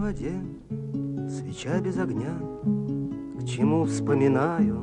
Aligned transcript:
воде, 0.00 0.32
свеча 1.28 1.78
без 1.80 1.98
огня, 1.98 2.34
К 3.38 3.44
чему 3.44 3.84
вспоминаю? 3.84 4.80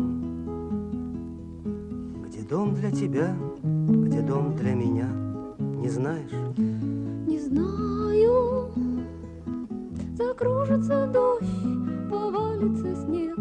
Где 2.26 2.42
дом 2.44 2.76
для 2.76 2.92
тебя, 2.92 3.36
где 3.64 4.22
дом 4.22 4.56
для 4.56 4.76
меня, 4.76 5.10
Не 5.58 5.90
знаешь? 5.90 6.32
Не 6.58 7.40
знаю, 7.40 8.72
закружится 10.16 11.08
дождь, 11.08 12.10
повалится 12.10 12.96
снег, 12.96 13.40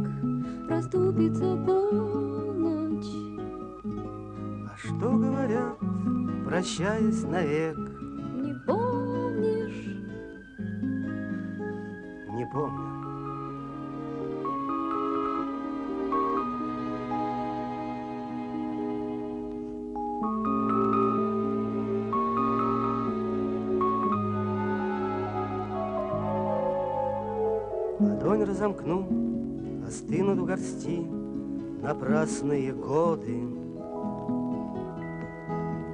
Раступится 0.68 1.56
полночь. 1.66 3.06
А 3.84 4.76
что 4.76 5.10
говорят, 5.10 5.78
прощаясь 6.44 7.22
навек? 7.22 7.95
Помню. 12.56 12.86
Ладонь 28.00 28.44
разомкну, 28.44 29.06
остынут 29.86 30.38
в 30.38 30.46
горсти 30.46 31.06
напрасные 31.82 32.72
годы. 32.72 33.42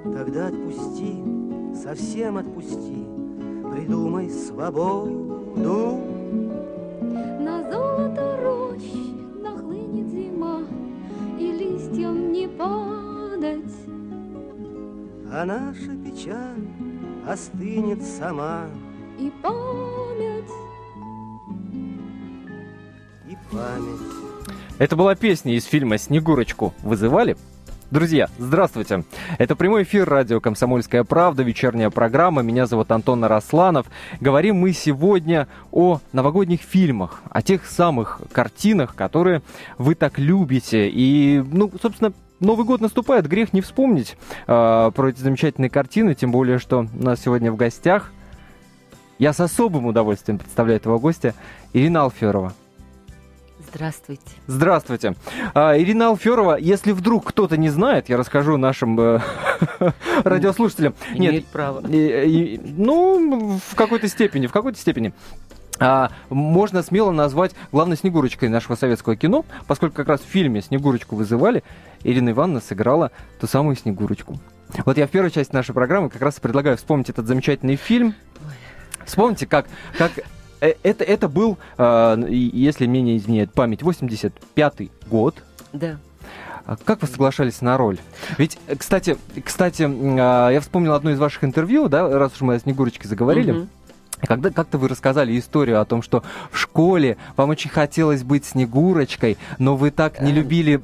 Тогда 0.05 0.47
отпусти, 0.47 1.23
совсем 1.75 2.39
отпусти, 2.39 3.05
придумай 3.73 4.31
свободу. 4.31 6.12
А 15.43 15.45
наша 15.45 15.97
печаль 16.05 16.69
остынет 17.27 18.01
сама, 18.01 18.67
И 19.19 19.29
память 19.43 20.49
и 23.29 23.37
память. 23.51 24.55
Это 24.79 24.95
была 24.95 25.17
песня 25.17 25.57
из 25.57 25.65
фильма 25.65 25.99
«Снегурочку». 25.99 26.73
Вызывали? 26.85 27.37
Друзья, 27.91 28.29
здравствуйте. 28.39 29.03
Это 29.39 29.57
прямой 29.57 29.83
эфир 29.83 30.09
радио 30.09 30.39
«Комсомольская 30.39 31.03
правда», 31.03 31.43
вечерняя 31.43 31.91
программа. 31.91 32.43
Меня 32.43 32.67
зовут 32.67 32.93
Антон 32.93 33.25
Арасланов. 33.25 33.89
Говорим 34.21 34.59
мы 34.59 34.73
сегодня 34.73 35.49
о 35.73 35.99
новогодних 36.13 36.61
фильмах, 36.61 37.21
о 37.31 37.43
тех 37.43 37.67
самых 37.67 38.21
картинах, 38.31 38.95
которые 38.95 39.43
вы 39.77 39.97
так 39.97 40.21
любите. 40.21 40.89
И, 40.89 41.43
ну, 41.45 41.69
собственно, 41.83 42.13
Новый 42.43 42.67
год 42.67 42.81
наступает, 42.81 43.29
грех 43.29 43.53
не 43.53 43.61
вспомнить 43.61 44.17
э, 44.49 44.91
про 44.93 45.09
эти 45.09 45.21
замечательные 45.21 45.71
картины, 45.71 46.17
тем 46.17 46.33
более, 46.33 46.59
что 46.59 46.89
у 46.93 47.03
нас 47.03 47.21
сегодня 47.21 47.53
в 47.53 47.57
гостях, 47.57 48.11
я 49.21 49.33
с 49.33 49.39
особым 49.39 49.87
удовольствием 49.87 50.39
представляю 50.39 50.79
этого 50.79 50.99
гостя, 50.99 51.35
Ирина 51.73 52.03
Алферова. 52.03 52.53
Здравствуйте. 53.73 54.23
Здравствуйте. 54.49 55.15
А, 55.55 55.79
Ирина 55.79 56.09
Алферова, 56.09 56.57
если 56.59 56.91
вдруг 56.91 57.27
кто-то 57.27 57.57
не 57.57 57.71
знает, 57.71 58.09
я 58.09 58.17
расскажу 58.17 58.57
нашим 58.57 58.99
э, 58.99 59.21
радиослушателям. 60.25 60.95
Имеет 61.15 61.33
Нет, 61.35 61.47
право. 61.47 61.81
и- 61.87 62.61
ну, 62.77 63.61
в 63.71 63.77
какой-то 63.77 64.09
степени, 64.09 64.49
в 64.49 64.53
какой-то 64.53 64.81
степени. 64.81 65.13
А, 65.83 66.11
можно 66.31 66.83
смело 66.83 67.11
назвать 67.11 67.53
главной 67.73 67.97
Снегурочкой 67.97 68.49
нашего 68.49 68.77
советского 68.77 69.17
кино, 69.17 69.45
поскольку 69.67 69.97
как 69.97 70.09
раз 70.09 70.21
в 70.21 70.25
фильме 70.27 70.63
«Снегурочку 70.63 71.17
вызывали» 71.17 71.63
Ирина 72.05 72.31
Ивановна 72.31 72.61
сыграла 72.61 73.11
ту 73.41 73.47
самую 73.47 73.77
Снегурочку. 73.77 74.39
Вот 74.87 74.97
я 74.97 75.07
в 75.07 75.11
первой 75.11 75.31
части 75.31 75.53
нашей 75.55 75.75
программы 75.75 76.09
как 76.09 76.23
раз 76.23 76.41
предлагаю 76.41 76.77
вспомнить 76.77 77.11
этот 77.11 77.27
замечательный 77.27 77.77
фильм. 77.77 78.15
Вспомните, 79.05 79.47
как, 79.47 79.67
как 79.99 80.13
э, 80.61 80.75
это, 80.83 81.05
это 81.05 81.29
был, 81.29 81.59
и- 81.79 82.51
если 82.55 82.87
мне 82.87 83.03
не 83.03 83.17
изменяет 83.17 83.53
память, 83.53 83.83
85-й 83.83 84.91
год. 85.11 85.43
Да. 85.73 85.99
А 86.65 86.77
Как 86.77 87.03
вы 87.03 87.09
соглашались 87.09 87.61
на 87.61 87.77
роль? 87.77 87.99
Ведь, 88.39 88.57
кстати, 88.79 89.17
кстати, 89.45 89.83
а, 89.89 90.49
я 90.51 90.61
вспомнил 90.61 90.95
одно 90.95 91.11
из 91.11 91.19
ваших 91.19 91.43
интервью, 91.43 91.89
да, 91.89 92.09
раз 92.09 92.35
уж 92.37 92.41
мы 92.43 92.55
о 92.55 92.61
Снегурочке 92.61 93.09
заговорили. 93.09 93.51
Мгм. 93.53 93.69
Когда 94.27 94.51
как-то 94.51 94.79
вы 94.79 94.89
рассказали 94.89 95.39
историю 95.39 95.81
о 95.81 95.85
том, 95.85 96.03
что 96.03 96.23
в 96.51 96.59
школе 96.59 97.17
вам 97.37 97.51
очень 97.51 97.71
хотелось 97.71 98.23
быть 98.23 98.45
Снегурочкой, 98.45 99.37
но 99.59 99.77
вы 99.77 99.91
так 99.91 100.21
не 100.21 100.31
Эм. 100.31 100.37
любили 100.37 100.81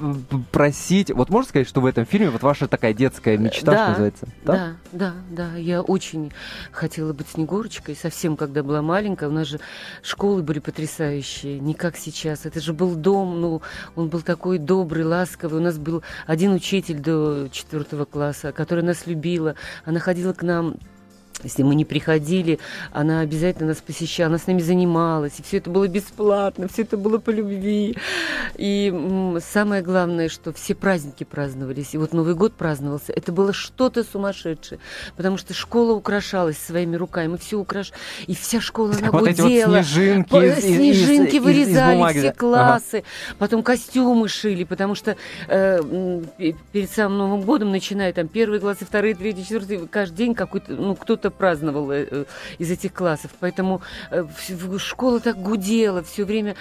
просить. 0.51 1.11
Вот 1.11 1.31
можно 1.31 1.49
сказать, 1.49 1.69
что 1.69 1.81
в 1.81 1.87
этом 1.87 2.05
фильме 2.05 2.31
вот 2.31 2.43
ваша 2.43 2.67
такая 2.69 2.93
детская 2.93 3.39
мечта, 3.39 3.73
да, 3.73 3.77
что 3.77 3.89
называется? 3.91 4.29
Да, 4.45 4.73
да, 4.93 5.15
да. 5.31 5.55
Я 5.57 5.83
очень 5.83 6.33
хотела 6.73 7.13
быть 7.13 7.29
Снегурочкой, 7.29 7.95
совсем 7.95 8.37
когда 8.37 8.63
была 8.63 8.83
маленькая. 8.83 9.29
У 9.29 9.33
нас 9.33 9.47
же 9.47 9.61
школы 10.03 10.43
были 10.43 10.59
потрясающие, 10.59 11.61
не 11.61 11.75
как 11.75 11.97
сейчас. 11.97 12.47
Это 12.47 12.61
же 12.61 12.73
был 12.73 12.95
дом, 12.95 13.41
ну, 13.41 13.63
он 13.95 14.09
был 14.09 14.21
такой 14.21 14.59
добрый, 14.59 15.05
ласковый. 15.05 15.61
У 15.61 15.63
нас 15.63 15.79
был 15.79 16.03
один 16.27 16.53
учитель 16.53 16.99
до 16.99 17.49
четвертого 17.51 18.05
класса, 18.05 18.53
которая 18.53 18.85
нас 18.85 19.07
любила. 19.07 19.55
Она 19.85 20.01
ходила 20.01 20.33
к 20.33 20.43
нам 20.43 20.77
если 21.45 21.63
мы 21.63 21.75
не 21.75 21.85
приходили, 21.85 22.59
она 22.93 23.21
обязательно 23.21 23.69
нас 23.69 23.79
посещала, 23.79 24.29
она 24.29 24.39
с 24.39 24.47
нами 24.47 24.61
занималась, 24.61 25.39
и 25.39 25.43
все 25.43 25.59
это 25.59 25.71
было 25.71 25.87
бесплатно, 25.89 26.69
все 26.69 26.83
это 26.83 26.97
было 26.97 27.19
по 27.19 27.31
любви. 27.31 27.97
И 28.57 29.37
самое 29.45 29.83
главное, 29.83 30.29
что 30.29 30.53
все 30.53 30.75
праздники 30.75 31.25
праздновались, 31.25 31.95
и 31.95 31.99
вот 31.99 32.13
Новый 32.13 32.35
год 32.35 32.55
праздновался, 32.55 33.13
это 33.13 33.33
было 33.33 33.53
что-то 33.53 34.05
сумасшедшее, 34.05 34.81
потому 35.17 35.37
что 35.39 35.55
школа 35.55 35.93
украшалась 35.93 36.59
своими 36.59 36.97
руками, 36.97 37.29
мы 37.29 37.39
все 37.39 37.57
украш... 37.57 37.93
и 38.27 38.35
вся 38.35 38.61
школа, 38.61 38.95
она 38.99 39.11
Вот 39.11 39.29
эти 39.29 39.41
вот 39.41 39.49
гудела. 39.51 39.83
снежинки 39.83 40.31
По- 40.31 40.45
из- 40.45 40.59
из- 40.59 40.65
из- 40.65 40.77
снежинки 40.77 41.31
из- 41.31 41.35
из 41.35 41.43
вырезали 41.45 41.95
бумаги, 41.95 42.19
все 42.19 42.23
да. 42.23 42.29
Ага. 42.31 42.39
классы, 42.39 43.05
потом 43.39 43.63
костюмы 43.63 44.29
шили, 44.29 44.65
потому 44.65 44.95
что 44.95 45.17
э, 45.49 46.23
перед 46.73 46.91
самым 46.91 47.19
Новым 47.19 47.41
годом, 47.43 47.71
начиная 47.71 48.13
там 48.13 48.29
первые 48.29 48.61
классы, 48.61 48.85
вторые, 48.85 49.15
третьи, 49.15 49.43
четвертые, 49.43 49.87
каждый 49.89 50.17
день 50.17 50.35
какой-то, 50.35 50.73
ну, 50.73 50.95
кто-то 50.95 51.28
праздновал 51.31 51.91
э, 51.91 52.07
э, 52.11 52.25
из 52.59 52.71
этих 52.71 52.93
классов. 52.93 53.31
Поэтому 53.41 53.83
э, 54.11 54.25
школа 54.79 55.21
так 55.21 55.37
гудела 55.37 56.03
все 56.03 56.25
время, 56.25 56.57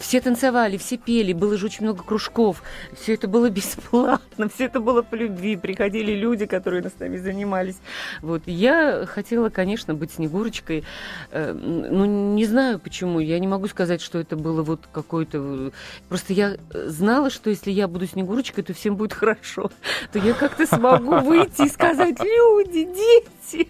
все 0.00 0.20
танцевали, 0.20 0.76
все 0.76 0.96
пели, 0.96 1.32
было 1.32 1.56
же 1.56 1.66
очень 1.66 1.84
много 1.84 2.02
кружков, 2.02 2.62
все 2.94 3.14
это 3.14 3.28
было 3.28 3.50
бесплатно, 3.62 4.48
все 4.48 4.66
это 4.66 4.80
было 4.80 5.02
по 5.02 5.14
любви, 5.14 5.56
приходили 5.56 6.12
люди, 6.12 6.46
которые 6.46 6.82
с 6.82 6.98
нами 6.98 7.16
занимались. 7.16 7.76
Вот. 8.20 8.42
Я 8.46 9.06
хотела, 9.06 9.48
конечно, 9.48 9.94
быть 9.94 10.12
Снегурочкой, 10.12 10.84
Ну, 11.32 12.34
не 12.34 12.44
знаю 12.44 12.78
почему. 12.78 13.20
Я 13.20 13.38
не 13.38 13.46
могу 13.46 13.68
сказать, 13.68 14.00
что 14.00 14.18
это 14.18 14.36
было 14.36 14.62
вот 14.62 14.80
какое-то... 14.92 15.72
Просто 16.08 16.32
я 16.32 16.56
знала, 16.72 17.30
что 17.30 17.50
если 17.50 17.70
я 17.70 17.88
буду 17.88 18.06
Снегурочкой, 18.06 18.64
то 18.64 18.74
всем 18.74 18.96
будет 18.96 19.12
хорошо. 19.22 19.70
То 20.12 20.18
я 20.18 20.34
как-то 20.34 20.66
смогу 20.66 21.18
выйти 21.20 21.66
и 21.66 21.68
сказать, 21.68 22.18
люди, 22.20 22.84
дети, 22.84 23.68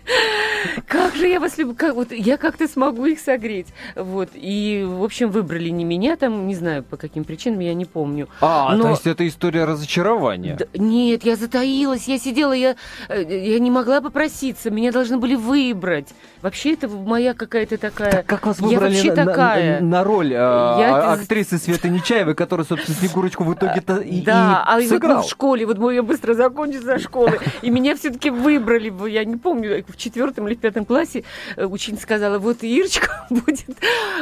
как 0.87 1.15
же 1.15 1.27
я 1.29 1.41
вас 1.41 1.59
люблю. 1.59 1.75
Как, 1.75 1.95
вот, 1.95 2.13
я 2.13 2.37
как-то 2.37 2.69
смогу 2.69 3.07
их 3.07 3.21
согреть. 3.21 3.69
Вот. 3.97 4.31
И, 4.35 4.85
в 4.87 5.03
общем, 5.03 5.31
выбрали 5.31 5.69
не 5.71 5.85
меня 5.85 6.17
там, 6.17 6.47
не 6.47 6.55
знаю, 6.55 6.83
по 6.83 6.97
каким 6.97 7.25
причинам, 7.25 7.61
я 7.61 7.75
не 7.75 7.85
помню. 7.85 8.29
А, 8.41 8.75
Но- 8.75 8.83
то 8.85 8.89
есть 8.91 9.07
это 9.07 9.27
история 9.27 9.65
разочарования. 9.65 10.57
Да, 10.59 10.67
нет, 10.75 11.25
я 11.25 11.37
затаилась, 11.37 12.09
я 12.09 12.19
сидела, 12.19 12.53
я, 12.53 12.77
э, 13.09 13.23
я 13.53 13.59
не 13.59 13.71
могла 13.71 14.01
попроситься, 14.01 14.71
меня 14.71 14.93
должны 14.93 15.19
были 15.19 15.35
выбрать. 15.35 16.09
Вообще 16.43 16.75
это 16.75 16.89
моя 16.89 17.35
какая-то 17.35 17.79
такая... 17.79 18.23
Как 18.23 18.47
вас 18.47 18.59
Я 18.61 18.67
выбрали 18.67 18.95
вообще 18.95 19.13
на, 19.13 19.25
на- 19.25 19.31
такая. 19.31 19.81
на 19.81 20.05
роль 20.05 20.33
э, 20.33 20.37
Я- 20.37 21.13
актрисы 21.13 21.59
Светы 21.59 21.89
Нечаевой, 21.89 22.35
которая, 22.35 22.67
собственно, 22.67 22.97
Снегурочку 22.97 23.45
в 23.45 23.55
итоге-то 23.55 23.97
и, 23.99 24.21
да, 24.23 24.65
а 24.67 24.81
и 24.81 24.85
и 24.85 24.89
вот 24.89 24.93
мы 24.95 24.99
сыграл? 25.01 25.23
в 25.23 25.29
школе, 25.29 25.67
вот 25.67 25.93
я 25.93 26.03
быстро 26.03 26.35
закончила 26.35 26.83
за 26.83 26.99
школы, 26.99 27.39
и 27.63 27.71
меня 27.71 27.95
все-таки 27.97 28.31
выбрали, 28.31 28.93
я 29.09 29.25
не 29.25 29.37
помню, 29.37 29.85
в 29.87 29.97
четвертом 30.13 30.47
или 30.47 30.55
пятом 30.55 30.85
классе 30.85 31.25
э, 31.57 31.65
ученица 31.65 32.03
сказала, 32.03 32.39
вот 32.39 32.63
Ирочка 32.63 33.27
будет, 33.31 33.77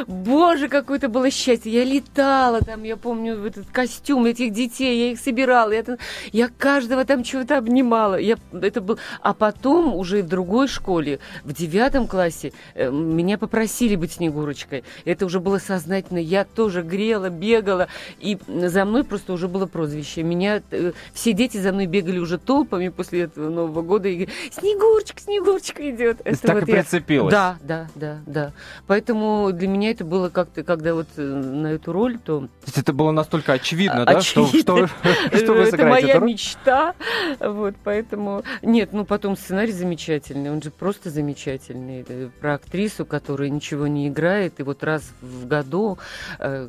боже, 0.07 0.69
какое-то 0.69 1.09
было 1.09 1.29
счастье, 1.29 1.71
я 1.71 1.83
летала 1.83 2.61
там, 2.61 2.83
я 2.83 2.95
помню, 2.95 3.37
в 3.37 3.45
этот 3.45 3.67
костюм 3.71 4.25
этих 4.25 4.53
детей, 4.53 4.97
я 5.07 5.11
их 5.11 5.19
собирала, 5.19 5.71
я, 5.71 5.83
там- 5.83 5.97
я 6.31 6.49
каждого 6.57 7.03
там 7.03 7.23
чего-то 7.23 7.57
обнимала, 7.57 8.15
я, 8.17 8.37
это 8.53 8.79
был, 8.79 8.99
а 9.21 9.33
потом 9.33 9.95
уже 9.95 10.21
в 10.21 10.27
другой 10.27 10.67
школе, 10.67 11.19
в 11.43 11.53
девятом 11.53 12.07
классе, 12.07 12.53
э, 12.73 12.89
меня 12.89 13.37
попросили 13.37 13.95
быть 13.95 14.13
Снегурочкой, 14.13 14.83
это 15.03 15.25
уже 15.25 15.39
было 15.39 15.57
сознательно, 15.57 16.19
я 16.19 16.45
тоже 16.45 16.81
грела, 16.83 17.29
бегала, 17.29 17.87
и 18.19 18.37
за 18.47 18.85
мной 18.85 19.03
просто 19.03 19.33
уже 19.33 19.47
было 19.47 19.65
прозвище. 19.65 20.23
Меня 20.23 20.61
э, 20.71 20.93
все 21.13 21.33
дети 21.33 21.57
за 21.57 21.73
мной 21.73 21.85
бегали 21.87 22.19
уже 22.19 22.37
толпами 22.37 22.89
после 22.89 23.21
этого 23.21 23.49
Нового 23.49 23.81
года 23.81 24.07
и 24.07 24.13
говорили, 24.15 24.31
Снегурочка, 24.51 25.21
Снегурочка 25.21 25.80
идет. 25.89 26.21
Это 26.23 26.41
так 26.41 26.55
вот 26.55 26.67
и 26.67 26.71
я... 26.71 26.77
прицепилась. 26.77 27.31
Да, 27.31 27.57
да, 27.61 27.87
да, 27.95 28.19
да. 28.25 28.51
Поэтому 28.87 29.51
для 29.51 29.67
меня 29.67 29.91
это 29.91 30.05
было 30.05 30.29
как-то, 30.29 30.63
когда 30.63 30.93
вот 30.93 31.07
э, 31.17 31.21
на 31.21 31.67
эту 31.67 31.91
роль, 31.91 32.19
то... 32.19 32.41
То 32.41 32.49
есть 32.67 32.77
это 32.77 32.93
было 32.93 33.11
настолько 33.11 33.53
очевидно, 33.53 34.05
да, 34.05 34.21
что, 34.21 34.47
что, 34.47 34.87
что 35.33 35.53
вы 35.53 35.61
Это 35.61 35.85
моя 35.85 36.19
мечта, 36.19 36.93
вот, 37.39 37.75
поэтому... 37.83 38.43
Нет, 38.61 38.93
ну 38.93 39.05
потом 39.05 39.35
сценарий 39.35 39.71
замечательный, 39.71 40.51
он 40.51 40.61
же 40.61 40.71
просто 40.71 41.09
замечательный. 41.09 42.05
Про 42.39 42.55
актрису, 42.55 43.05
которая 43.05 43.49
ничего 43.49 43.87
не 43.87 44.07
играет, 44.07 44.59
и 44.59 44.63
вот 44.63 44.83
раз 44.83 45.11
в 45.21 45.47
году 45.47 45.97
э, 46.39 46.67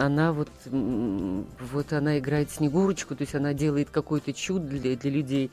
она 0.00 0.32
вот, 0.32 0.48
вот 0.64 1.92
она 1.92 2.18
играет 2.18 2.50
Снегурочку, 2.50 3.14
то 3.14 3.22
есть 3.22 3.34
она 3.34 3.54
делает 3.54 3.90
какой-то 3.90 4.32
чудо 4.32 4.66
для, 4.66 4.96
для 4.96 5.10
людей, 5.10 5.50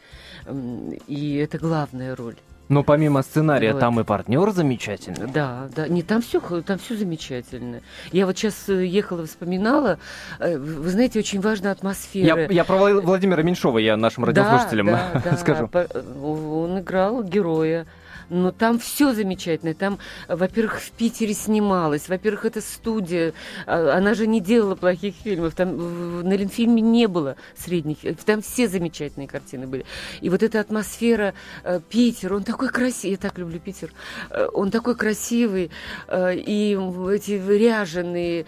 и 1.08 1.36
это 1.36 1.58
главная 1.58 2.16
роль. 2.16 2.36
Но 2.72 2.84
помимо 2.84 3.22
сценария, 3.22 3.74
вот. 3.74 3.82
там 3.82 4.00
и 4.00 4.06
партнер 4.06 4.50
замечательный. 4.52 5.28
Да, 5.28 5.68
да. 5.76 5.90
Не, 5.90 6.04
там 6.04 6.22
все, 6.22 6.40
там 6.62 6.80
все 6.80 6.96
замечательно. 6.96 7.82
Я 8.14 8.26
вот 8.26 8.38
сейчас 8.38 8.70
э, 8.70 8.86
ехала, 8.86 9.26
вспоминала. 9.26 10.00
Э, 10.40 10.58
вы 10.58 10.90
знаете, 10.90 11.20
очень 11.20 11.42
важна 11.42 11.72
атмосфера. 11.72 12.26
Я, 12.26 12.48
я 12.50 12.64
про 12.64 12.78
Владимира 12.78 13.44
Меньшова, 13.44 13.78
я 13.78 13.98
нашим 13.98 14.24
радиослушателям 14.24 14.88
да, 14.88 15.22
да, 15.26 15.36
скажу. 15.36 15.70
Да. 15.70 15.86
Он 16.24 16.80
играл 16.80 17.24
героя. 17.24 17.86
Но 18.32 18.54
там 18.54 18.80
все 18.80 19.14
замечательно. 19.14 19.74
Там, 19.74 20.00
во-первых, 20.30 20.80
в 20.80 20.92
Питере 20.92 21.34
снималось. 21.34 22.08
Во-первых, 22.08 22.46
это 22.46 22.62
студия. 22.62 23.34
А, 23.68 23.98
она 23.98 24.14
же 24.14 24.26
не 24.26 24.40
делала 24.40 24.76
плохих 24.76 25.16
фильмов. 25.16 25.54
Там 25.54 26.24
на 26.24 26.34
Ленфильме 26.34 26.82
не 26.82 27.08
было 27.08 27.36
средних. 27.58 27.98
Там 28.26 28.42
все 28.42 28.70
замечательные 28.70 29.28
картины 29.28 29.68
были. 29.68 29.86
И 30.22 30.30
вот 30.30 30.44
эта 30.44 30.62
атмосфера 30.62 31.34
э, 31.66 31.82
Питер, 31.90 32.34
он 32.34 32.44
такой 32.44 32.70
красивый. 32.70 33.12
Я 33.12 33.18
так 33.18 33.38
люблю 33.38 33.60
Питер. 33.60 33.92
Э, 34.30 34.48
он 34.54 34.72
такой 34.72 34.96
красивый. 34.96 35.70
Э, 36.08 36.34
и 36.34 36.72
эти 37.14 37.32
ряженые, 37.32 38.46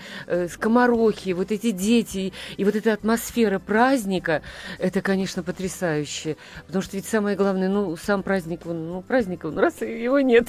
скоморохи, 0.49 1.31
вот 1.31 1.51
эти 1.51 1.71
дети. 1.71 2.31
И 2.55 2.63
вот 2.63 2.77
эта 2.77 2.93
атмосфера 2.93 3.59
праздника, 3.59 4.43
это, 4.79 5.01
конечно, 5.01 5.43
потрясающе. 5.43 6.37
Потому 6.67 6.81
что 6.81 6.95
ведь 6.95 7.05
самое 7.05 7.35
главное, 7.35 7.67
ну, 7.67 7.97
сам 7.97 8.23
праздник, 8.23 8.65
он, 8.65 8.87
ну, 8.87 9.01
праздник, 9.01 9.43
он 9.43 9.59
раз 9.59 9.72
раз 9.81 9.89
его 9.89 10.19
нет. 10.19 10.47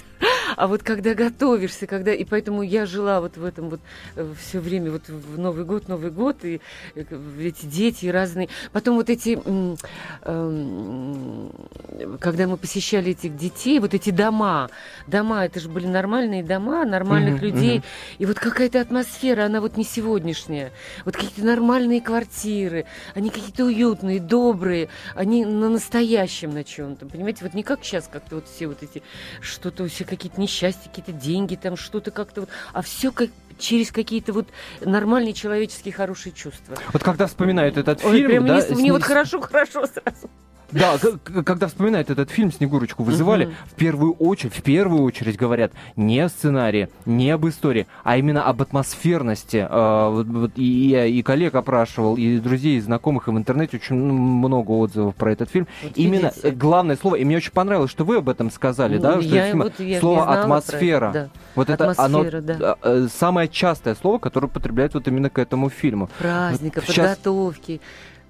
А 0.57 0.67
вот 0.67 0.83
когда 0.83 1.15
готовишься, 1.15 1.87
когда... 1.87 2.13
И 2.13 2.25
поэтому 2.25 2.63
я 2.63 2.87
жила 2.87 3.21
вот 3.21 3.37
в 3.37 3.45
этом 3.45 3.71
вот 3.71 3.81
э, 4.17 4.33
все 4.41 4.61
время, 4.61 4.91
вот 4.93 5.09
в 5.09 5.39
Новый 5.39 5.65
год, 5.65 5.89
Новый 5.89 6.11
год, 6.11 6.45
и 6.45 6.61
э, 6.95 7.05
эти 7.41 7.67
дети 7.67 8.07
разные. 8.07 8.49
Потом 8.73 8.97
вот 8.97 9.11
эти... 9.11 9.39
Эм, 10.23 11.51
когда 12.21 12.47
мы 12.47 12.57
посещали 12.57 13.13
этих 13.13 13.37
детей, 13.37 13.79
вот 13.79 13.95
эти 13.95 14.11
дома, 14.11 14.71
дома, 15.07 15.45
это 15.45 15.61
же 15.61 15.69
были 15.69 15.87
нормальные 15.87 16.43
дома, 16.43 16.85
нормальных 16.85 17.43
mm-hmm, 17.43 17.47
людей. 17.47 17.79
Mm-hmm. 17.79 18.17
И 18.19 18.27
вот 18.27 18.39
какая-то 18.39 18.81
атмосфера, 18.81 19.47
она 19.47 19.61
вот 19.61 19.77
не 19.77 19.85
сегодняшняя. 19.85 20.73
Вот 21.05 21.15
какие-то 21.17 21.45
нормальные 21.45 22.01
квартиры, 22.01 22.87
они 23.15 23.31
какие-то 23.31 23.65
уютные, 23.65 24.21
добрые, 24.21 24.89
они 25.15 25.45
на 25.45 25.69
настоящем 25.69 26.53
на 26.55 26.65
чем-то, 26.65 27.07
понимаете? 27.07 27.45
Вот 27.45 27.55
не 27.55 27.63
как 27.63 27.85
сейчас 27.85 28.09
как-то 28.11 28.37
вот 28.37 28.49
все 28.49 28.67
вот 28.67 28.83
эти 28.83 29.03
что-то 29.41 29.87
все 29.89 30.05
какие-то 30.05 30.41
несчастья, 30.41 30.89
какие-то 30.89 31.13
деньги, 31.13 31.57
там 31.57 31.77
что-то 31.77 32.11
как-то 32.11 32.43
вот, 32.43 32.51
а 32.73 32.83
все 32.83 33.13
как 33.13 33.31
через 33.59 33.91
какие-то 33.93 34.33
вот 34.33 34.49
нормальные 34.81 35.33
человеческие 35.33 35.95
хорошие 35.95 36.33
чувства. 36.33 36.77
Вот 36.93 37.03
когда 37.03 37.27
вспоминают 37.27 37.77
этот 37.77 38.05
Ой, 38.05 38.19
фильм, 38.19 38.29
прям 38.29 38.47
да, 38.47 38.55
мне, 38.57 38.77
мне 38.77 38.93
вот 38.93 39.03
хорошо-хорошо 39.03 39.87
сразу. 39.95 40.31
Да, 40.75 40.99
когда 41.45 41.69
вспоминают 41.69 42.11
этот 42.11 42.31
фильм 42.31 42.53
«Снегурочку» 42.53 43.05
вызывали, 43.05 43.55
в 43.67 43.75
первую 43.75 44.15
очередь, 44.15 44.55
в 44.55 44.63
первую 44.63 45.03
очередь 45.03 45.37
говорят 45.37 45.73
не 45.97 46.21
о 46.21 46.29
сценарии, 46.29 46.89
не 47.07 47.31
об 47.31 47.47
истории, 47.47 47.87
а 48.03 48.17
именно 48.17 48.45
об 48.45 48.61
атмосферности. 48.61 49.67
А, 49.69 50.25
и 50.57 50.65
я 50.65 51.07
и 51.07 51.23
коллег 51.23 51.55
опрашивал, 51.55 52.17
и 52.17 52.39
друзей, 52.39 52.79
и 52.79 52.81
знакомых, 52.81 53.29
и 53.29 53.31
в 53.31 53.39
интернете 53.39 53.77
очень 53.77 53.97
много 53.97 54.73
отзывов 54.73 55.15
про 55.15 55.33
этот 55.33 55.49
фильм. 55.49 55.69
Именно 55.95 56.33
видите. 56.35 56.51
главное 56.51 56.97
слово, 56.97 57.17
и 57.17 57.25
мне 57.25 57.37
очень 57.37 57.53
понравилось, 57.53 57.91
что 57.91 58.05
вы 58.05 58.17
об 58.17 58.29
этом 58.29 58.51
сказали, 58.51 58.99
да, 58.99 59.21
что 59.23 59.57
вот, 59.57 59.81
я 59.81 60.01
слово 60.01 60.41
атмосфера. 60.41 61.31
Вот 61.55 61.71
это 61.71 61.95
оно 61.97 62.25
да. 62.25 62.77
Э, 62.83 63.07
самое 63.15 63.49
частое 63.49 63.95
слово, 63.95 64.19
которое 64.19 64.49
употребляют 64.49 64.95
вот 64.95 65.07
именно 65.07 65.31
к 65.31 65.39
этому 65.39 65.71
фильму. 65.71 66.11
Праздника, 66.19 66.83
подготовки 66.83 67.81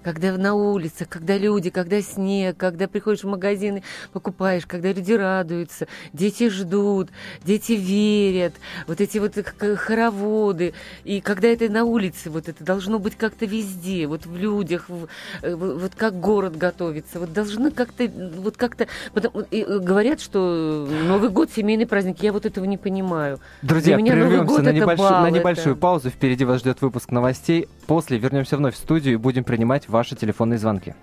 когда 0.05 0.37
на 0.37 0.53
улицах, 0.53 1.09
когда 1.09 1.35
люди, 1.35 1.71
когда 1.71 1.99
снег, 1.99 2.57
когда 2.57 2.87
приходишь 2.87 3.23
в 3.23 3.27
магазины, 3.27 3.81
покупаешь, 4.13 4.67
когда 4.67 4.93
люди 4.93 5.13
радуются, 5.13 5.87
дети 6.13 6.47
ждут, 6.49 7.09
дети 7.43 7.71
верят, 7.71 8.53
вот 8.85 9.01
эти 9.01 9.17
вот 9.17 9.33
хороводы, 9.77 10.75
и 11.05 11.21
когда 11.21 11.47
это 11.47 11.69
на 11.69 11.85
улице, 11.85 12.29
вот 12.29 12.47
это 12.47 12.63
должно 12.63 12.99
быть 12.99 13.17
как-то 13.17 13.47
везде, 13.47 14.05
вот 14.05 14.27
в 14.27 14.37
людях, 14.37 14.89
в, 14.89 15.07
э, 15.41 15.55
вот 15.55 15.95
как 15.95 16.19
город 16.19 16.55
готовится, 16.55 17.19
вот 17.19 17.33
должны 17.33 17.71
как-то, 17.71 18.07
вот 18.37 18.57
как-то, 18.57 18.85
э, 19.15 19.79
говорят, 19.79 20.21
что 20.21 20.87
Новый 21.07 21.31
год 21.31 21.49
семейный 21.51 21.87
праздник, 21.87 22.21
я 22.21 22.31
вот 22.31 22.45
этого 22.45 22.65
не 22.65 22.77
понимаю. 22.77 23.39
Друзья, 23.63 23.97
прервемся 23.97 24.61
на, 24.61 24.95
бал, 24.95 25.23
на 25.23 25.31
небольшую 25.31 25.73
это... 25.73 25.81
паузу, 25.81 26.11
впереди 26.11 26.45
вас 26.45 26.59
ждет 26.59 26.83
выпуск 26.83 27.09
новостей, 27.09 27.67
после 27.85 28.17
вернемся 28.17 28.57
вновь 28.57 28.75
в 28.75 28.77
студию 28.77 29.13
и 29.13 29.17
будем 29.17 29.43
принимать 29.43 29.87
ваши 29.89 30.15
телефонные 30.15 30.57
звонки. 30.57 30.95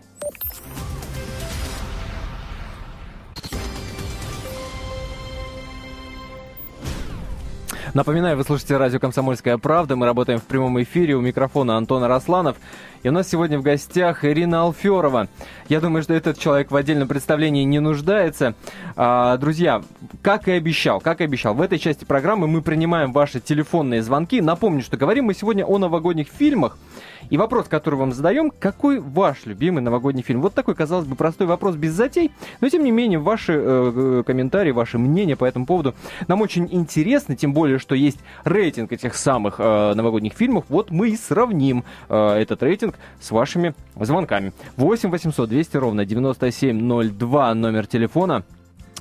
Напоминаю, 7.94 8.38
вы 8.38 8.44
слушаете 8.44 8.78
радио 8.78 8.98
«Комсомольская 8.98 9.58
правда». 9.58 9.96
Мы 9.96 10.06
работаем 10.06 10.38
в 10.38 10.44
прямом 10.44 10.82
эфире. 10.82 11.14
У 11.14 11.20
микрофона 11.20 11.76
Антон 11.76 12.02
Росланов. 12.04 12.56
И 13.02 13.08
у 13.10 13.12
нас 13.12 13.28
сегодня 13.28 13.58
в 13.58 13.62
гостях 13.62 14.24
Ирина 14.24 14.62
Алферова. 14.62 15.28
Я 15.68 15.82
думаю, 15.82 16.02
что 16.02 16.14
этот 16.14 16.38
человек 16.38 16.70
в 16.70 16.76
отдельном 16.76 17.06
представлении 17.06 17.64
не 17.64 17.80
нуждается. 17.80 18.54
А, 18.96 19.36
друзья, 19.36 19.82
как 20.22 20.48
и 20.48 20.52
обещал, 20.52 21.02
как 21.02 21.20
и 21.20 21.24
обещал, 21.24 21.52
в 21.52 21.60
этой 21.60 21.78
части 21.78 22.06
программы 22.06 22.46
мы 22.46 22.62
принимаем 22.62 23.12
ваши 23.12 23.40
телефонные 23.40 24.02
звонки. 24.02 24.40
Напомню, 24.40 24.80
что 24.80 24.96
говорим 24.96 25.26
мы 25.26 25.34
сегодня 25.34 25.66
о 25.66 25.76
новогодних 25.76 26.28
фильмах. 26.28 26.78
И 27.32 27.38
вопрос, 27.38 27.66
который 27.66 27.94
вам 27.94 28.12
задаем, 28.12 28.50
какой 28.50 29.00
ваш 29.00 29.46
любимый 29.46 29.80
новогодний 29.80 30.22
фильм? 30.22 30.42
Вот 30.42 30.52
такой, 30.52 30.74
казалось 30.74 31.06
бы, 31.06 31.16
простой 31.16 31.46
вопрос 31.46 31.76
без 31.76 31.94
затей, 31.94 32.30
но 32.60 32.68
тем 32.68 32.84
не 32.84 32.90
менее 32.90 33.20
ваши 33.20 33.54
э, 33.54 33.56
э 33.56 34.22
комментарии, 34.26 34.70
ваши 34.70 34.98
мнения 34.98 35.34
по 35.34 35.46
этому 35.46 35.64
поводу 35.64 35.94
нам 36.28 36.42
очень 36.42 36.68
интересны, 36.70 37.34
тем 37.34 37.54
более, 37.54 37.78
что 37.78 37.94
есть 37.94 38.18
рейтинг 38.44 38.92
этих 38.92 39.14
самых 39.14 39.54
э, 39.60 39.94
новогодних 39.94 40.34
фильмов. 40.34 40.66
Вот 40.68 40.90
мы 40.90 41.08
и 41.08 41.16
сравним 41.16 41.84
э, 42.10 42.32
этот 42.34 42.62
рейтинг 42.62 42.96
с 43.18 43.30
вашими 43.30 43.74
звонками. 43.98 44.52
8 44.76 45.08
800 45.08 45.48
200 45.48 45.76
ровно 45.78 46.04
9702 46.04 47.54
номер 47.54 47.86
телефона 47.86 48.44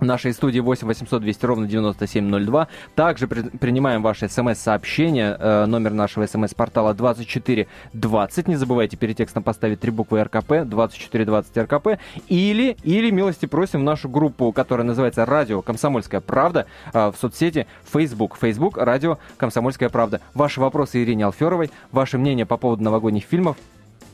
нашей 0.01 0.33
студии 0.33 0.59
8 0.59 0.87
800 0.87 1.21
200 1.21 1.45
ровно 1.45 1.67
9702. 1.67 2.67
Также 2.95 3.27
при, 3.27 3.41
принимаем 3.41 4.01
ваши 4.01 4.27
смс-сообщения. 4.27 5.37
Э, 5.39 5.65
номер 5.65 5.93
нашего 5.93 6.25
смс-портала 6.25 6.93
2420. 6.93 8.47
Не 8.47 8.55
забывайте 8.55 8.97
перед 8.97 9.17
текстом 9.17 9.43
поставить 9.43 9.79
три 9.79 9.91
буквы 9.91 10.23
РКП, 10.23 10.65
2420 10.65 11.57
РКП. 11.57 11.99
Или, 12.27 12.77
или 12.83 13.11
милости 13.11 13.45
просим 13.45 13.81
в 13.81 13.83
нашу 13.83 14.09
группу, 14.09 14.51
которая 14.51 14.85
называется 14.85 15.25
«Радио 15.25 15.61
Комсомольская 15.61 16.21
правда» 16.21 16.65
э, 16.93 17.11
в 17.11 17.15
соцсети 17.19 17.67
Facebook. 17.91 18.37
Facebook 18.37 18.77
«Радио 18.77 19.17
Комсомольская 19.37 19.89
правда». 19.89 20.21
Ваши 20.33 20.59
вопросы 20.59 21.03
Ирине 21.03 21.25
Алферовой, 21.25 21.71
ваше 21.91 22.17
мнение 22.17 22.45
по 22.45 22.57
поводу 22.57 22.83
новогодних 22.83 23.23
фильмов. 23.23 23.57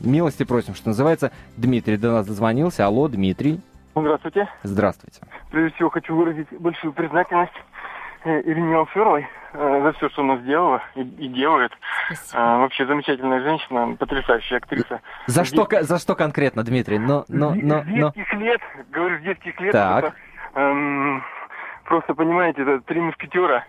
Милости 0.00 0.44
просим, 0.44 0.74
что 0.74 0.88
называется. 0.88 1.32
Дмитрий 1.56 1.96
до 1.96 2.12
нас 2.12 2.26
дозвонился. 2.26 2.86
Алло, 2.86 3.08
Дмитрий. 3.08 3.60
Здравствуйте. 3.94 4.48
Здравствуйте. 4.62 5.20
Прежде 5.50 5.74
всего 5.74 5.90
хочу 5.90 6.14
выразить 6.14 6.48
большую 6.58 6.92
признательность 6.92 7.52
э, 8.24 8.40
Ирине 8.42 8.76
Алферовой 8.76 9.26
э, 9.52 9.80
за 9.82 9.92
все, 9.92 10.08
что 10.10 10.22
она 10.22 10.36
сделала 10.38 10.82
и, 10.94 11.00
и 11.00 11.28
делает. 11.28 11.72
А, 12.32 12.58
вообще 12.58 12.86
замечательная 12.86 13.40
женщина, 13.40 13.96
потрясающая 13.98 14.58
актриса. 14.58 15.00
За 15.26 15.44
Здесь... 15.44 15.48
что, 15.48 15.82
за 15.82 15.98
что 15.98 16.14
конкретно, 16.14 16.64
Дмитрий? 16.64 16.98
Но, 16.98 17.24
но, 17.28 17.54
но, 17.54 17.82
с 17.82 17.86
детских 17.86 18.32
но... 18.32 18.38
лет, 18.40 18.60
говорю, 18.90 19.18
с 19.18 19.22
детских 19.22 19.60
лет. 19.60 19.72
Так. 19.72 20.00
Просто, 20.00 20.18
эм, 20.54 21.24
просто 21.84 22.14
понимаете, 22.14 22.62
это 22.62 22.80
три 22.80 23.00
мушкетера 23.00 23.64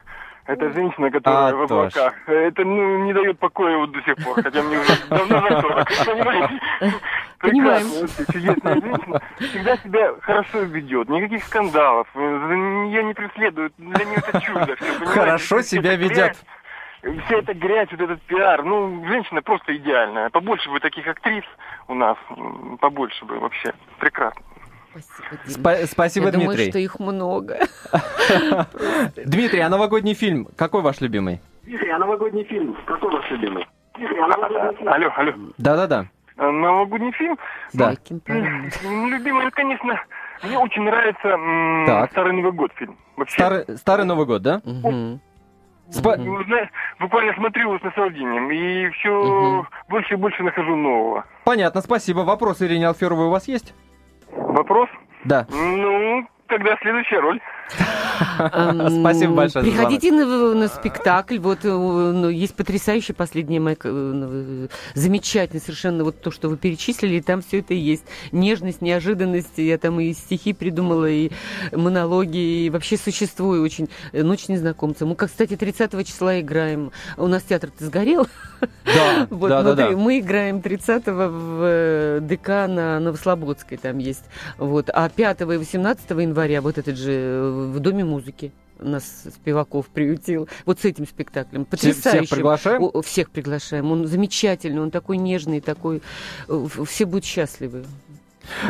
это 0.49 0.73
женщина, 0.73 1.11
которая 1.11 1.51
а, 1.51 1.55
в 1.55 1.61
облаках. 1.61 2.13
Это 2.27 2.65
ну, 2.65 3.03
не 3.05 3.13
дает 3.13 3.37
покоя 3.37 3.77
вот 3.77 3.91
до 3.91 4.01
сих 4.01 4.15
пор, 4.17 4.41
хотя 4.41 4.63
мне 4.63 4.79
уже 4.79 4.93
давно 5.07 5.41
за 5.41 5.61
40, 5.61 5.87
понимаете? 6.05 6.59
Понимаем. 7.39 7.85
чудесная 8.33 8.81
женщина. 8.81 9.21
Всегда 9.37 9.77
себя 9.77 10.11
хорошо 10.21 10.59
ведет, 10.61 11.07
никаких 11.07 11.43
скандалов, 11.43 12.07
ее 12.15 13.03
не 13.03 13.13
преследуют, 13.13 13.73
для 13.77 14.05
нее 14.05 14.17
это 14.17 14.41
чудо. 14.41 14.75
Все, 14.75 15.05
хорошо 15.05 15.61
себя 15.61 15.95
ведет. 15.95 16.35
Вся 17.01 17.37
эта 17.37 17.53
грязь, 17.53 17.89
вот 17.91 18.01
этот 18.01 18.21
пиар, 18.23 18.63
ну, 18.63 19.07
женщина 19.07 19.41
просто 19.41 19.75
идеальная. 19.77 20.29
Побольше 20.31 20.69
бы 20.69 20.79
таких 20.79 21.07
актрис 21.07 21.45
у 21.87 21.93
нас, 21.93 22.17
побольше 22.81 23.23
бы 23.23 23.39
вообще. 23.39 23.71
Прекрасно. 23.99 24.41
Спасибо, 24.91 25.37
Спа- 25.47 25.85
спасибо, 25.85 26.25
Я 26.27 26.31
Дмитрий. 26.31 26.55
думаю, 26.55 26.69
что 26.69 26.79
их 26.79 26.99
много. 26.99 27.59
Дмитрий, 29.25 29.59
а 29.61 29.69
новогодний 29.69 30.13
фильм 30.13 30.47
какой 30.55 30.81
ваш 30.81 31.01
любимый? 31.01 31.39
Дмитрий, 31.63 31.89
а 31.91 31.97
новогодний 31.99 32.43
фильм 32.43 32.75
какой 32.85 33.11
ваш 33.11 33.29
любимый? 33.31 33.67
Алло, 34.87 35.11
алло. 35.15 35.33
Да-да-да. 35.57 36.05
А, 36.37 36.51
Новогодний 36.51 37.11
фильм? 37.11 37.37
Да. 37.73 37.91
Любимый, 37.91 39.43
ну, 39.45 39.51
конечно, 39.51 39.99
мне 40.43 40.57
очень 40.57 40.83
нравится 40.83 41.27
м, 41.27 41.85
Так. 41.85 42.11
Старый 42.11 42.31
Новый 42.33 42.53
год 42.53 42.71
фильм. 42.75 42.97
Вообще, 43.17 43.33
Старый, 43.33 43.65
старый 43.77 44.05
Новый 44.05 44.25
год, 44.25 44.41
да? 44.41 44.61
Спа- 45.91 46.15
ну, 46.17 46.41
знаешь, 46.45 46.69
буквально 46.99 47.33
смотрю 47.33 47.77
с 47.79 47.83
наслаждением, 47.83 48.49
и 48.51 48.89
все 48.91 49.65
больше 49.89 50.13
и 50.13 50.17
больше 50.17 50.43
нахожу 50.43 50.75
нового. 50.77 51.25
Понятно, 51.43 51.81
спасибо. 51.81 52.19
Вопрос 52.19 52.61
Ирине 52.61 52.87
Алферовой 52.87 53.25
у 53.25 53.31
вас 53.31 53.47
есть? 53.49 53.73
Вопрос? 54.31 54.89
Да. 55.25 55.45
Ну, 55.49 56.25
тогда 56.47 56.75
следующая 56.81 57.19
роль. 57.19 57.39
Эм, 58.39 59.01
Спасибо 59.01 59.33
большое 59.33 59.65
за 59.65 59.71
Приходите 59.71 60.11
на, 60.11 60.53
на 60.53 60.67
спектакль. 60.67 61.37
Вот 61.39 61.59
э, 61.63 61.69
ну, 61.69 62.29
есть 62.29 62.55
потрясающая 62.55 63.13
последняя 63.13 63.59
моя, 63.59 63.77
э, 63.83 63.89
ну, 63.89 64.69
замечательная 64.95 65.61
совершенно 65.61 66.03
вот 66.03 66.21
то, 66.21 66.31
что 66.31 66.49
вы 66.49 66.57
перечислили, 66.57 67.15
и 67.15 67.21
там 67.21 67.41
все 67.41 67.59
это 67.59 67.73
есть. 67.73 68.05
Нежность, 68.31 68.81
неожиданность. 68.81 69.57
Я 69.57 69.77
там 69.77 69.99
и 69.99 70.13
стихи 70.13 70.53
придумала, 70.53 71.09
и 71.09 71.31
монологи, 71.71 72.37
и 72.37 72.69
вообще 72.69 72.97
существую 72.97 73.63
очень. 73.63 73.89
э, 74.13 74.23
Ночь 74.23 74.47
незнакомца. 74.47 75.05
Мы, 75.05 75.15
как, 75.15 75.29
кстати, 75.29 75.55
30 75.55 76.07
числа 76.07 76.39
играем. 76.39 76.91
У 77.17 77.27
нас 77.27 77.43
театр-то 77.43 77.85
сгорел. 77.85 78.27
Да, 78.85 79.27
Вот 79.29 79.49
да, 79.49 79.73
да. 79.73 79.89
Мы 79.91 80.19
играем 80.19 80.57
30-го 80.57 81.29
в 81.29 81.61
э, 81.63 82.19
ДК 82.21 82.47
на 82.67 82.99
Новослободской, 82.99 83.77
там 83.77 83.97
есть. 83.99 84.25
Вот. 84.57 84.89
А 84.91 85.09
5 85.09 85.41
и 85.41 85.43
18 85.43 86.09
января 86.11 86.61
вот 86.61 86.77
этот 86.77 86.97
же 86.97 87.11
э, 87.11 87.58
в 87.67 87.79
Доме 87.79 88.03
музыки 88.03 88.51
нас 88.79 89.23
Спиваков 89.33 89.87
приютил. 89.87 90.47
Вот 90.65 90.79
с 90.79 90.85
этим 90.85 91.05
спектаклем. 91.05 91.65
Потрясающим. 91.65 92.25
Всех 92.25 92.37
приглашаем? 92.37 92.83
О, 92.83 93.01
Всех 93.01 93.29
приглашаем. 93.29 93.91
Он 93.91 94.07
замечательный, 94.07 94.81
он 94.81 94.91
такой 94.91 95.17
нежный, 95.17 95.59
такой... 95.61 96.01
э, 96.47 96.67
Все 96.87 97.05
будут 97.05 97.25
счастливы. 97.25 97.83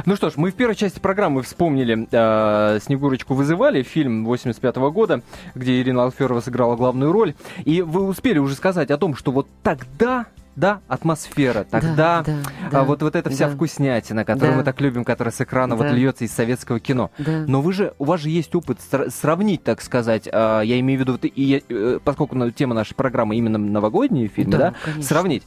Ну 0.05 0.15
что 0.15 0.29
ж, 0.29 0.33
мы 0.35 0.51
в 0.51 0.55
первой 0.55 0.75
части 0.75 0.99
программы 0.99 1.41
вспомнили 1.41 2.07
э, 2.11 2.79
«Снегурочку 2.81 3.33
вызывали», 3.33 3.83
фильм 3.83 4.25
85 4.25 4.75
года, 4.77 5.21
где 5.55 5.79
Ирина 5.79 6.03
Алферова 6.03 6.41
сыграла 6.41 6.75
главную 6.75 7.11
роль. 7.11 7.33
И 7.65 7.81
вы 7.81 8.03
успели 8.03 8.39
уже 8.39 8.55
сказать 8.55 8.91
о 8.91 8.97
том, 8.97 9.15
что 9.15 9.31
вот 9.31 9.47
тогда, 9.63 10.25
да, 10.59 10.81
атмосфера, 10.87 11.63
тогда... 11.63 12.21
Да, 12.21 12.23
да, 12.23 12.33
а 12.67 12.69
да, 12.71 12.83
вот, 12.83 13.01
вот 13.01 13.15
эта 13.15 13.29
вся 13.29 13.47
да. 13.47 13.55
вкуснятина, 13.55 14.25
которую 14.25 14.51
Да. 14.51 14.57
мы 14.57 14.63
так 14.63 14.79
любим, 14.81 15.05
которая 15.05 15.31
с 15.31 15.39
экрана 15.39 15.75
вот 15.75 15.87
Да. 15.87 15.93
льется 15.93 16.25
из 16.25 16.31
советского 16.31 16.79
кино. 16.79 17.11
да. 17.17 17.45
Но 17.47 17.61
вы 17.61 17.71
же, 17.73 17.93
у 17.97 18.03
вас 18.03 18.19
же 18.21 18.29
есть 18.29 18.53
опыт 18.53 18.77
сра- 18.91 19.09
сравнить, 19.09 19.63
так 19.63 19.81
сказать, 19.81 20.27
а, 20.31 20.61
я 20.61 20.79
имею 20.81 20.99
в 20.99 21.01
виду, 21.01 21.11
вот 21.13 21.21
и, 21.23 21.63
э, 21.67 21.99
поскольку 22.03 22.49
тема 22.51 22.75
нашей 22.75 22.93
программы 22.95 23.35
именно 23.37 23.57
новогодние 23.57 24.27
фильмы, 24.27 24.57
да, 24.57 24.73
конечно. 24.83 25.03
сравнить. 25.03 25.43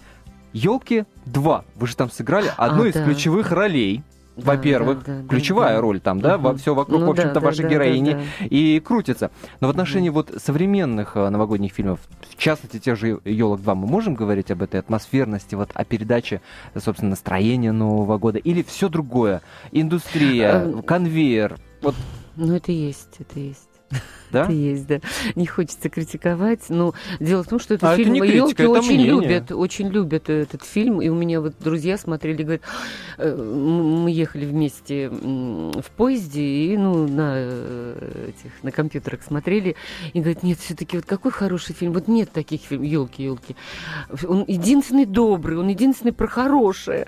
Елки 0.52 1.04
2. 1.26 1.64
Вы 1.76 1.86
же 1.86 1.96
там 1.96 2.10
сыграли 2.10 2.50
одну 2.56 2.84
А, 2.84 2.88
из 2.88 2.94
да. 2.94 3.04
ключевых 3.04 3.52
ролей. 3.52 4.02
Во-первых, 4.36 5.04
да, 5.04 5.20
да, 5.20 5.28
ключевая 5.28 5.74
да. 5.76 5.80
роль 5.80 6.00
там, 6.00 6.20
да, 6.20 6.38
Мгм. 6.38 6.56
все 6.56 6.74
вокруг, 6.74 7.00
Ну 7.00 7.06
в 7.06 7.10
общем-то, 7.10 7.34
да, 7.34 7.40
вашей 7.40 7.62
да, 7.62 7.68
героини 7.68 8.12
да, 8.12 8.18
да. 8.40 8.46
и 8.46 8.80
крутится. 8.80 9.30
Но 9.60 9.66
в 9.68 9.70
отношении 9.70 10.08
вот 10.08 10.32
современных 10.42 11.16
э, 11.16 11.28
новогодних 11.28 11.72
фильмов, 11.72 12.00
в 12.30 12.36
частности, 12.38 12.78
тех 12.78 12.96
же 12.98 13.20
елок 13.24 13.60
2, 13.62 13.74
мы 13.74 13.86
можем 13.86 14.14
говорить 14.14 14.50
об 14.50 14.62
этой 14.62 14.80
атмосферности, 14.80 15.54
вот 15.54 15.70
о 15.74 15.84
передаче, 15.84 16.40
собственно, 16.76 17.10
настроения 17.10 17.72
Нового 17.72 18.18
года, 18.18 18.38
или 18.38 18.62
все 18.62 18.88
другое? 18.88 19.42
Индустрия, 19.72 20.62
Эм. 20.64 20.82
конвейер, 20.82 21.58
вот, 21.82 21.94
Ну, 22.36 22.54
это 22.54 22.72
есть, 22.72 23.16
это 23.18 23.38
есть. 23.40 23.68
Да? 24.32 24.44
Это 24.44 24.52
есть, 24.52 24.86
да. 24.86 25.00
Не 25.34 25.46
хочется 25.46 25.88
критиковать, 25.88 26.70
но 26.70 26.94
дело 27.20 27.44
в 27.44 27.48
том, 27.48 27.60
что 27.60 27.74
этот 27.74 27.88
А 27.88 27.94
это 27.94 28.02
фильм 28.02 28.14
не 28.14 28.20
критика, 28.20 28.62
это 28.62 28.70
очень 28.70 28.94
мнение. 28.94 29.06
любят, 29.06 29.52
очень 29.52 29.88
любят 29.88 30.30
этот 30.30 30.64
фильм. 30.64 31.00
И 31.02 31.08
у 31.08 31.14
меня 31.14 31.40
вот 31.40 31.54
друзья 31.60 31.98
смотрели, 31.98 32.42
говорят, 32.42 32.62
э, 33.18 33.36
мы 33.36 34.10
ехали 34.10 34.46
вместе 34.46 35.08
в 35.10 35.84
поезде 35.96 36.42
и 36.42 36.76
ну 36.76 37.06
на 37.06 37.34
э, 37.36 38.30
этих 38.30 38.62
на 38.62 38.72
компьютерах 38.72 39.22
смотрели 39.22 39.76
и 40.12 40.20
говорят, 40.20 40.42
нет, 40.42 40.58
все-таки 40.58 40.96
вот 40.96 41.06
какой 41.06 41.30
хороший 41.30 41.74
фильм, 41.74 41.92
вот 41.92 42.08
нет 42.08 42.32
таких 42.32 42.62
фильмов, 42.62 42.88
елки, 42.88 43.22
елки. 43.22 43.56
Он 44.26 44.44
единственный 44.48 45.06
добрый, 45.06 45.58
он 45.58 45.68
единственный 45.68 46.12
про 46.12 46.26
хорошее. 46.26 47.06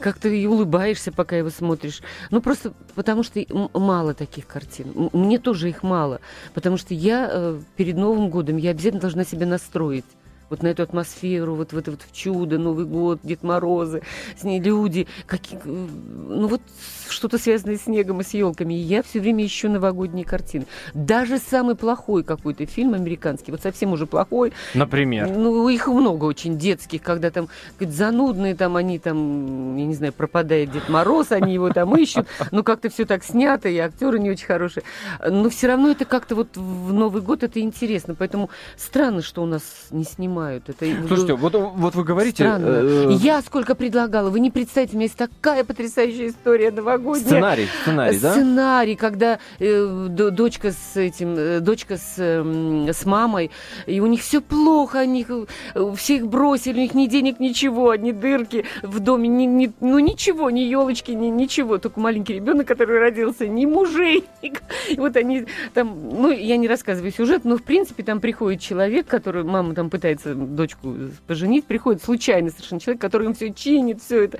Как-то 0.00 0.28
и 0.28 0.46
улыбаешься, 0.46 1.12
пока 1.12 1.36
его 1.36 1.50
смотришь. 1.50 2.02
Ну 2.30 2.42
просто 2.42 2.72
потому 2.94 3.22
что 3.22 3.44
мало 3.72 4.14
таких 4.14 4.46
картин. 4.46 5.10
Мне 5.12 5.38
тоже 5.38 5.70
их 5.70 5.82
мало. 5.82 6.17
Потому 6.54 6.76
что 6.76 6.94
я 6.94 7.28
э, 7.30 7.60
перед 7.76 7.96
Новым 7.96 8.30
годом, 8.30 8.56
я 8.56 8.70
обязательно 8.70 9.00
должна 9.00 9.24
себя 9.24 9.46
настроить. 9.46 10.04
Вот 10.50 10.62
на 10.62 10.68
эту 10.68 10.82
атмосферу, 10.82 11.54
вот 11.54 11.72
в 11.72 11.78
это 11.78 11.90
вот 11.90 12.02
в 12.02 12.14
чудо, 12.14 12.58
Новый 12.58 12.86
год, 12.86 13.20
Дед 13.22 13.42
Морозы, 13.42 14.02
с 14.38 14.44
ней 14.44 14.60
люди, 14.60 15.06
какие, 15.26 15.58
э, 15.58 15.62
ну 15.64 16.46
вот 16.46 16.62
что-то 17.08 17.38
связанное 17.38 17.76
с 17.76 17.82
снегом 17.82 18.20
и 18.20 18.24
с 18.24 18.34
елками. 18.34 18.74
И 18.74 18.78
я 18.78 19.02
все 19.02 19.20
время 19.20 19.44
ищу 19.44 19.68
новогодние 19.68 20.24
картины. 20.24 20.66
Даже 20.94 21.38
самый 21.38 21.74
плохой 21.74 22.22
какой-то 22.22 22.66
фильм 22.66 22.94
американский, 22.94 23.50
вот 23.50 23.62
совсем 23.62 23.92
уже 23.92 24.06
плохой, 24.06 24.52
Например. 24.74 25.28
ну, 25.28 25.68
их 25.68 25.86
много 25.88 26.24
очень 26.24 26.58
детских, 26.58 27.02
когда 27.02 27.30
там 27.30 27.48
говорит, 27.78 27.96
занудные, 27.96 28.54
там 28.54 28.76
они 28.76 28.98
там, 28.98 29.76
я 29.76 29.86
не 29.86 29.94
знаю, 29.94 30.12
пропадает 30.12 30.70
Дед 30.70 30.88
Мороз, 30.88 31.32
они 31.32 31.54
его 31.54 31.70
там 31.70 31.96
ищут, 31.96 32.26
ну 32.50 32.62
как-то 32.62 32.90
все 32.90 33.04
так 33.04 33.24
снято, 33.24 33.68
и 33.68 33.78
актеры 33.78 34.18
не 34.18 34.30
очень 34.30 34.46
хорошие. 34.46 34.82
Но 35.26 35.48
все 35.50 35.68
равно 35.68 35.90
это 35.90 36.04
как-то 36.04 36.34
вот 36.34 36.56
в 36.56 36.92
Новый 36.92 37.22
год 37.22 37.42
это 37.42 37.60
интересно, 37.60 38.14
поэтому 38.14 38.50
странно, 38.76 39.22
что 39.22 39.42
у 39.42 39.46
нас 39.46 39.62
не 39.90 40.04
снимают. 40.04 40.37
Это 40.42 40.72
Слушайте, 41.06 41.34
вот, 41.34 41.54
вот 41.54 41.94
вы 41.94 42.04
говорите... 42.04 42.44
Странно. 42.44 42.66
э, 42.66 43.12
Я 43.20 43.42
сколько 43.42 43.74
предлагала, 43.74 44.30
вы 44.30 44.40
не 44.40 44.50
представите, 44.50 44.92
у 44.92 44.96
меня 44.96 45.04
есть 45.06 45.16
такая 45.16 45.64
потрясающая 45.64 46.28
история 46.28 46.70
новогодняя. 46.70 47.26
Сценарий, 47.26 47.66
сценарий, 47.82 48.18
да? 48.18 48.32
Сценарий, 48.32 48.96
когда 48.96 49.38
э, 49.58 50.06
дочка 50.08 50.72
с 50.72 50.96
этим, 50.96 51.34
э, 51.36 51.60
дочка 51.60 51.96
с, 51.96 52.14
эм, 52.18 52.88
с 52.88 53.04
мамой, 53.04 53.50
и 53.86 54.00
у 54.00 54.06
них 54.06 54.20
все 54.22 54.40
плохо, 54.40 55.00
они 55.00 55.26
э, 55.28 55.92
все 55.96 56.16
их 56.16 56.26
бросили, 56.28 56.78
у 56.78 56.82
них 56.82 56.94
ни 56.94 57.06
денег, 57.06 57.40
ничего, 57.40 57.90
одни 57.90 58.12
дырки 58.12 58.64
в 58.82 59.00
доме, 59.00 59.28
ни, 59.28 59.44
ни- 59.44 59.72
ну 59.80 59.98
ничего, 59.98 60.50
ни 60.50 60.60
елочки, 60.60 61.12
ни, 61.12 61.26
ничего, 61.26 61.78
только 61.78 62.00
маленький 62.00 62.34
ребенок, 62.34 62.66
который 62.66 62.98
родился, 62.98 63.46
ни 63.46 63.66
мужей. 63.66 64.24
И 64.42 64.96
вот 64.96 65.16
они 65.16 65.46
там, 65.74 66.08
ну 66.10 66.30
я 66.30 66.56
не 66.56 66.68
рассказываю 66.68 67.12
сюжет, 67.12 67.44
но 67.44 67.56
в 67.56 67.62
принципе 67.62 68.02
там 68.02 68.20
приходит 68.20 68.60
человек, 68.60 69.06
который, 69.06 69.44
мама 69.44 69.74
там 69.74 69.90
пытается 69.90 70.27
дочку 70.34 70.94
поженить, 71.26 71.66
приходит 71.66 72.02
случайно 72.02 72.50
совершенно 72.50 72.80
человек, 72.80 73.00
который 73.00 73.26
им 73.26 73.34
все 73.34 73.52
чинит, 73.52 74.02
все 74.02 74.24
это, 74.24 74.38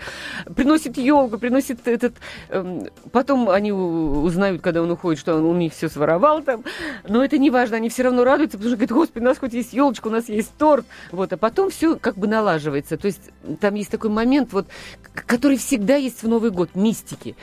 приносит 0.54 0.96
елку, 0.98 1.38
приносит 1.38 1.86
этот 1.86 2.14
Эм, 2.48 2.88
Потом 3.12 3.48
они 3.48 3.72
узнают, 3.72 4.62
когда 4.62 4.82
он 4.82 4.90
уходит, 4.90 5.20
что 5.20 5.36
он 5.36 5.44
у 5.44 5.54
них 5.54 5.72
все 5.72 5.88
своровал 5.88 6.42
там. 6.42 6.64
Но 7.08 7.24
это 7.24 7.38
не 7.38 7.50
важно, 7.50 7.76
они 7.76 7.88
все 7.88 8.02
равно 8.02 8.24
радуются, 8.24 8.58
потому 8.58 8.70
что 8.70 8.76
говорят, 8.76 8.92
господи, 8.92 9.22
у 9.22 9.26
нас 9.26 9.38
хоть 9.38 9.52
есть 9.54 9.72
елочка, 9.72 10.08
у 10.08 10.10
нас 10.10 10.28
есть 10.28 10.52
торт. 10.58 10.86
Вот, 11.10 11.32
а 11.32 11.36
потом 11.36 11.70
все 11.70 11.96
как 11.96 12.16
бы 12.16 12.26
налаживается. 12.26 12.96
То 12.96 13.06
есть 13.06 13.30
там 13.60 13.74
есть 13.74 13.90
такой 13.90 14.10
момент, 14.10 14.52
вот, 14.52 14.66
который 15.14 15.56
всегда 15.56 15.96
есть 15.96 16.22
в 16.22 16.28
Новый 16.28 16.50
год, 16.50 16.70
мистики. 16.74 17.36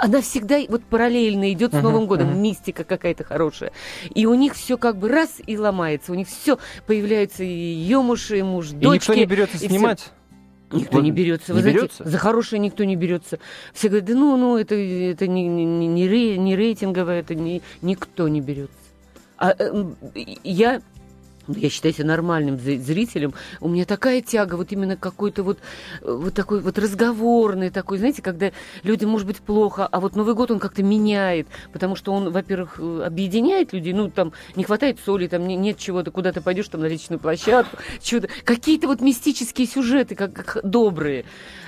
Она 0.00 0.20
всегда 0.20 0.58
вот 0.68 0.84
параллельно 0.84 1.52
идет 1.52 1.72
с 1.74 1.82
Новым 1.82 2.06
годом, 2.06 2.40
мистика 2.40 2.84
какая-то 2.84 3.24
хорошая. 3.24 3.72
И 4.14 4.26
у 4.26 4.34
них 4.34 4.54
все 4.54 4.76
как 4.76 4.96
бы 4.98 5.08
раз 5.08 5.40
и 5.46 5.56
ломается. 5.56 6.12
У 6.12 6.14
них 6.14 6.28
все 6.28 6.58
появляются 6.86 7.44
и 7.44 7.48
ее 7.48 8.02
муж, 8.02 8.30
и 8.30 8.42
муж, 8.42 8.70
И 8.70 8.74
дочки. 8.74 9.10
никто 9.10 9.14
не 9.14 9.26
берется 9.26 9.56
и 9.64 9.68
снимать? 9.68 10.10
Никто 10.72 10.96
Вот 10.96 11.04
не 11.04 11.12
берется. 11.12 11.52
не 11.52 11.56
Вы 11.56 11.60
знаете, 11.62 11.78
берется? 11.80 12.08
за 12.08 12.18
хорошее 12.18 12.58
никто 12.60 12.82
не 12.84 12.96
берется. 12.96 13.38
Все 13.72 13.88
говорят, 13.88 14.08
да 14.08 14.14
ну, 14.14 14.36
ну, 14.36 14.56
это, 14.56 14.74
это 14.74 15.28
не, 15.28 15.46
не, 15.46 15.64
не, 15.64 15.86
не 15.86 16.08
рей- 16.08 16.36
не 16.38 16.56
рейтинговое, 16.56 17.20
это 17.20 17.34
не, 17.36 17.62
никто 17.82 18.26
не 18.26 18.40
берется. 18.40 18.74
А 19.38 19.54
э, 19.56 19.84
я, 20.42 20.82
я 21.48 21.70
считаю 21.70 21.94
себя 21.94 22.06
нормальным 22.06 22.56
зри- 22.56 22.78
зрителем. 22.78 23.34
У 23.60 23.68
меня 23.68 23.84
такая 23.84 24.20
тяга, 24.20 24.54
вот 24.56 24.72
именно 24.72 24.96
какой-то 24.96 25.42
вот, 25.42 25.58
э, 26.02 26.10
вот 26.12 26.34
такой 26.34 26.60
вот 26.60 26.78
разговорный 26.78 27.70
такой, 27.70 27.98
знаете, 27.98 28.22
когда 28.22 28.50
людям 28.82 29.10
может 29.10 29.26
быть 29.26 29.38
плохо, 29.38 29.86
а 29.86 30.00
вот 30.00 30.16
Новый 30.16 30.34
год 30.34 30.50
он 30.50 30.58
как-то 30.58 30.82
меняет, 30.82 31.46
потому 31.72 31.96
что 31.96 32.12
он, 32.12 32.30
во-первых, 32.30 32.76
э, 32.78 33.02
объединяет 33.06 33.72
людей, 33.72 33.92
ну, 33.92 34.10
там 34.10 34.32
не 34.56 34.64
хватает 34.64 34.98
соли, 35.04 35.26
там 35.26 35.46
не- 35.46 35.56
нет 35.56 35.78
чего-то, 35.78 36.10
куда 36.10 36.32
ты 36.32 36.40
пойдешь 36.40 36.68
там 36.68 36.80
на 36.80 36.86
личную 36.86 37.18
площадку, 37.20 37.76
чудо. 38.02 38.28
Какие-то 38.44 38.86
вот 38.88 39.00
мистические 39.00 39.66
сюжеты, 39.66 40.14
как, 40.14 40.32
как 40.32 40.58
добрые. 40.64 41.24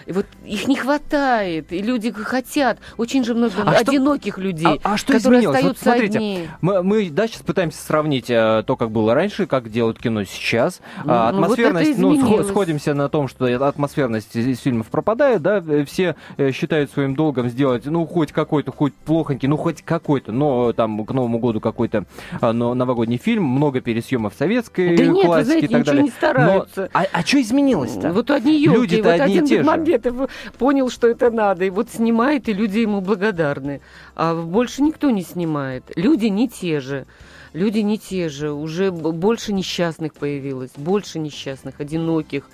И 0.06 0.12
вот 0.12 0.25
их 0.47 0.66
не 0.68 0.76
хватает, 0.76 1.70
и 1.70 1.82
люди 1.82 2.11
хотят. 2.11 2.78
Очень 2.97 3.25
же 3.25 3.35
много 3.35 3.52
А 3.62 3.75
что- 3.75 3.90
одиноких 3.90 4.38
людей, 4.38 4.80
А, 4.82 4.94
а 4.94 4.97
что 4.97 5.12
которые 5.12 5.40
изменилось? 5.40 5.62
Вот 5.62 5.76
остаются 5.76 5.85
смотрите, 5.85 6.16
одни. 6.18 6.49
мы, 6.62 6.82
мы, 6.82 7.11
да, 7.11 7.26
сейчас 7.28 7.42
пытаемся 7.42 7.82
сравнить 7.82 8.30
э, 8.30 8.64
то, 8.66 8.76
как 8.76 8.90
было 8.90 9.12
раньше, 9.14 9.47
как 9.47 9.67
как 9.68 9.72
делают 9.75 9.98
кино 9.98 10.25
сейчас. 10.25 10.80
Ну, 11.04 11.12
А, 11.12 11.30
вот 11.32 11.44
атмосферность, 11.44 11.90
это 11.92 12.00
ну, 12.00 12.44
сходимся 12.44 12.94
на 12.94 13.08
том, 13.08 13.28
что 13.28 13.44
атмосферность 13.66 14.34
из 14.34 14.60
фильмов 14.60 14.87
пропадает, 14.88 15.42
да, 15.42 15.62
э, 15.66 15.84
все 15.84 16.16
э, 16.38 16.52
считают 16.52 16.90
своим 16.90 17.14
долгом 17.14 17.48
сделать, 17.48 17.84
ну, 17.84 18.06
хоть 18.06 18.32
какой-то, 18.32 18.72
хоть 18.72 18.94
плохонький, 18.94 19.46
ну, 19.48 19.56
хоть 19.56 19.82
какой-то, 19.82 20.32
но 20.32 20.72
там 20.72 21.04
к 21.04 21.12
Новому 21.12 21.38
году 21.38 21.60
какой-то 21.60 22.04
а, 22.40 22.52
но- 22.52 22.75
новогодний 22.75 23.18
фильм, 23.18 23.44
много 23.44 23.80
пересъемов 23.80 24.32
советской 24.38 24.96
Да 24.96 25.04
нет, 25.04 25.26
классики 25.26 25.44
знаете, 25.46 25.66
и 25.66 25.68
так 25.68 25.84
далее. 25.84 26.02
не 26.04 26.10
стараются. 26.10 26.90
Но- 26.94 27.00
а, 27.12 27.22
что 27.22 27.40
изменилось-то? 27.40 28.12
Вот 28.12 28.30
одни 28.30 28.60
елки, 28.60 28.78
Люди-то 28.78 29.02
вот 29.10 29.20
одни 29.20 29.34
один 29.34 29.46
те 29.46 29.56
же. 29.56 29.62
Бекмамбетов 29.62 30.14
понял, 30.58 30.90
что 30.90 31.08
это 31.08 31.30
надо, 31.30 31.64
и 31.64 31.70
вот 31.70 31.90
снимает, 31.90 32.48
и 32.48 32.52
люди 32.52 32.78
ему 32.78 33.00
благодарны. 33.00 33.80
А 34.16 34.34
больше 34.34 34.82
никто 34.82 35.10
не 35.10 35.22
снимает. 35.22 35.84
Люди 35.96 36.26
не 36.26 36.48
те 36.48 36.80
же. 36.80 37.06
Люди 37.52 37.78
не 37.78 37.99
те 37.99 38.28
же. 38.28 38.52
Уже 38.52 38.90
больше 38.90 39.52
несчастных 39.52 40.14
появилось, 40.14 40.71
больше 40.76 41.19
несчастных, 41.19 41.81
одиноких, 41.81 42.49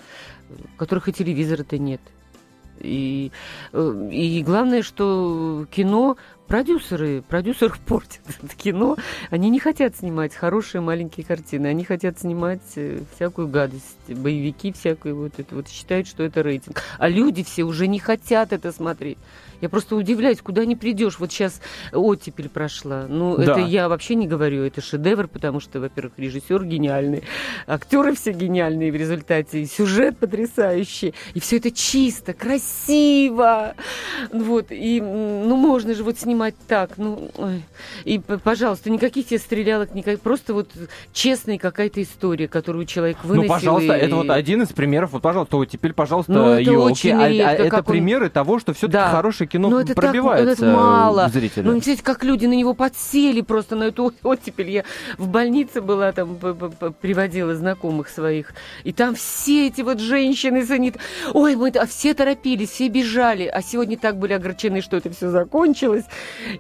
которых 0.77 1.09
и 1.09 1.13
телевизора-то 1.13 1.79
нет. 1.79 2.01
И, 2.81 3.31
э, 3.73 4.09
и 4.13 4.43
главное, 4.43 4.83
что 4.83 5.67
кино 5.71 6.17
продюсеры, 6.47 7.23
продюсеры 7.23 7.75
портят 7.87 8.23
это 8.43 8.55
кино. 8.57 8.97
Они 9.31 9.51
не 9.51 9.59
хотят 9.59 9.97
снимать 9.97 10.35
хорошие 10.35 10.81
маленькие 10.81 11.25
картины, 11.25 11.67
они 11.67 11.85
хотят 11.85 12.19
снимать 12.19 12.63
э, 12.77 13.01
всякую 13.15 13.49
гадость, 13.49 13.97
боевики 14.09 14.73
всякую 14.73 15.17
вот 15.17 15.33
это 15.39 15.55
вот 15.55 15.69
считают, 15.69 16.07
что 16.07 16.23
это 16.23 16.43
рейтинг. 16.43 16.83
А 16.99 17.09
люди 17.09 17.43
все 17.43 17.65
уже 17.65 17.87
не 17.87 17.99
хотят 17.99 18.53
это 18.53 18.73
смотреть. 18.73 19.19
Я 19.61 19.69
просто 19.71 19.97
удивляюсь, 19.97 20.43
куда 20.43 20.67
не 20.67 20.77
придешь. 20.77 21.19
Вот 21.19 21.33
сейчас 21.33 21.63
оттепель 21.93 22.51
прошла. 22.51 23.07
Ну, 23.09 23.37
Да. 23.37 23.53
это 23.53 23.61
я 23.61 23.89
вообще 23.89 24.15
не 24.15 24.27
говорю, 24.27 24.63
это 24.63 24.83
шедевр, 24.83 25.27
потому 25.27 25.61
что, 25.61 25.81
во-первых, 25.81 26.15
режиссер 26.19 26.65
гениальный, 26.65 27.23
актеры 27.67 28.15
все 28.15 28.33
гениальные 28.33 28.93
в 28.93 28.97
результате, 28.97 29.63
и 29.63 29.67
сюжет 29.67 30.19
потрясающий, 30.19 31.15
и 31.33 31.41
все 31.41 31.57
это 31.57 31.71
чисто, 31.71 32.35
красиво. 32.35 33.75
Вот, 34.33 34.67
и, 34.71 35.01
ну, 35.01 35.57
можно 35.57 35.95
же 35.95 36.05
вот 36.05 36.19
снимать 36.19 36.34
так, 36.69 36.91
ну, 36.97 37.31
ой. 37.37 37.63
и, 38.05 38.19
пожалуйста, 38.19 38.91
никаких 38.91 39.27
тебе 39.29 39.39
стрелялок, 39.39 39.95
никак, 39.95 40.21
просто 40.21 40.55
вот 40.55 40.71
честная 41.13 41.59
какая-то 41.59 42.03
история, 42.03 42.49
которую 42.49 42.87
человек 42.87 43.19
выносил. 43.25 43.43
Ну, 43.43 43.49
пожалуйста, 43.49 43.97
и- 43.97 44.01
это 44.01 44.17
вот 44.17 44.31
один 44.31 44.63
из 44.63 44.69
примеров. 44.69 45.13
Вот, 45.13 45.23
пожалуйста, 45.23 45.57
вот 45.57 45.67
теперь, 45.69 45.93
пожалуйста, 45.93 46.33
Ну, 46.33 46.49
это 46.51 46.61
елки. 46.71 46.77
очень 46.77 47.13
А- 47.13 47.25
а 47.25 47.29
редко, 47.29 47.53
это 47.63 47.71
как 47.71 47.89
он- 47.89 47.93
примеры 47.93 48.29
того, 48.31 48.59
что 48.59 48.73
все-таки 48.75 48.93
Да. 48.93 49.11
хорошее 49.11 49.49
кино 49.49 49.69
Ну, 49.69 49.79
это 49.79 49.89
так- 49.95 49.97
пробивается 49.97 50.53
это 50.53 50.67
мало. 50.67 51.27
у 51.27 51.29
зрителя. 51.31 51.65
Ну, 51.65 51.73
представляете, 51.73 52.03
как 52.05 52.25
люди 52.25 52.47
на 52.47 52.55
него 52.55 52.75
подсели 52.75 53.41
просто 53.41 53.77
на 53.77 53.85
эту 53.85 54.13
оттепель. 54.23 54.71
Я 54.71 54.85
в 55.19 55.29
больнице 55.29 55.81
была, 55.81 56.13
там 56.13 56.37
приводила 57.01 57.55
знакомых 57.55 58.09
своих. 58.09 58.53
И 58.85 58.93
там 58.93 59.15
все 59.15 59.67
эти 59.69 59.83
вот 59.83 60.01
женщины 60.01 60.65
санит... 60.65 60.97
Ой, 61.33 61.57
мы... 61.57 61.71
А 61.71 61.87
все 61.87 62.15
торопились, 62.15 62.71
все 62.71 62.89
бежали. 62.89 63.45
А 63.47 63.63
сегодня 63.63 63.97
так 63.97 64.17
были 64.19 64.33
огорчены, 64.33 64.81
что 64.81 64.97
это 64.97 65.11
все 65.11 65.31
закончилось. 65.31 66.05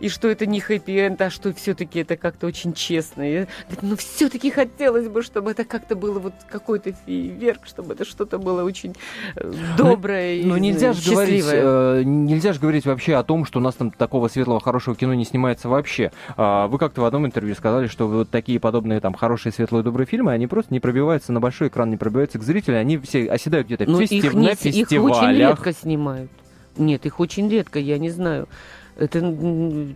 И 0.00 0.08
что 0.08 0.28
это 0.28 0.46
не 0.46 0.60
хэппи-энд, 0.60 1.20
а 1.20 1.30
что 1.30 1.52
все-таки 1.52 2.00
это 2.00 2.16
как-то 2.16 2.46
очень 2.46 2.72
честно. 2.72 3.22
И, 3.22 3.46
ну, 3.82 3.96
все-таки 3.96 4.50
хотелось 4.50 5.08
бы, 5.08 5.22
чтобы 5.22 5.50
это 5.50 5.64
как-то 5.64 5.96
было 5.96 6.18
вот 6.18 6.34
какой-то 6.48 6.92
фейерверк, 7.06 7.66
чтобы 7.66 7.94
это 7.94 8.04
что-то 8.04 8.38
было 8.38 8.64
очень 8.64 8.94
э, 9.36 9.52
доброе 9.76 10.36
и 10.36 10.44
Ну, 10.44 10.56
нельзя 10.56 10.92
же 10.92 11.10
говорить, 11.10 11.44
э, 11.46 12.02
нельзя 12.04 12.52
же 12.52 12.60
говорить 12.60 12.86
вообще 12.86 13.14
о 13.16 13.22
том, 13.22 13.44
что 13.44 13.58
у 13.58 13.62
нас 13.62 13.74
там 13.74 13.90
такого 13.90 14.28
светлого, 14.28 14.60
хорошего 14.60 14.96
кино 14.96 15.14
не 15.14 15.24
снимается 15.24 15.68
вообще. 15.68 16.12
А, 16.36 16.66
вы 16.68 16.78
как-то 16.78 17.00
в 17.02 17.04
одном 17.04 17.26
интервью 17.26 17.54
сказали, 17.54 17.86
что 17.86 18.06
вот 18.08 18.30
такие 18.30 18.60
подобные 18.60 19.00
там 19.00 19.14
хорошие, 19.14 19.52
светлые, 19.52 19.82
добрые 19.82 20.06
фильмы, 20.06 20.32
они 20.32 20.46
просто 20.46 20.72
не 20.72 20.80
пробиваются 20.80 21.32
на 21.32 21.40
большой 21.40 21.68
экран, 21.68 21.90
не 21.90 21.96
пробиваются 21.96 22.38
к 22.38 22.42
зрителю, 22.42 22.78
они 22.78 22.98
все 22.98 23.30
оседают 23.30 23.66
где-то 23.66 23.86
Ну, 23.86 23.98
в 23.98 24.00
их, 24.00 24.10
фестив- 24.10 24.34
не, 24.34 24.48
их 24.48 25.02
очень 25.02 25.36
редко 25.36 25.72
снимают. 25.72 26.30
Нет, 26.76 27.06
их 27.06 27.20
очень 27.20 27.48
редко, 27.48 27.78
я 27.78 27.98
не 27.98 28.10
знаю. 28.10 28.48
Это 28.96 29.18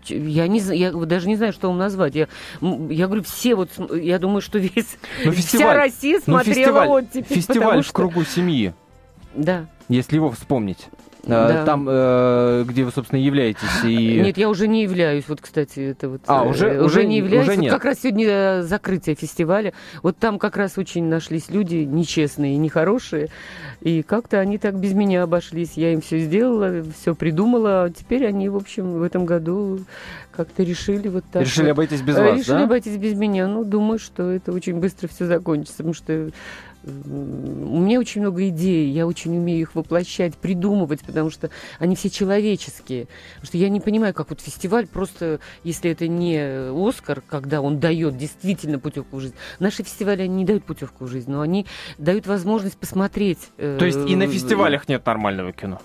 я 0.09 0.49
не 0.49 0.61
знаю, 0.61 0.79
я 0.79 0.93
даже 0.93 1.29
не 1.29 1.37
знаю, 1.37 1.53
что 1.53 1.69
вам 1.69 1.79
назвать. 1.79 2.15
Я, 2.17 2.27
я 2.61 3.07
говорю, 3.07 3.23
все 3.23 3.55
вот, 3.55 3.71
я 3.95 4.19
думаю, 4.19 4.41
что 4.41 4.59
весь 4.59 4.99
Ну, 5.25 5.33
вся. 5.33 5.75
Россия 5.75 6.17
Ну, 6.27 6.33
смотрела 6.35 6.55
фестиваль, 6.57 6.89
оттепель, 6.89 7.37
фестиваль 7.37 7.81
в 7.83 7.85
что- 7.85 7.93
кругу 7.95 8.25
семьи, 8.25 8.75
Да. 9.35 9.67
если 9.89 10.17
его 10.17 10.31
вспомнить. 10.33 10.89
Э, 11.25 11.29
Да. 11.29 11.65
Там, 11.65 11.87
э, 11.89 12.65
где 12.67 12.85
вы, 12.85 12.91
собственно, 12.93 13.21
являетесь. 13.21 13.85
И... 13.85 14.21
Нет, 14.25 14.39
я 14.39 14.49
уже 14.49 14.69
не 14.69 14.83
являюсь. 14.83 15.25
Вот, 15.29 15.41
кстати, 15.41 15.81
это 15.81 16.09
вот. 16.09 16.23
А, 16.27 16.45
э, 16.45 16.49
уже- 16.49 16.69
уже 16.79 16.85
уже- 17.01 17.05
не 17.07 17.19
являюсь. 17.19 17.47
уже 17.49 17.57
Вот 17.57 17.63
нет. 17.63 17.73
как 17.73 17.85
раз 17.85 18.01
сегодня 18.03 18.63
закрытие 18.63 19.15
фестиваля. 19.17 19.73
Вот 20.03 20.17
там 20.19 20.39
как 20.39 20.57
раз 20.57 20.79
очень 20.79 21.05
нашлись 21.05 21.51
люди 21.51 21.77
нечестные, 21.77 22.57
нехорошие. 22.57 23.29
И 23.81 24.03
как-то 24.03 24.41
они 24.41 24.59
так 24.59 24.79
без 24.79 24.93
меня 24.93 25.23
обошлись. 25.23 25.73
Я 25.77 25.93
им 25.93 26.01
все 26.01 26.19
сделала, 26.21 26.83
все 26.99 27.15
придумала. 27.15 27.85
А 27.85 27.91
теперь 27.91 28.27
они, 28.27 28.49
в 28.49 28.57
общем, 28.57 28.95
в 28.99 29.03
этом 29.03 29.25
году 29.27 29.81
как-то 30.33 30.63
решили 30.63 31.09
вот 31.09 31.25
так. 31.33 31.43
Решили 31.43 31.67
вот. 31.67 31.73
обойтись 31.73 32.01
без 32.03 32.17
вас, 32.17 32.39
Решили 32.39 32.57
да? 32.59 32.65
обойтись 32.65 32.97
без 32.97 33.15
меня. 33.15 33.47
Ну, 33.49 33.65
думаю, 33.65 33.99
что 33.99 34.31
это 34.31 34.53
очень 34.53 34.77
быстро 34.79 35.09
все 35.09 35.27
закончится, 35.27 35.79
потому 35.79 35.95
что 35.95 36.31
у 36.89 37.81
меня 37.81 37.99
очень 38.01 38.21
много 38.23 38.49
идей, 38.49 38.91
я 38.91 39.07
очень 39.07 39.37
умею 39.37 39.61
их 39.61 39.75
воплощать, 39.75 40.35
придумывать, 40.37 41.01
потому 41.03 41.31
что 41.31 41.51
они 41.79 41.97
все 41.97 42.11
человеческие. 42.11 43.07
Потому 43.35 43.47
что 43.47 43.59
я 43.59 43.69
не 43.69 43.81
понимаю, 43.81 44.15
как 44.15 44.31
вот 44.31 44.41
фестиваль 44.41 44.87
просто, 44.87 45.41
если 45.65 45.91
это 45.91 46.09
не 46.09 46.39
Оскар, 46.89 47.23
когда 47.27 47.61
он 47.61 47.79
дает 47.79 48.17
действительно 48.17 48.79
путевку 48.79 49.17
в 49.17 49.21
жизнь. 49.21 49.35
Наши 49.59 49.83
фестивали, 49.83 50.23
они 50.23 50.35
не 50.37 50.45
дают 50.45 50.65
путевку 50.65 51.05
в 51.05 51.09
жизнь, 51.09 51.31
но 51.31 51.41
они 51.41 51.67
дают 51.99 52.27
возможность 52.27 52.77
посмотреть. 52.79 53.39
э, 53.59 53.77
То 53.79 53.87
есть 53.87 53.99
и 54.09 54.17
на 54.17 54.27
фестивалях 54.27 54.89
нет 54.89 55.05
нормального 55.07 55.53
кино? 55.53 55.81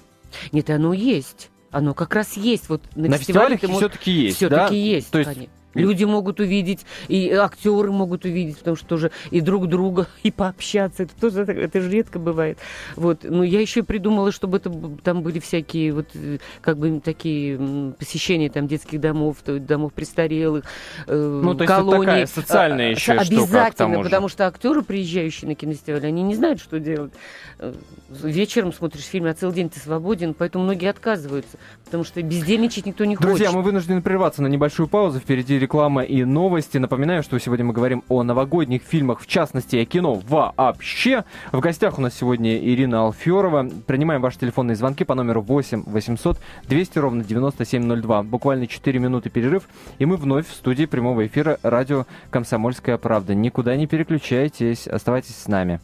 Нет, 0.51 0.69
оно 0.69 0.93
есть. 0.93 1.49
Оно 1.71 1.93
как 1.93 2.13
раз 2.13 2.37
есть. 2.37 2.69
Вот 2.69 2.81
на, 2.95 3.09
На 3.09 3.17
фестивалях 3.17 3.61
можешь- 3.63 3.77
все-таки 3.77 4.11
есть, 4.11 4.37
все-таки 4.37 4.69
да? 4.69 4.75
есть. 4.75 5.09
То 5.11 5.19
есть 5.19 5.33
конечно. 5.33 5.53
Люди 5.73 6.03
могут 6.03 6.39
увидеть, 6.39 6.85
и 7.07 7.31
актеры 7.31 7.91
могут 7.91 8.25
увидеть, 8.25 8.57
потому 8.59 8.75
что 8.75 8.85
тоже 8.87 9.11
и 9.31 9.41
друг 9.41 9.67
друга, 9.67 10.07
и 10.23 10.31
пообщаться. 10.31 11.03
Это 11.03 11.13
тоже 11.19 11.41
это 11.43 11.81
же 11.81 11.89
редко 11.89 12.19
бывает. 12.19 12.57
Вот. 12.95 13.19
Ну, 13.23 13.43
я 13.43 13.59
еще 13.61 13.83
придумала, 13.83 14.31
чтобы 14.31 14.57
это 14.57 14.71
там 15.03 15.21
были 15.23 15.39
всякие 15.39 15.93
вот 15.93 16.07
э, 16.15 16.37
как 16.61 16.77
бы 16.77 16.99
такие 16.99 17.93
посещения 17.97 18.49
там 18.49 18.67
детских 18.67 18.99
домов, 18.99 19.37
есть 19.47 19.65
домов 19.65 19.93
престарелых, 19.93 20.65
э, 21.07 21.15
Ну, 21.15 21.53
то 21.55 21.63
есть 21.63 21.73
это 21.73 21.81
колоний. 21.81 22.05
такая 22.05 22.25
социальная 22.27 22.87
А, 22.87 22.91
еще 22.91 23.13
а, 23.13 23.23
штука, 23.23 23.41
к 23.41 23.43
Обязательно, 23.43 23.73
тому 23.77 23.95
же. 23.95 24.03
потому 24.09 24.27
что 24.29 24.47
актеры, 24.47 24.81
приезжающие 24.81 25.47
на 25.49 25.55
кинофестиваль, 25.55 26.05
они 26.05 26.23
не 26.23 26.35
знают, 26.35 26.59
что 26.59 26.79
делать. 26.79 27.13
Э, 27.59 27.73
Вечером 28.09 28.73
смотришь 28.73 29.03
фильм, 29.05 29.25
а 29.25 29.33
целый 29.33 29.55
день 29.55 29.69
ты 29.69 29.79
свободен, 29.79 30.33
поэтому 30.33 30.65
многие 30.65 30.89
отказываются, 30.89 31.57
потому 31.85 32.03
что 32.03 32.21
бездельничать 32.21 32.85
никто 32.85 33.05
не 33.05 33.15
Друзья, 33.15 33.47
хочет. 33.47 33.55
мы 33.55 33.63
вынуждены 33.63 34.01
прерваться 34.01 34.41
на 34.41 34.47
небольшую 34.47 34.87
паузу. 34.87 35.19
Впереди 35.19 35.57
реклама 35.63 36.03
и 36.03 36.25
новости. 36.25 36.77
Напоминаю, 36.77 37.23
что 37.23 37.39
сегодня 37.39 37.63
мы 37.65 37.73
говорим 37.73 38.03
о 38.09 38.23
новогодних 38.23 38.81
фильмах, 38.83 39.21
в 39.21 39.27
частности, 39.27 39.77
о 39.77 39.85
кино 39.85 40.15
вообще. 40.27 41.23
В 41.53 41.59
гостях 41.61 41.97
у 41.97 42.01
нас 42.01 42.13
сегодня 42.13 42.57
Ирина 42.57 43.05
Алферова. 43.05 43.69
Принимаем 43.87 44.21
ваши 44.21 44.39
телефонные 44.39 44.75
звонки 44.75 45.05
по 45.05 45.15
номеру 45.15 45.41
8 45.41 45.83
800 45.85 46.37
200 46.67 46.99
ровно 46.99 47.23
9702. 47.23 48.23
Буквально 48.23 48.67
4 48.67 48.99
минуты 48.99 49.29
перерыв, 49.29 49.63
и 49.99 50.05
мы 50.05 50.17
вновь 50.17 50.47
в 50.47 50.53
студии 50.53 50.85
прямого 50.85 51.25
эфира 51.25 51.57
радио 51.63 52.05
«Комсомольская 52.29 52.97
правда». 52.97 53.33
Никуда 53.33 53.75
не 53.77 53.87
переключайтесь, 53.87 54.87
оставайтесь 54.87 55.35
с 55.35 55.47
нами. 55.47 55.79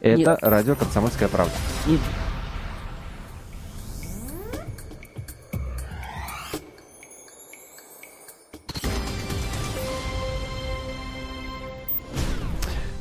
Это 0.00 0.32
Нет. 0.32 0.38
радио 0.42 0.74
«Комсомольская 0.74 1.28
правда». 1.28 1.54
И- 1.86 1.98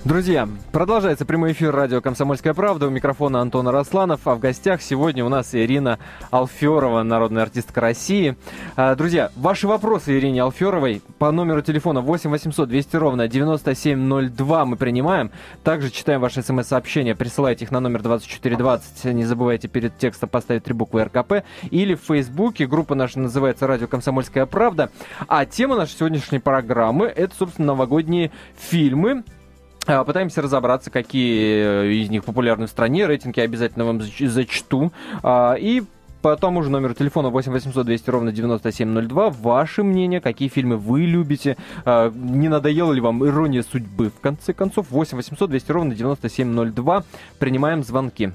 Друзья, 0.03 0.49
продолжается 0.71 1.25
прямой 1.25 1.51
эфир 1.51 1.75
радио 1.75 2.01
«Комсомольская 2.01 2.55
правда». 2.55 2.87
У 2.87 2.89
микрофона 2.89 3.39
Антон 3.39 3.67
Росланов, 3.67 4.21
а 4.25 4.33
в 4.33 4.39
гостях 4.39 4.81
сегодня 4.81 5.23
у 5.23 5.29
нас 5.29 5.53
Ирина 5.53 5.99
Алферова, 6.31 7.03
народная 7.03 7.43
артистка 7.43 7.81
России. 7.81 8.35
А, 8.75 8.95
Друзья, 8.95 9.29
ваши 9.35 9.67
вопросы 9.67 10.17
Ирине 10.17 10.41
Алферовой 10.41 11.03
по 11.19 11.31
номеру 11.31 11.61
телефона 11.61 12.01
8 12.01 12.31
800 12.31 12.67
200 12.67 12.95
ровно 12.95 13.27
9702 13.27 14.65
мы 14.65 14.75
принимаем. 14.75 15.29
Также 15.63 15.91
читаем 15.91 16.19
ваши 16.19 16.41
смс-сообщения, 16.41 17.13
присылайте 17.13 17.65
их 17.65 17.71
на 17.71 17.79
номер 17.79 18.01
2420. 18.01 19.13
Не 19.13 19.25
забывайте 19.25 19.67
перед 19.67 19.95
текстом 19.99 20.29
поставить 20.29 20.63
три 20.63 20.73
буквы 20.73 21.03
РКП. 21.03 21.45
Или 21.69 21.93
в 21.93 22.01
Фейсбуке. 22.07 22.65
Группа 22.65 22.95
наша 22.95 23.19
называется 23.19 23.67
«Радио 23.67 23.85
Комсомольская 23.85 24.47
правда». 24.47 24.89
А 25.27 25.45
тема 25.45 25.75
нашей 25.75 25.95
сегодняшней 25.97 26.39
программы– 26.39 27.05
это, 27.15 27.35
собственно, 27.35 27.67
новогодние 27.67 28.31
фильмы, 28.57 29.23
Пытаемся 29.85 30.41
разобраться, 30.41 30.91
какие 30.91 31.85
э, 31.85 31.91
из 31.93 32.09
них 32.09 32.23
популярны 32.23 32.67
в 32.67 32.69
стране. 32.69 33.07
Рейтинги 33.07 33.39
обязательно 33.39 33.85
вам 33.85 33.97
зач- 33.99 34.27
зачту. 34.27 34.91
А, 35.23 35.55
И 35.55 35.81
по 36.21 36.35
тому 36.37 36.61
же 36.61 36.69
номеру 36.69 36.93
телефона 36.93 37.29
8 37.29 37.51
800 37.51 37.83
200 37.87 38.09
ровно 38.11 38.31
9702 38.31 39.29
ваше 39.31 39.81
мнение, 39.81 40.21
какие 40.21 40.49
фильмы 40.49 40.77
вы 40.77 41.01
любите, 41.01 41.57
э, 41.83 42.11
не 42.13 42.47
надоела 42.47 42.93
ли 42.93 43.01
вам 43.01 43.25
ирония 43.25 43.63
судьбы, 43.63 44.11
в 44.11 44.19
конце 44.21 44.53
концов, 44.53 44.91
8 44.91 45.17
800 45.17 45.49
200 45.49 45.71
ровно 45.71 45.95
9702, 45.95 47.03
принимаем 47.39 47.83
звонки. 47.83 48.31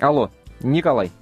Алло, 0.00 0.30
Николай. 0.60 1.12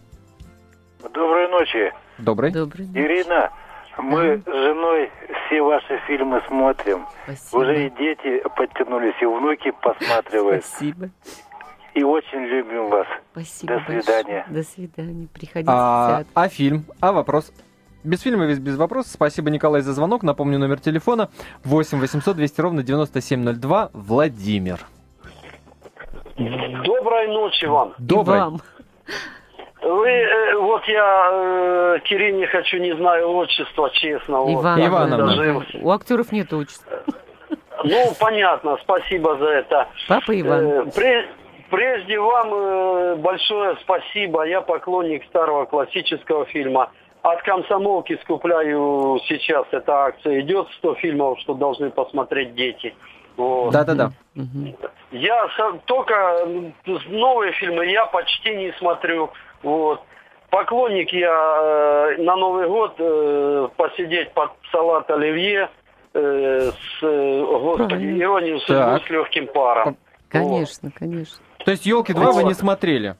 Доброй 1.02 1.48
ночи. 1.50 1.92
Добрый. 2.16 2.52
Добрый. 2.52 2.87
Ирина, 2.94 3.50
мы 3.98 4.38
с 4.38 4.44
женой 4.50 5.11
все 5.46 5.62
ваши 5.62 5.98
фильмы 6.06 6.42
смотрим. 6.48 7.06
Спасибо. 7.24 7.61
Уже 7.61 7.87
и 7.87 7.90
дети 7.90 8.42
подтянулись, 8.56 9.14
и 9.20 9.26
внуки 9.26 9.72
посматривают. 9.82 10.64
Спасибо. 10.64 11.11
И 11.94 12.02
очень 12.02 12.40
любим 12.44 12.88
вас. 12.90 13.06
Спасибо 13.32 13.74
До 13.74 13.80
свидания. 13.84 14.44
большое. 14.44 14.44
До 14.48 14.62
свидания. 14.62 15.28
Приходите 15.32 15.70
А, 15.72 16.22
а 16.34 16.48
фильм? 16.48 16.84
А 17.00 17.12
вопрос? 17.12 17.52
Без 18.04 18.22
фильма, 18.22 18.46
без, 18.46 18.58
без 18.61 18.76
вопроса. 18.76 19.11
Спасибо, 19.11 19.50
Николай, 19.50 19.82
за 19.82 19.92
звонок. 19.92 20.22
Напомню 20.22 20.58
номер 20.58 20.78
телефона 20.80 21.28
8 21.64 21.98
800 21.98 22.37
200 22.37 22.61
ровно 22.61 22.82
9702. 22.84 23.90
Владимир. 23.92 24.78
Доброй 26.37 27.26
ночи 27.28 27.64
вам. 27.66 27.90
И 27.98 28.02
Добрый. 28.02 28.38
вам. 28.38 28.61
Вы, 29.83 30.09
э, 30.09 30.55
вот 30.57 30.83
я 30.88 31.29
э, 31.33 31.99
Кирине 32.05 32.47
хочу, 32.49 32.79
не 32.79 32.95
знаю 32.97 33.31
отчества, 33.37 33.91
честно. 33.93 34.41
вот, 34.41 34.61
Иван. 34.62 34.79
как 34.81 34.88
Ивановна. 34.88 35.64
У 35.81 35.91
актеров 35.91 36.33
нет 36.33 36.53
отчества. 36.53 36.99
Ну, 37.85 38.12
понятно, 38.19 38.77
спасибо 38.83 39.37
за 39.38 39.47
это. 39.51 39.88
Папа 40.09 40.38
Иван. 40.41 40.64
Э, 40.67 40.83
пре- 40.87 41.27
прежде 41.71 42.19
вам 42.19 42.53
э, 42.53 43.14
большое 43.17 43.77
спасибо. 43.83 44.43
Я 44.47 44.62
поклонник 44.62 45.25
старого 45.27 45.64
классического 45.67 46.45
фильма. 46.47 46.91
От 47.23 47.43
комсомолки 47.43 48.19
скупляю 48.25 49.21
сейчас 49.29 49.67
эта 49.71 50.07
акция. 50.07 50.41
Идет 50.41 50.69
100 50.79 50.95
фильмов, 50.97 51.38
что 51.41 51.55
должны 51.55 51.91
посмотреть 51.91 52.55
дети. 52.57 52.95
Вот. 53.37 53.71
Да-да-да. 53.73 54.11
Мгм. 54.35 54.75
Я 55.12 55.49
со- 55.57 55.79
только 55.87 56.47
новые 57.07 57.53
фильмы 57.53 57.87
я 57.87 58.07
почти 58.07 58.57
не 58.57 58.73
смотрю. 58.79 59.31
Вот. 59.62 60.01
Поклонник 60.51 61.12
я 61.12 62.14
э, 62.18 62.23
на 62.23 62.37
Новый 62.37 62.68
год 62.68 62.94
э, 62.99 63.68
посидеть 63.77 64.33
под 64.33 64.51
салат 64.73 65.11
оливье 65.11 65.68
э, 66.14 66.71
с, 66.71 67.03
э, 67.03 67.44
господи, 67.44 68.18
иронию 68.18 68.59
судьбы 68.61 69.01
с 69.07 69.11
легким 69.11 69.47
паром. 69.49 69.97
Конечно, 70.31 70.90
конечно. 70.90 71.44
То 71.64 71.71
есть 71.71 71.85
елки 71.87 72.12
2 72.12 72.25
вы 72.33 72.42
Вот. 72.42 72.49
не 72.49 72.55
смотрели? 72.55 73.16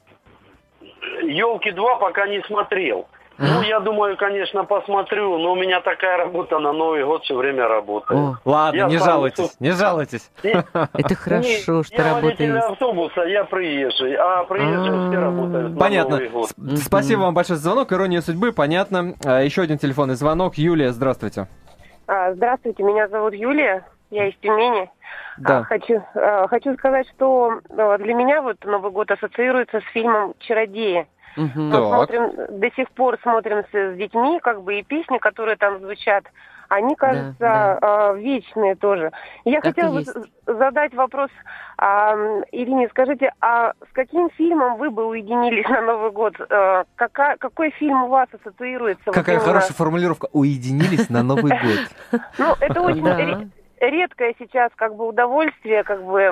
Елки 1.23 1.71
2 1.71 1.95
пока 1.97 2.27
не 2.27 2.41
смотрел. 2.43 3.07
Ну, 3.39 3.61
я 3.61 3.79
думаю, 3.79 4.17
конечно, 4.17 4.65
посмотрю, 4.65 5.37
но 5.37 5.53
у 5.53 5.55
меня 5.55 5.79
такая 5.81 6.17
работа 6.17 6.59
на 6.59 6.73
Новый 6.73 7.03
год 7.05 7.23
все 7.23 7.35
время 7.35 7.67
работает. 7.67 8.19
О, 8.19 8.35
Ладно, 8.43 8.77
Я 8.77 8.87
не 8.87 8.97
сам 8.97 9.07
жалуйтесь, 9.07 9.49
тут- 9.51 9.59
не 9.61 9.71
жалуйтесь. 9.71 10.31
это 10.43 11.15
хорошо, 11.15 11.47
Не, 11.47 11.83
что 11.83 11.95
я 11.95 12.03
работа 12.03 12.25
водитель 12.25 12.55
есть. 12.55 12.67
автобуса, 12.67 13.21
я 13.21 13.43
приезжий, 13.45 14.15
а 14.15 14.43
приезжие 14.43 15.09
все 15.09 15.17
А. 15.17 15.21
работают 15.21 15.71
на 15.73 15.79
Понятно. 15.79 16.15
Новый 16.17 16.29
год. 16.29 16.49
С- 16.57 16.83
Спасибо 16.85 17.21
вам 17.21 17.33
большое 17.33 17.57
за 17.57 17.69
звонок. 17.69 17.93
Ирония 17.93 18.21
судьбы, 18.21 18.51
понятно. 18.51 19.13
А, 19.25 19.41
Еще 19.41 19.61
один 19.61 19.77
телефонный 19.77 20.15
звонок. 20.15 20.55
Юлия, 20.55 20.91
здравствуйте. 20.91 21.47
А, 22.07 22.33
Здравствуйте, 22.33 22.83
меня 22.83 23.07
зовут 23.07 23.33
Юлия, 23.33 23.85
я 24.09 24.27
из 24.27 24.35
Тюмени. 24.39 24.89
Да. 25.37 25.59
А, 25.59 25.63
Хочу, 25.63 26.03
а, 26.15 26.47
хочу 26.47 26.73
сказать, 26.75 27.07
что 27.15 27.59
а, 27.69 27.97
для 27.99 28.13
меня 28.13 28.41
вот 28.41 28.57
Новый 28.65 28.91
год 28.91 29.09
ассоциируется 29.11 29.79
с 29.79 29.83
фильмом 29.93 30.33
«Чародеи». 30.39 31.07
Да. 31.39 31.51
Мы 31.61 31.71
Так. 31.71 31.83
смотрим, 31.87 32.59
до 32.59 32.71
сих 32.75 32.91
пор 32.91 33.17
смотрим 33.21 33.63
с, 33.71 33.93
с 33.93 33.95
детьми, 33.97 34.39
как 34.41 34.61
бы 34.63 34.79
и 34.79 34.83
песни, 34.83 35.17
которые 35.19 35.55
там 35.57 35.79
звучат, 35.79 36.25
они 36.67 36.95
кажутся 36.95 37.35
да. 37.39 37.79
а, 37.81 38.13
вечные 38.13 38.75
тоже. 38.75 39.11
Я 39.45 39.61
Так 39.61 39.73
хотела 39.75 39.93
бы 39.95 40.03
задать 40.45 40.93
вопрос 40.93 41.31
м, 41.81 42.43
Ирине, 42.51 42.87
скажите, 42.89 43.31
а 43.41 43.71
с 43.89 43.93
каким 43.93 44.29
фильмом 44.31 44.77
вы 44.77 44.89
бы 44.91 45.05
уединились 45.07 45.65
на 45.69 45.81
Новый 45.81 46.11
год? 46.11 46.33
А, 46.49 46.83
какая, 46.95 47.37
какой 47.37 47.71
фильм 47.71 48.03
у 48.03 48.07
вас 48.09 48.27
ассоциируется? 48.33 49.01
вот 49.07 49.15
Какая 49.15 49.37
именно- 49.37 49.47
хорошая 49.47 49.73
формулировка. 49.73 50.27
Уединились 50.31 51.09
на 51.09 51.23
Новый 51.23 51.51
год. 51.63 52.21
Ну, 52.37 52.55
это 52.59 52.81
очень 52.81 53.03
Да. 53.03 53.15
Редкое 53.79 54.35
сейчас 54.39 54.71
как 54.75 54.95
бы 54.95 55.07
удовольствие, 55.07 55.83
как 55.83 56.03
бы 56.03 56.29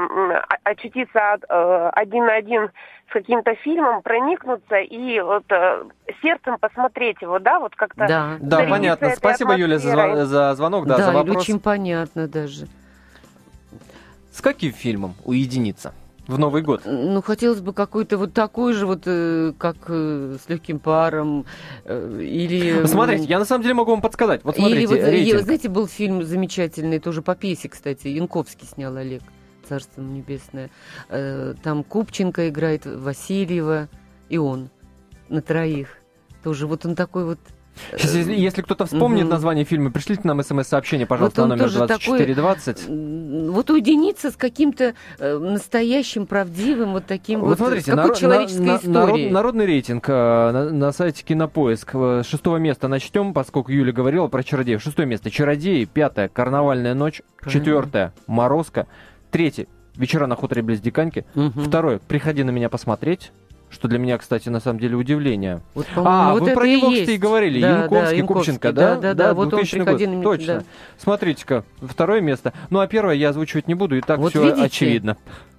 очутиться 0.63 1.33
от- 1.33 1.43
э, 1.49 1.89
один 1.93 2.25
на 2.25 2.35
один 2.35 2.69
с 3.09 3.13
каким-то 3.13 3.55
фильмом, 3.55 4.01
проникнуться 4.01 4.75
и 4.77 5.19
вот 5.21 5.43
э, 5.49 5.83
сердцем 6.21 6.57
посмотреть 6.59 7.21
его, 7.21 7.39
да, 7.39 7.59
вот 7.59 7.73
как-то. 7.75 8.05
Да. 8.07 8.35
Да, 8.39 8.63
понятно. 8.69 9.11
Спасибо, 9.15 9.53
Юля, 9.55 9.77
за, 9.79 9.89
атмосферой. 9.91 10.21
зва- 10.23 10.25
за 10.25 10.55
звонок, 10.55 10.85
да, 10.87 10.97
Да, 10.97 11.03
за 11.05 11.11
вопрос. 11.13 11.37
очень 11.43 11.59
понятно 11.59 12.27
даже. 12.27 12.67
С 14.31 14.41
каким 14.41 14.71
фильмом 14.73 15.15
уединиться 15.25 15.93
в 16.27 16.37
Новый 16.37 16.61
год? 16.61 16.81
Ну, 16.85 17.21
хотелось 17.21 17.61
бы 17.61 17.73
какой-то 17.73 18.17
вот 18.17 18.33
такой 18.33 18.73
же, 18.73 18.85
вот 18.85 19.03
э, 19.05 19.53
как 19.57 19.77
э, 19.87 20.37
с 20.43 20.49
легким 20.49 20.79
паром, 20.79 21.45
э, 21.85 22.19
или... 22.21 22.85
Смотрите, 22.85 23.25
я 23.25 23.39
на 23.39 23.45
самом 23.45 23.63
деле 23.63 23.73
могу 23.73 23.91
вам 23.91 24.01
подсказать. 24.01 24.43
Вот 24.43 24.55
смотрите, 24.55 24.81
Или 24.81 24.85
вот, 24.87 24.99
рейтинг. 24.99 25.41
знаете, 25.41 25.69
был 25.69 25.87
фильм 25.87 26.23
замечательный, 26.23 26.99
тоже 26.99 27.21
по 27.21 27.35
пьесе, 27.35 27.69
кстати, 27.69 28.07
Янковский 28.07 28.67
снял 28.67 28.95
Олег, 28.95 29.23
Царство 29.67 30.01
небесное. 30.01 30.69
Там 31.09 31.83
Купченко 31.83 32.49
играет, 32.49 32.85
Васильева 32.85 33.89
и 34.29 34.37
он 34.37 34.69
на 35.29 35.41
троих. 35.41 35.89
Тоже 36.43 36.67
вот 36.67 36.85
он 36.85 36.95
такой 36.95 37.25
вот... 37.25 37.39
э, 37.91 37.97
Если, 38.01 38.33
если 38.33 38.61
кто-то 38.61 38.85
вспомнит 38.85 39.21
Мгм. 39.23 39.29
название 39.29 39.65
фильма, 39.65 39.91
пришлите 39.91 40.21
нам 40.25 40.41
смс-сообщение, 40.43 41.05
пожалуйста, 41.07 41.43
он 41.43 41.49
на 41.49 41.55
номер 41.55 41.71
тоже 41.71 41.87
такой, 41.87 42.17
2420. 42.25 42.87
м, 42.89 43.51
Вот 43.51 43.69
уединиться 43.69 44.31
с 44.31 44.35
каким-то 44.35 44.93
э, 45.19 45.37
настоящим, 45.37 46.25
правдивым, 46.27 46.93
вот 46.93 47.05
таким 47.05 47.39
вот... 47.41 47.49
Вот 47.49 47.57
смотрите, 47.57 47.91
какой 47.91 48.03
народ- 48.03 48.17
человеческой 48.17 48.61
на- 48.65 48.75
истории. 48.77 48.91
народ- 48.93 49.31
народный 49.31 49.65
рейтинг 49.65 50.09
э, 50.09 50.11
на, 50.51 50.69
на 50.71 50.91
сайте 50.91 51.23
Кинопоиск. 51.23 51.91
Э, 51.93 52.23
Шестого 52.25 52.57
места 52.57 52.87
начнем, 52.87 53.33
поскольку 53.33 53.71
Юля 53.71 53.91
говорила 53.91 54.27
про 54.27 54.43
чародеев. 54.43 54.81
Шестое 54.81 55.07
место 55.07 55.29
Чародеи, 55.31 55.85
пятое 55.85 56.27
Карнавальная 56.29 56.93
ночь, 56.93 57.21
четвертое 57.47 58.13
Морозко, 58.27 58.87
третье 59.31 59.67
Вечера 59.95 60.27
на 60.27 60.35
хуторе 60.35 60.61
близ 60.61 60.79
Диканьки, 60.79 61.25
Мгм. 61.33 61.63
второе 61.63 61.99
Приходи 62.07 62.43
на 62.43 62.51
меня 62.51 62.69
посмотреть. 62.69 63.31
Что 63.69 63.87
для 63.89 63.99
меня, 63.99 64.17
кстати, 64.17 64.47
на 64.47 64.59
самом 64.61 64.79
деле 64.79 64.95
удивление. 64.95 65.61
Вот, 65.73 65.85
А, 65.97 66.31
вот 66.31 66.43
вы 66.43 66.51
про 66.53 66.65
кстати, 66.65 67.11
и 67.11 67.17
говорили. 67.17 67.61
Да, 67.61 67.69
Янковский, 67.81 67.99
да, 67.99 68.11
Янковский, 68.11 68.53
Купченко, 68.53 68.71
да? 68.73 68.95
Да, 68.95 69.01
да, 69.01 69.13
да. 69.13 69.33
Вот 69.33 69.53
он 69.53 69.59
2000 69.59 69.75
приходи 69.83 70.05
год. 70.05 70.23
Точно. 70.23 70.53
да. 70.59 70.63
Смотрите-ка, 70.97 71.63
второе 71.81 72.21
место. 72.21 72.53
Ну, 72.69 72.79
а 72.79 72.87
первое 72.87 73.15
я 73.15 73.29
озвучивать 73.29 73.67
не 73.67 73.73
буду, 73.75 73.97
и 73.97 74.01
так 74.01 74.19
Вот 74.19 74.29
все 74.31 74.43
видите? 74.43 74.63
очевидно. 74.63 75.17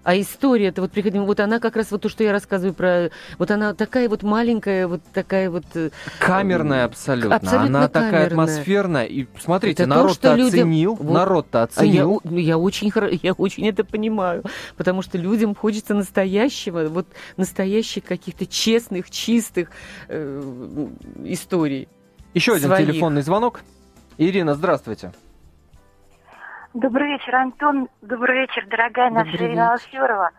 А 0.09 0.19
история, 0.19 0.69
это 0.69 0.81
вот 0.81 0.91
приходим, 0.91 1.27
вот 1.27 1.39
она 1.39 1.61
как 1.61 1.77
раз 1.77 1.91
вот 1.91 2.01
то, 2.01 2.09
что 2.09 2.25
я 2.25 2.33
рассказываю 2.33 2.73
про, 2.73 3.11
вот 3.37 3.51
она 3.51 3.75
такая 3.75 4.09
вот 4.09 4.23
маленькая, 4.23 4.87
вот 4.87 5.03
такая 5.13 5.51
вот. 5.51 5.67
э, 5.75 5.91
Камерная 6.19 6.87
абсолютно. 6.87 7.37
Абсолютно 7.37 7.79
Она 7.81 7.89
такая 7.89 8.11
камерная. 8.11 8.27
атмосферная. 8.47 9.05
И 9.05 9.27
смотрите, 9.39 9.85
народ-то 9.85 10.35
людям- 10.35 10.71
оценил. 10.71 10.95
Вот. 10.95 11.13
Народ-то 11.13 11.59
А 11.59 11.61
я, 11.61 11.65
оценил. 12.05 12.23
я 12.25 12.57
очень 12.57 12.91
я 13.23 13.35
очень 13.35 13.69
это 13.69 13.85
понимаю, 13.85 14.45
потому 14.79 15.03
что 15.03 15.19
людям 15.19 15.55
хочется 15.55 15.93
настоящего, 15.93 16.85
вот 16.89 17.07
настоящих 17.37 18.05
каких-то 18.05 18.47
честных, 18.47 19.11
чистых 19.11 19.71
э, 20.09 20.89
историй. 21.27 21.87
Еще 22.33 22.55
один 22.55 22.69
своих. 22.69 22.89
телефонный 22.89 23.21
звонок. 23.21 23.61
Ирина, 24.17 24.55
здравствуйте. 24.55 25.13
Добрый 26.81 27.09
вечер, 27.09 27.35
Антон. 27.35 27.89
Добрый 28.03 28.43
вечер, 28.43 28.65
дорогая 28.69 29.11
наша 29.11 29.33
Добрый 29.33 29.49
Ирина 29.49 29.73
вечер. 29.73 29.73
Алферова. 29.73 30.31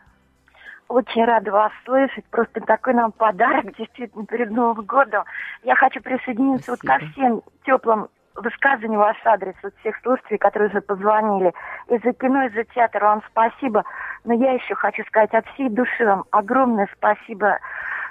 Очень 0.87 1.25
рада 1.25 1.51
вас 1.51 1.73
слышать. 1.83 2.23
Просто 2.31 2.61
такой 2.61 2.93
нам 2.93 3.11
подарок, 3.11 3.75
действительно, 3.77 4.25
перед 4.25 4.49
Новым 4.49 4.85
годом. 4.85 5.25
Я 5.63 5.75
хочу 5.75 6.01
присоединиться 6.01 6.71
вот 6.71 6.79
ко 6.79 6.97
всем 6.99 7.41
теплым 7.65 8.07
высказываниям 8.35 9.01
в 9.01 9.03
ваш 9.03 9.17
адрес 9.25 9.53
от 9.61 9.75
всех 9.79 9.99
слушателей, 10.01 10.37
которые 10.37 10.69
уже 10.69 10.79
позвонили. 10.79 11.53
И 11.89 11.97
за 11.97 12.13
кино, 12.13 12.43
и 12.43 12.49
за 12.51 12.63
театр 12.63 13.03
вам 13.03 13.21
спасибо. 13.29 13.83
Но 14.23 14.33
я 14.33 14.53
еще 14.53 14.75
хочу 14.75 15.03
сказать 15.07 15.33
от 15.33 15.45
всей 15.47 15.67
души 15.67 16.05
вам 16.05 16.23
огромное 16.31 16.87
спасибо 16.95 17.59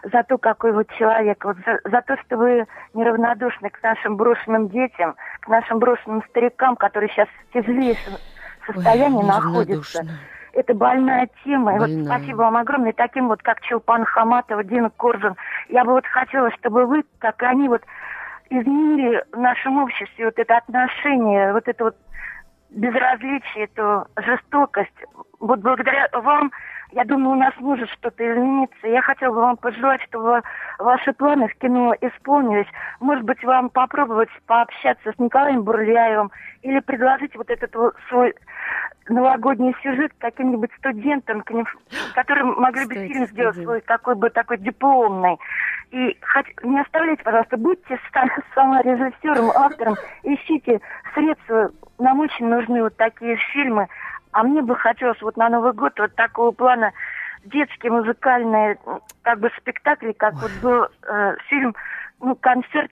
за 0.02 0.22
то, 0.22 0.38
какой 0.38 0.72
вы 0.72 0.84
человек, 0.98 1.44
вот 1.44 1.56
за, 1.64 1.80
за 1.84 2.02
то, 2.02 2.16
что 2.24 2.36
вы 2.36 2.66
неравнодушны 2.94 3.70
к 3.70 3.82
нашим 3.82 4.16
брошенным 4.16 4.68
детям, 4.68 5.16
к 5.40 5.48
нашим 5.48 5.78
брошенным 5.78 6.22
старикам, 6.30 6.76
которые 6.76 7.10
сейчас 7.10 7.28
в 7.28 7.52
тяжелейшем 7.52 8.14
состоянии 8.66 9.18
Ой, 9.18 9.26
находятся. 9.26 10.06
Это 10.52 10.74
больная 10.74 11.28
тема. 11.44 11.76
И 11.76 11.78
вот 11.78 12.06
спасибо 12.06 12.38
вам 12.38 12.56
огромное. 12.56 12.92
Таким 12.92 13.28
вот, 13.28 13.42
как 13.42 13.60
Чулпан 13.60 14.04
Хаматова, 14.04 14.64
Дина 14.64 14.90
Коржин. 14.90 15.36
Я 15.68 15.84
бы 15.84 15.92
вот 15.92 16.06
хотела, 16.06 16.50
чтобы 16.52 16.86
вы, 16.86 17.04
как 17.18 17.42
и 17.42 17.46
они, 17.46 17.68
вот 17.68 17.82
изменили 18.50 19.22
в 19.32 19.38
нашем 19.38 19.82
обществе 19.82 20.24
вот 20.24 20.38
это 20.38 20.56
отношение, 20.56 21.52
вот 21.52 21.68
это 21.68 21.84
вот 21.84 21.96
безразличие, 22.70 23.64
эту 23.64 24.06
жестокость. 24.16 25.04
Вот 25.38 25.60
благодаря 25.60 26.08
вам 26.12 26.50
Я 26.92 27.04
думаю, 27.04 27.36
у 27.36 27.38
нас 27.38 27.52
может 27.58 27.90
что-то 27.90 28.24
измениться. 28.24 28.86
Я 28.86 29.02
хотела 29.02 29.32
бы 29.32 29.40
вам 29.40 29.56
пожелать, 29.58 30.00
чтобы 30.08 30.42
ваши 30.78 31.12
планы 31.12 31.48
в 31.48 31.54
кино 31.56 31.94
исполнились. 32.00 32.66
Может 33.00 33.24
быть, 33.24 33.42
вам 33.44 33.68
попробовать 33.68 34.30
пообщаться 34.46 35.12
с 35.12 35.18
Николаем 35.18 35.64
Бурляевым 35.64 36.30
или 36.62 36.80
предложить 36.80 37.36
вот 37.36 37.50
этот 37.50 37.74
свой 38.08 38.34
новогодний 39.08 39.74
сюжет 39.82 40.12
каким-нибудь 40.18 40.70
студентам, 40.78 41.42
которые 42.14 42.44
могли 42.44 42.86
бы 42.86 42.94
фильм 42.94 43.26
сделать 43.26 43.56
свой 43.56 43.80
такой 43.80 44.14
бы 44.14 44.30
такой 44.30 44.58
дипломный. 44.58 45.38
И 45.90 46.18
хоть, 46.20 46.46
не 46.62 46.80
оставляйте, 46.80 47.22
пожалуйста, 47.22 47.56
будьте 47.56 47.98
сама 48.54 48.82
режиссером, 48.82 49.50
автором, 49.50 49.96
ищите 50.22 50.80
средства. 51.14 51.70
Нам 51.98 52.20
очень 52.20 52.46
нужны 52.46 52.82
вот 52.82 52.96
такие 52.96 53.36
фильмы. 53.52 53.88
А 54.32 54.42
мне 54.42 54.62
бы 54.62 54.76
хотелось 54.76 55.20
вот 55.22 55.36
на 55.36 55.48
Новый 55.48 55.72
год 55.72 55.92
вот 55.98 56.14
такого 56.14 56.50
плана 56.52 56.92
детские 57.44 57.92
музыкальные 57.92 58.78
как 59.22 59.40
бы 59.40 59.50
спектакли, 59.58 60.12
как 60.12 60.34
вот 60.34 60.50
был 60.62 60.84
э, 60.84 61.36
фильм, 61.48 61.74
ну, 62.20 62.34
концерт 62.34 62.90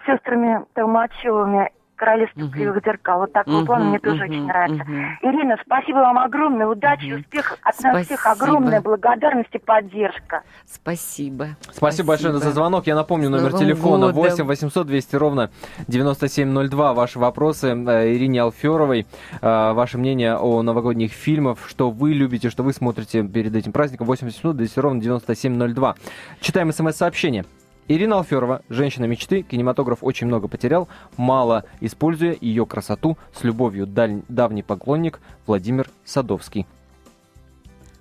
с 0.00 0.06
сестрами 0.06 0.64
Толмачевыми 0.74 1.70
королевство 1.96 2.42
угу. 2.42 2.52
кривых 2.52 2.84
зеркал. 2.84 3.20
Вот 3.20 3.32
такой 3.32 3.58
угу, 3.58 3.66
план 3.66 3.88
мне 3.88 3.98
тоже 3.98 4.24
угу, 4.24 4.32
очень 4.32 4.46
нравится. 4.46 4.82
Угу. 4.82 5.30
Ирина, 5.30 5.56
спасибо 5.64 5.96
вам 5.98 6.18
огромное, 6.18 6.66
удачи, 6.66 7.12
угу. 7.12 7.20
успех. 7.20 7.58
От 7.62 7.74
спасибо. 7.74 7.92
нас 7.94 8.06
всех 8.06 8.26
огромная 8.26 8.80
благодарность 8.80 9.54
и 9.54 9.58
поддержка. 9.58 10.42
Спасибо. 10.66 11.48
Спасибо, 11.62 11.72
спасибо. 11.72 12.08
большое 12.08 12.32
за 12.34 12.50
звонок. 12.52 12.86
Я 12.86 12.94
напомню 12.94 13.30
номер 13.30 13.52
телефона 13.52 14.12
годом. 14.12 14.22
8 14.22 14.44
800 14.44 14.86
200 14.86 15.16
ровно 15.16 15.50
9702. 15.88 16.94
Ваши 16.94 17.18
вопросы 17.18 17.68
э, 17.68 18.14
Ирине 18.14 18.42
Алферовой. 18.42 19.06
Э, 19.40 19.72
ваше 19.72 19.98
мнение 19.98 20.36
о 20.36 20.62
новогодних 20.62 21.12
фильмах, 21.12 21.58
что 21.68 21.90
вы 21.90 22.12
любите, 22.12 22.50
что 22.50 22.62
вы 22.62 22.72
смотрите 22.72 23.22
перед 23.22 23.54
этим 23.54 23.72
праздником. 23.72 24.06
8 24.06 24.26
800 24.26 24.56
200 24.56 24.78
ровно 24.78 25.00
9702. 25.00 25.94
Читаем 26.40 26.72
смс-сообщение. 26.72 27.44
Ирина 27.88 28.16
Алферова, 28.18 28.62
женщина 28.68 29.06
мечты, 29.06 29.42
кинематограф 29.42 29.98
очень 30.02 30.26
много 30.26 30.48
потерял, 30.48 30.88
мало 31.16 31.64
используя 31.80 32.36
ее 32.40 32.64
красоту, 32.64 33.18
с 33.34 33.42
любовью 33.42 33.86
даль... 33.86 34.22
давний 34.28 34.62
поклонник 34.62 35.20
Владимир 35.46 35.90
Садовский. 36.04 36.66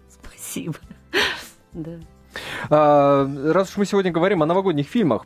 Спасибо. 0.10 0.76
Да. 1.74 1.92
А, 2.70 3.28
раз 3.52 3.72
уж 3.72 3.78
мы 3.78 3.86
сегодня 3.86 4.12
говорим 4.12 4.44
о 4.44 4.46
новогодних 4.46 4.88
фильмах, 4.88 5.26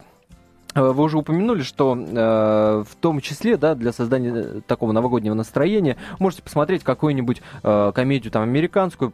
а, 0.73 0.91
вы 0.93 1.03
уже 1.03 1.17
упомянули, 1.17 1.61
что 1.61 1.95
э, 1.95 2.83
в 2.87 2.95
том 2.99 3.21
числе, 3.21 3.57
да, 3.57 3.75
для 3.75 3.91
создания 3.91 4.61
такого 4.67 4.91
новогоднего 4.91 5.33
настроения 5.33 5.97
можете 6.19 6.43
посмотреть 6.43 6.83
какую-нибудь 6.83 7.41
э, 7.63 7.91
комедию 7.93 8.31
там 8.31 8.43
американскую, 8.43 9.13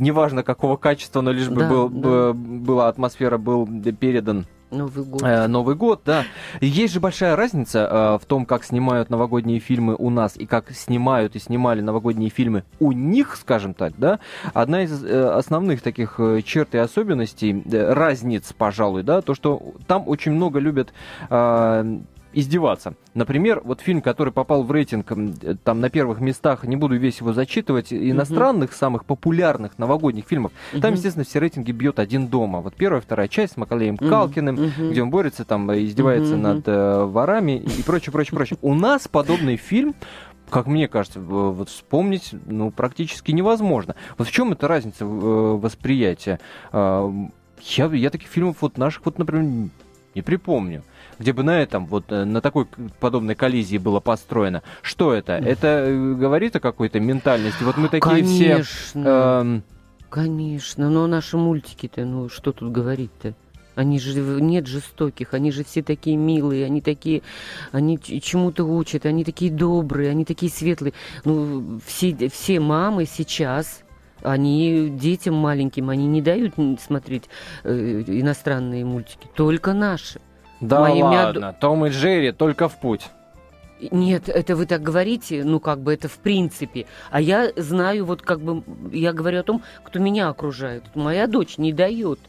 неважно 0.00 0.42
какого 0.42 0.76
качества, 0.76 1.20
но 1.20 1.30
лишь 1.30 1.48
бы 1.48 1.60
да, 1.60 1.68
был, 1.68 1.88
да. 1.88 2.32
была 2.32 2.88
атмосфера, 2.88 3.38
был 3.38 3.66
передан 3.66 4.46
Новый 4.70 5.04
год. 5.04 5.22
Э, 5.22 5.46
Новый 5.46 5.74
год, 5.74 6.02
да. 6.04 6.24
Есть 6.60 6.94
же 6.94 7.00
большая 7.00 7.36
разница 7.36 7.88
э, 7.90 8.18
в 8.22 8.26
том, 8.26 8.46
как 8.46 8.64
снимают 8.64 9.10
новогодние 9.10 9.58
фильмы 9.58 9.96
у 9.96 10.10
нас 10.10 10.36
и 10.36 10.46
как 10.46 10.70
снимают 10.70 11.34
и 11.34 11.38
снимали 11.38 11.80
новогодние 11.80 12.30
фильмы 12.30 12.64
у 12.78 12.92
них, 12.92 13.36
скажем 13.36 13.74
так, 13.74 13.94
да. 13.98 14.20
Одна 14.54 14.82
из 14.84 15.04
э, 15.04 15.30
основных 15.30 15.82
таких 15.82 16.14
э, 16.18 16.42
черт 16.42 16.74
и 16.74 16.78
особенностей, 16.78 17.62
э, 17.70 17.92
разниц, 17.92 18.52
пожалуй, 18.56 19.02
да, 19.02 19.22
то, 19.22 19.34
что 19.34 19.74
там 19.86 20.04
очень 20.06 20.32
много 20.32 20.60
любят 20.60 20.92
э, 21.28 22.00
издеваться. 22.32 22.94
Например, 23.14 23.60
вот 23.64 23.80
фильм, 23.80 24.00
который 24.02 24.32
попал 24.32 24.62
в 24.62 24.70
рейтинг 24.70 25.10
э, 25.12 25.56
там 25.62 25.80
на 25.80 25.90
первых 25.90 26.20
местах, 26.20 26.64
не 26.64 26.76
буду 26.76 26.96
весь 26.96 27.20
его 27.20 27.32
зачитывать, 27.32 27.92
иностранных, 27.92 28.70
uh-huh. 28.70 28.76
самых 28.78 29.04
популярных 29.04 29.78
новогодних 29.78 30.26
фильмов, 30.26 30.52
uh-huh. 30.72 30.80
там, 30.80 30.94
естественно, 30.94 31.24
все 31.24 31.40
рейтинги 31.40 31.72
бьет 31.72 31.98
один 31.98 32.28
дома. 32.28 32.60
Вот 32.60 32.74
первая, 32.74 33.00
вторая 33.00 33.28
часть 33.28 33.54
с 33.54 33.56
Макалеем 33.56 33.96
uh-huh. 33.96 34.08
Калкиным, 34.08 34.56
uh-huh. 34.56 34.90
где 34.90 35.02
он 35.02 35.10
борется, 35.10 35.44
там, 35.44 35.70
э, 35.70 35.84
издевается 35.84 36.34
uh-huh. 36.34 36.54
над 36.54 36.68
э, 36.68 37.04
ворами 37.04 37.58
и 37.58 37.82
прочее, 37.82 38.12
прочее, 38.12 38.36
прочее. 38.36 38.58
У 38.62 38.74
нас 38.74 39.08
подобный 39.08 39.56
фильм 39.56 39.94
как 40.48 40.66
мне 40.66 40.88
кажется, 40.88 41.20
вот 41.20 41.68
вспомнить 41.68 42.34
ну, 42.46 42.72
практически 42.72 43.30
невозможно. 43.30 43.94
Вот 44.18 44.26
в 44.26 44.32
чем 44.32 44.50
эта 44.50 44.66
разница 44.66 45.06
восприятия? 45.06 46.40
Я, 46.72 47.86
я 47.86 48.10
таких 48.10 48.28
фильмов 48.28 48.56
вот 48.60 48.76
наших, 48.76 49.04
вот, 49.04 49.16
например, 49.16 49.70
не 50.14 50.22
припомню 50.22 50.82
где 51.20 51.34
бы 51.34 51.42
на 51.42 51.60
этом, 51.60 51.86
вот 51.86 52.10
э, 52.10 52.24
на 52.24 52.40
такой 52.40 52.66
подобной 52.98 53.34
коллизии 53.34 53.76
было 53.76 54.00
построено. 54.00 54.62
Что 54.80 55.12
это? 55.12 55.34
Это 55.34 55.84
э, 55.86 56.14
говорит 56.14 56.56
о 56.56 56.60
какой-то 56.60 56.98
ментальности? 56.98 57.62
Вот 57.62 57.76
мы 57.76 57.88
такие 57.88 58.24
Конечно. 58.24 58.64
все... 58.64 59.02
Э, 59.04 59.60
Конечно, 60.08 60.90
но 60.90 61.06
наши 61.06 61.36
мультики-то, 61.36 62.04
ну 62.04 62.28
что 62.30 62.52
тут 62.52 62.72
говорить-то? 62.72 63.34
Они 63.76 64.00
же 64.00 64.18
нет 64.40 64.66
жестоких, 64.66 65.34
они 65.34 65.52
же 65.52 65.62
все 65.62 65.82
такие 65.82 66.16
милые, 66.16 66.64
они 66.64 66.80
такие, 66.80 67.22
они 67.70 67.98
чему-то 68.00 68.64
учат, 68.64 69.06
они 69.06 69.22
такие 69.22 69.52
добрые, 69.52 70.10
они 70.10 70.24
такие 70.24 70.50
светлые. 70.50 70.94
Ну, 71.24 71.80
все, 71.86 72.28
все 72.28 72.60
мамы 72.60 73.06
сейчас, 73.06 73.82
они 74.22 74.88
детям 74.90 75.34
маленьким, 75.34 75.90
они 75.90 76.06
не 76.06 76.22
дают 76.22 76.54
смотреть 76.80 77.24
э, 77.64 78.02
иностранные 78.06 78.84
мультики, 78.84 79.28
только 79.34 79.72
наши. 79.72 80.20
Да 80.60 80.80
Моими 80.80 81.02
ладно, 81.02 81.48
од... 81.50 81.60
Том 81.60 81.86
и 81.86 81.90
Джерри 81.90 82.32
только 82.32 82.68
в 82.68 82.78
путь. 82.78 83.08
Нет, 83.90 84.28
это 84.28 84.56
вы 84.56 84.66
так 84.66 84.82
говорите, 84.82 85.42
ну 85.42 85.58
как 85.58 85.80
бы 85.80 85.94
это 85.94 86.08
в 86.08 86.18
принципе. 86.18 86.86
А 87.10 87.20
я 87.20 87.50
знаю, 87.56 88.04
вот 88.04 88.20
как 88.20 88.40
бы, 88.40 88.62
я 88.92 89.12
говорю 89.12 89.40
о 89.40 89.42
том, 89.42 89.62
кто 89.82 89.98
меня 89.98 90.28
окружает. 90.28 90.84
Моя 90.94 91.26
дочь 91.26 91.56
не 91.56 91.72
дает 91.72 92.20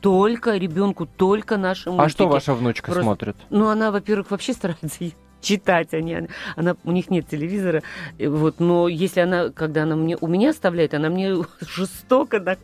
только 0.00 0.56
ребенку, 0.56 1.06
только 1.06 1.56
нашему. 1.56 2.00
А 2.00 2.08
что 2.08 2.28
ваша 2.28 2.54
внучка 2.54 2.86
Просто... 2.86 3.02
смотрит? 3.02 3.36
Ну, 3.50 3.68
она, 3.68 3.92
во-первых, 3.92 4.32
вообще 4.32 4.52
старается 4.52 5.04
читать. 5.42 5.94
Они, 5.94 6.28
она, 6.56 6.76
у 6.84 6.92
них 6.92 7.10
нет 7.10 7.28
телевизора. 7.28 7.82
Вот, 8.18 8.60
но 8.60 8.88
если 8.88 9.20
она, 9.20 9.50
когда 9.50 9.84
она 9.84 9.96
мне, 9.96 10.16
у 10.20 10.26
меня 10.26 10.50
оставляет, 10.50 10.94
она 10.94 11.08
мне 11.08 11.36
жестоко 11.60 12.58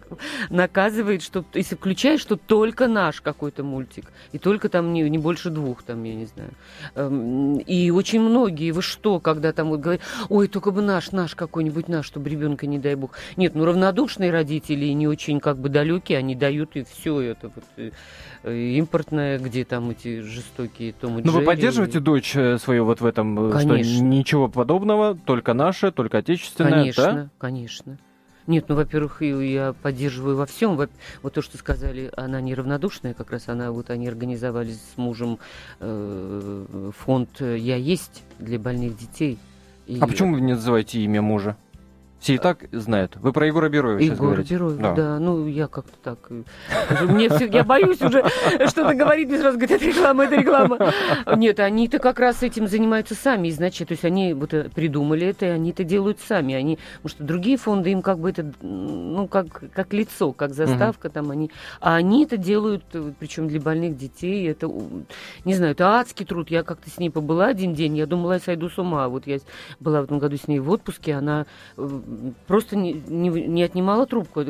наказывает, 0.50 1.22
что 1.22 1.44
если 1.54 1.74
включаешь, 1.74 2.20
что 2.20 2.36
только 2.36 2.88
наш 2.88 3.20
какой-то 3.20 3.64
мультик. 3.64 4.12
И 4.32 4.38
только 4.38 4.68
там 4.68 4.92
не, 4.92 5.08
не 5.08 5.18
больше 5.18 5.50
двух, 5.50 5.82
там, 5.82 6.02
я 6.04 6.14
не 6.14 6.26
знаю. 6.26 6.50
Эм, 6.94 7.58
и 7.58 7.90
очень 7.90 8.20
многие, 8.20 8.70
вы 8.72 8.82
что, 8.82 9.20
когда 9.20 9.52
там 9.52 9.68
вот 9.68 9.80
говорят, 9.80 10.02
ой, 10.28 10.48
только 10.48 10.70
бы 10.70 10.82
наш, 10.82 11.12
наш 11.12 11.34
какой-нибудь 11.34 11.88
наш, 11.88 12.06
чтобы 12.06 12.28
ребенка, 12.28 12.66
не 12.66 12.78
дай 12.78 12.94
бог. 12.94 13.12
Нет, 13.36 13.54
ну 13.54 13.64
равнодушные 13.64 14.30
родители, 14.30 14.86
не 14.86 15.06
очень 15.06 15.40
как 15.40 15.58
бы 15.58 15.68
далекие, 15.68 16.18
они 16.18 16.34
дают 16.34 16.76
и 16.76 16.84
все 16.84 17.20
это 17.20 17.50
вот 17.54 17.64
Э, 17.78 17.90
импортная, 18.44 19.38
где 19.38 19.64
там 19.64 19.90
эти 19.90 20.20
жестокие 20.20 20.92
Том 20.92 21.18
и 21.18 21.22
Ну, 21.22 21.32
вы 21.32 21.42
поддерживаете 21.42 22.00
дочь 22.00 22.36
э, 22.36 22.58
свою 22.58 22.84
вот 22.84 23.00
в 23.00 23.06
этом, 23.06 23.50
конечно. 23.50 23.72
Э, 23.74 23.84
что 23.84 24.02
ничего 24.04 24.48
подобного, 24.48 25.16
только 25.16 25.54
наше, 25.54 25.90
только 25.90 26.18
отечественное, 26.18 26.70
Конечно, 26.70 27.12
да? 27.12 27.30
конечно. 27.38 27.98
Нет, 28.46 28.64
ну, 28.68 28.76
во-первых, 28.76 29.20
я 29.20 29.74
поддерживаю 29.82 30.36
во 30.36 30.46
всем. 30.46 30.76
Вот 30.76 30.90
то, 31.34 31.42
что 31.42 31.58
сказали, 31.58 32.10
она 32.16 32.40
неравнодушная, 32.40 33.12
как 33.12 33.30
раз 33.30 33.48
она, 33.48 33.70
вот 33.72 33.90
они 33.90 34.08
организовали 34.08 34.72
с 34.72 34.96
мужем 34.96 35.38
э, 35.80 36.90
фонд 36.96 37.40
«Я 37.40 37.76
есть» 37.76 38.22
для 38.38 38.58
больных 38.58 38.96
детей. 38.96 39.38
И... 39.86 39.98
А 40.00 40.06
почему 40.06 40.34
вы 40.34 40.40
не 40.40 40.54
называете 40.54 40.98
имя 41.00 41.20
мужа? 41.20 41.58
Все 42.20 42.34
и 42.34 42.38
так 42.38 42.64
знают. 42.72 43.16
Вы 43.16 43.32
про 43.32 43.46
Егора 43.46 43.68
Бероева 43.68 43.98
Егор 44.00 44.16
говорите. 44.16 44.54
Бероев, 44.54 44.76
да. 44.78 44.94
да. 44.94 45.18
Ну, 45.20 45.46
я 45.46 45.68
как-то 45.68 45.96
так... 46.02 46.18
Э, 46.30 47.04
мне 47.04 47.28
все, 47.28 47.46
я 47.46 47.62
боюсь 47.62 48.02
уже 48.02 48.24
что-то 48.66 48.94
говорить, 48.94 49.28
мне 49.28 49.38
сразу 49.38 49.56
говорят, 49.56 49.80
это 49.80 49.84
реклама, 49.84 50.24
это 50.24 50.36
реклама. 50.36 50.78
Нет, 51.36 51.60
они-то 51.60 52.00
как 52.00 52.18
раз 52.18 52.42
этим 52.42 52.66
занимаются 52.66 53.14
сами, 53.14 53.50
значит, 53.50 53.88
то 53.88 53.92
есть 53.92 54.04
они 54.04 54.34
вот 54.34 54.52
э, 54.52 54.68
придумали 54.74 55.28
это, 55.28 55.46
и 55.46 55.48
они 55.50 55.70
это 55.70 55.84
делают 55.84 56.18
сами. 56.20 56.54
Они, 56.54 56.78
потому 56.96 57.10
что 57.10 57.24
другие 57.24 57.56
фонды 57.56 57.90
им 57.90 58.02
как 58.02 58.18
бы 58.18 58.30
это, 58.30 58.50
ну, 58.62 59.28
как, 59.28 59.46
как 59.72 59.92
лицо, 59.92 60.32
как 60.32 60.54
заставка 60.54 61.06
угу. 61.06 61.12
там 61.12 61.30
они... 61.30 61.50
А 61.80 61.94
они 61.94 62.24
это 62.24 62.36
делают, 62.36 62.82
э, 62.94 63.12
причем 63.18 63.46
для 63.46 63.60
больных 63.60 63.96
детей, 63.96 64.48
это, 64.50 64.68
не 65.44 65.54
знаю, 65.54 65.72
это 65.72 65.98
адский 65.98 66.26
труд. 66.26 66.50
Я 66.50 66.64
как-то 66.64 66.90
с 66.90 66.98
ней 66.98 67.10
побыла 67.10 67.46
один 67.46 67.74
день, 67.74 67.96
я 67.96 68.06
думала, 68.06 68.34
я 68.34 68.40
сойду 68.40 68.68
с 68.68 68.76
ума. 68.78 69.08
Вот 69.08 69.26
я 69.28 69.38
была 69.78 70.00
в 70.00 70.04
этом 70.04 70.18
году 70.18 70.36
с 70.36 70.48
ней 70.48 70.58
в 70.58 70.68
отпуске, 70.70 71.14
она 71.14 71.46
просто 72.46 72.76
не, 72.76 72.92
не, 72.92 73.28
не 73.28 73.62
отнимала 73.62 74.06
трубку. 74.06 74.44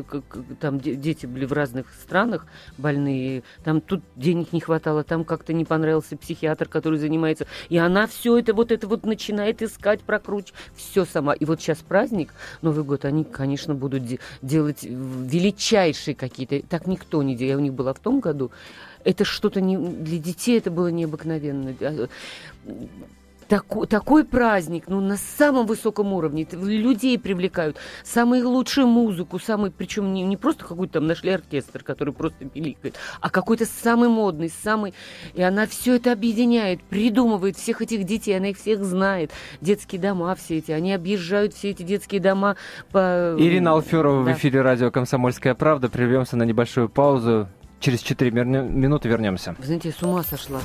Там 0.61 0.81
дети 0.81 1.27
были 1.27 1.45
в 1.45 1.53
разных 1.53 1.93
странах 1.93 2.47
больные, 2.77 3.43
там 3.65 3.81
тут 3.81 4.03
денег 4.17 4.53
не 4.53 4.61
хватало, 4.61 5.05
там 5.05 5.25
как-то 5.25 5.53
не 5.53 5.65
понравился 5.65 6.17
психиатр, 6.17 6.69
который 6.69 6.99
занимается. 6.99 7.47
И 7.69 7.79
она 7.79 8.07
все 8.07 8.39
это 8.39 8.55
вот 8.55 8.73
это 8.73 8.87
вот 8.87 9.05
начинает 9.05 9.63
искать, 9.63 10.01
прокручивать, 10.03 10.55
все 10.77 11.05
сама. 11.05 11.33
И 11.33 11.45
вот 11.45 11.61
сейчас 11.61 11.79
праздник, 11.79 12.33
Новый 12.63 12.85
год, 12.85 13.05
они, 13.05 13.25
конечно, 13.25 13.75
будут 13.75 14.05
де- 14.05 14.21
делать 14.43 14.83
величайшие 14.83 16.15
какие-то. 16.15 16.61
Так 16.69 16.87
никто 16.87 17.23
не 17.23 17.35
делал. 17.35 17.49
Я 17.49 17.57
у 17.57 17.61
них 17.61 17.73
была 17.73 17.95
в 17.95 17.99
том 17.99 18.21
году. 18.21 18.51
Это 19.05 19.25
что-то 19.25 19.61
не 19.61 19.79
для 19.79 20.19
детей, 20.19 20.59
это 20.59 20.71
было 20.71 20.89
необыкновенно 20.89 21.75
тако, 23.49 23.87
такой 23.87 24.25
праздник, 24.25 24.85
ну, 24.87 25.01
на 25.01 25.17
самом 25.17 25.67
высоком 25.67 26.13
уровне. 26.13 26.47
Людей 26.53 27.19
привлекают, 27.19 27.77
самую 28.05 28.49
лучшую 28.49 28.87
музыку, 28.87 29.39
самый, 29.39 29.71
причем 29.71 30.13
не, 30.13 30.23
не 30.23 30.37
просто 30.37 30.65
какой-то 30.65 30.95
там 30.95 31.07
нашли 31.07 31.31
оркестр, 31.31 31.83
который 31.83 32.15
просто 32.15 32.45
пиликает, 32.45 32.97
а 33.21 33.31
какой-то 33.31 33.65
самый 33.65 34.09
модный, 34.09 34.51
самый... 34.63 34.95
И 35.35 35.43
она 35.43 35.67
все 35.67 35.97
это 35.97 36.13
объединяет, 36.13 36.83
придумывает 36.83 37.57
всех 37.57 37.83
этих 37.83 38.05
детей, 38.05 38.37
она 38.37 38.49
их 38.49 38.59
всех 38.59 38.85
знает. 38.85 39.33
Детские 39.61 40.01
дома 40.01 40.35
все 40.35 40.59
эти, 40.59 40.71
они 40.71 40.93
объезжают 40.93 41.55
все 41.55 41.71
эти 41.71 41.83
детские 41.83 42.21
дома 42.21 42.57
по... 42.93 43.35
Ирина 43.39 43.73
Алферова 43.73 44.25
да. 44.25 44.33
в 44.33 44.37
эфире 44.37 44.61
радио 44.63 44.91
«Комсомольская 44.91 45.55
правда». 45.55 45.89
Прервемся 45.89 46.37
на 46.37 46.43
небольшую 46.43 46.89
паузу. 46.89 47.49
Через 47.81 48.01
4 48.01 48.31
минуты 48.31 49.09
вернемся. 49.09 49.55
Вы 49.59 49.65
знаете, 49.65 49.89
я 49.89 49.95
с 49.95 50.03
ума 50.03 50.23
сошла. 50.25 50.61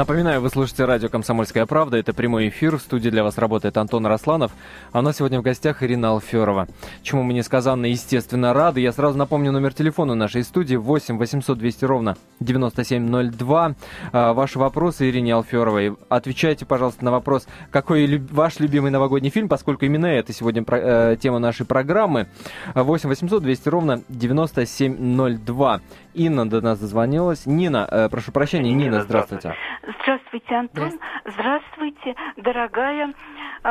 Напоминаю, 0.00 0.40
вы 0.40 0.48
слушаете 0.48 0.86
радио 0.86 1.10
«Комсомольская 1.10 1.66
правда». 1.66 1.98
Это 1.98 2.14
прямой 2.14 2.48
эфир. 2.48 2.78
В 2.78 2.80
студии 2.80 3.10
для 3.10 3.22
вас 3.22 3.36
работает 3.36 3.76
Антон 3.76 4.06
Росланов. 4.06 4.50
А 4.92 5.00
у 5.00 5.02
нас 5.02 5.18
сегодня 5.18 5.40
в 5.40 5.42
гостях 5.42 5.82
Ирина 5.82 6.12
Алферова. 6.12 6.68
Чему 7.02 7.22
мы 7.22 7.34
несказанно, 7.34 7.84
естественно, 7.84 8.54
рады. 8.54 8.80
Я 8.80 8.92
сразу 8.92 9.18
напомню 9.18 9.52
номер 9.52 9.74
телефона 9.74 10.14
нашей 10.14 10.42
студии 10.42 10.76
8 10.76 11.18
800 11.18 11.58
200 11.58 11.84
ровно 11.84 12.16
9702. 12.40 13.74
А, 14.12 14.32
ваши 14.32 14.58
вопросы 14.58 15.10
Ирине 15.10 15.34
Алферовой. 15.34 15.94
Отвечайте, 16.08 16.64
пожалуйста, 16.64 17.04
на 17.04 17.10
вопрос, 17.10 17.46
какой 17.70 18.22
ваш 18.30 18.58
любимый 18.58 18.90
новогодний 18.90 19.28
фильм, 19.28 19.50
поскольку 19.50 19.84
именно 19.84 20.06
это 20.06 20.32
сегодня 20.32 20.64
э, 20.66 21.16
тема 21.20 21.40
нашей 21.40 21.66
программы. 21.66 22.26
8 22.74 23.06
800 23.06 23.42
200 23.42 23.68
ровно 23.68 24.02
9702. 24.08 25.80
Инна 26.14 26.48
до 26.48 26.60
нас 26.60 26.78
дозвонилась. 26.78 27.46
Нина, 27.46 27.86
э, 27.90 28.08
прошу 28.08 28.32
прощения, 28.32 28.72
Нина, 28.72 28.90
Нина 28.90 29.00
здравствуйте. 29.02 29.54
Здравствуйте, 30.02 30.54
Антон. 30.54 30.92
Здравствуйте, 31.24 32.16
дорогая 32.36 33.14
э, 33.62 33.68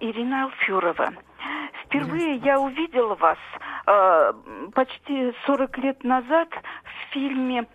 Ирина 0.00 0.44
Алфюрова. 0.44 1.12
Впервые 1.84 2.36
я 2.36 2.60
увидела 2.60 3.14
вас 3.14 3.38
э, 3.86 4.32
почти 4.74 5.32
40 5.46 5.78
лет 5.78 6.04
назад 6.04 6.48
в 6.84 7.12
фильме 7.12 7.66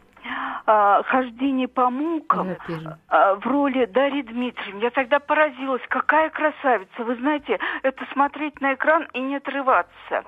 э, 0.65 1.02
«Хождение 1.06 1.67
по 1.67 1.89
мукам» 1.89 2.56
в 3.10 3.41
роли 3.45 3.86
Дарьи 3.86 4.24
Дмитриевны. 4.24 4.82
Я 4.82 4.89
тогда 4.89 5.19
поразилась, 5.19 5.82
какая 5.88 6.30
красавица. 6.30 7.04
Вы 7.04 7.15
знаете, 7.15 7.60
это 7.84 8.06
смотреть 8.13 8.60
на 8.62 8.74
экран 8.74 9.08
и 9.13 9.19
не 9.19 9.38
отрываться. 9.38 10.24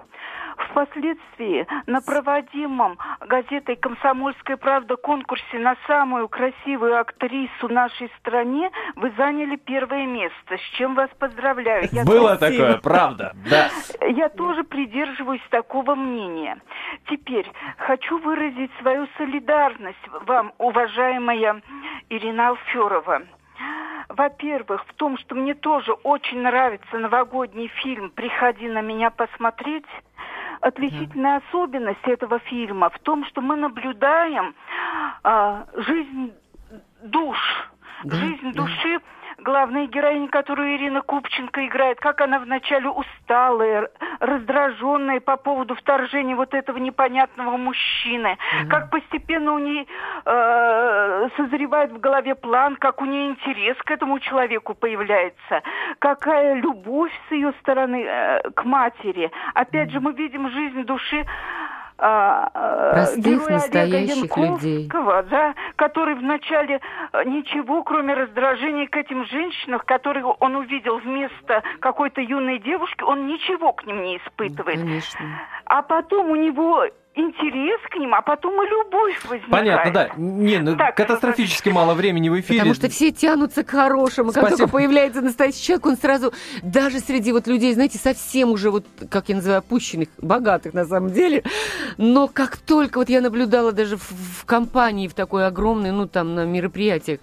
Впоследствии 0.69 1.67
на 1.88 2.02
проводимом 2.02 2.97
газетой 3.21 3.76
«Комсомольская 3.76 4.58
правда» 4.58 4.95
конкурсе 4.95 5.60
на 5.60 5.76
самую 5.88 6.28
красивую 6.30 7.00
актрису 7.00 7.67
нашей 7.67 8.10
стране 8.19 8.69
вы 8.95 9.12
заняли 9.17 9.56
первое 9.56 10.06
место, 10.06 10.58
с 10.58 10.78
чем 10.78 10.95
вас 10.95 11.10
поздравляю. 11.19 11.88
Я 11.91 12.06
Было 12.06 12.36
спасибо. 12.36 12.65
такое, 12.65 12.78
правда, 12.84 13.36
да. 13.50 13.69
Я 14.08 14.30
тоже 14.30 14.63
придерживаюсь 14.63 15.41
такого 15.50 15.95
мнения. 15.95 16.58
Теперь 17.08 17.50
хочу 17.78 18.17
выразить 18.19 18.71
свою 18.80 19.08
солидарность 19.17 20.08
вам, 20.26 20.54
уважаемая 20.58 21.62
Ирина 22.10 22.50
Алферова. 22.50 23.24
Во-первых, 24.10 24.86
в 24.88 24.93
том, 24.95 25.17
что 25.17 25.36
мне 25.36 25.54
тоже 25.54 25.93
очень 26.04 26.41
нравится 26.41 26.97
новогодний 26.97 27.67
фильм 27.67 28.10
«Приходи 28.10 28.67
на 28.67 28.82
меня 28.82 29.10
посмотреть», 29.10 29.86
отличительная 30.62 31.41
особенность 31.47 32.08
этого 32.08 32.39
фильма 32.39 32.89
в 32.89 33.00
том, 33.00 33.26
что 33.26 33.41
мы 33.41 33.56
наблюдаем 33.56 34.56
а, 35.24 35.65
жизнь 35.76 36.34
душ, 37.04 37.38
да, 38.04 38.15
жизнь 38.15 38.52
да. 38.54 38.63
Главная 39.41 39.88
героиня, 39.88 40.27
которую 40.30 40.75
Ирина 40.75 41.01
Купченко 41.01 41.65
играет, 41.65 41.99
как 41.99 42.21
она 42.21 42.39
вначале 42.39 42.89
усталая, 42.89 43.89
раздраженная 44.19 45.19
по 45.19 45.38
поводу 45.38 45.75
вторжения 45.75 46.36
вот 46.36 46.54
этого 46.54 46.77
непонятного 46.77 47.58
мужчины, 47.58 48.38
mm-hmm. 48.38 48.67
как 48.67 48.89
постепенно 48.89 49.54
у 49.54 49.60
нее 49.60 49.86
э, 50.25 51.30
созревает 51.38 51.91
в 51.91 51.99
голове 51.99 52.36
план, 52.36 52.75
как 52.75 53.01
у 53.01 53.06
нее 53.06 53.32
интерес 53.32 53.77
к 53.77 53.91
этому 53.91 54.19
человеку 54.19 54.73
появляется, 54.73 55.62
какая 55.99 56.56
любовь 56.56 57.12
с 57.30 57.32
ее 57.32 57.54
стороны 57.62 58.04
э, 58.04 58.49
к 58.51 58.63
матери. 58.63 59.32
Опять 59.54 59.89
mm-hmm. 59.89 59.91
же, 59.91 59.99
мы 59.99 60.13
видим 60.13 60.49
жизнь 60.49 60.84
души 60.84 61.25
а, 62.04 62.50
а, 62.54 62.94
Простых, 62.94 63.48
настоящих 63.48 64.36
людей. 64.36 64.90
Да, 65.30 65.54
который 65.76 66.16
вначале 66.16 66.82
а, 67.12 67.24
ничего, 67.24 67.84
кроме 67.84 68.16
раздражения 68.16 68.88
к 68.88 68.96
этим 68.98 69.24
женщинам, 69.28 69.80
которых 69.86 70.42
он 70.42 70.56
увидел 70.56 70.98
вместо 70.98 71.62
какой-то 71.80 72.22
юной 72.22 72.58
девушки, 72.58 73.04
он 73.04 73.28
ничего 73.28 73.74
к 73.74 73.86
ним 73.86 74.02
не 74.02 74.18
испытывает. 74.18 74.80
Конечно. 74.80 75.20
А 75.71 75.84
потом 75.84 76.31
у 76.31 76.36
него 76.36 76.84
интерес 77.15 77.79
к 77.89 77.95
ним, 77.95 78.13
а 78.13 78.21
потом 78.21 78.62
и 78.62 78.67
любовь 78.67 79.23
возникает. 79.23 79.49
Понятно, 79.49 79.91
да. 79.93 80.10
Не, 80.17 80.57
ну, 80.57 80.75
так, 80.75 80.97
катастрофически 80.97 81.69
ну, 81.69 81.75
мало 81.75 81.93
времени 81.93 82.27
в 82.27 82.38
эфире. 82.41 82.60
Потому 82.60 82.75
что 82.75 82.89
все 82.89 83.12
тянутся 83.12 83.63
к 83.63 83.69
хорошему. 83.69 84.34
Как 84.34 84.49
только 84.49 84.67
появляется 84.67 85.21
настоящий 85.21 85.63
человек, 85.63 85.86
он 85.86 85.95
сразу, 85.95 86.34
даже 86.62 86.99
среди 86.99 87.31
вот 87.31 87.47
людей, 87.47 87.73
знаете, 87.73 87.99
совсем 87.99 88.51
уже 88.51 88.69
вот, 88.69 88.86
как 89.10 89.29
я 89.29 89.36
называю, 89.36 89.60
опущенных, 89.60 90.10
богатых 90.17 90.73
на 90.73 90.84
самом 90.84 91.12
деле, 91.12 91.43
но 91.97 92.27
как 92.27 92.57
только 92.57 92.97
вот 92.97 93.07
я 93.07 93.21
наблюдала 93.21 93.71
даже 93.71 93.95
в, 93.95 94.12
в 94.41 94.45
компании, 94.45 95.07
в 95.07 95.13
такой 95.13 95.47
огромной, 95.47 95.91
ну 95.91 96.05
там 96.05 96.36
на 96.36 96.43
мероприятиях, 96.43 97.21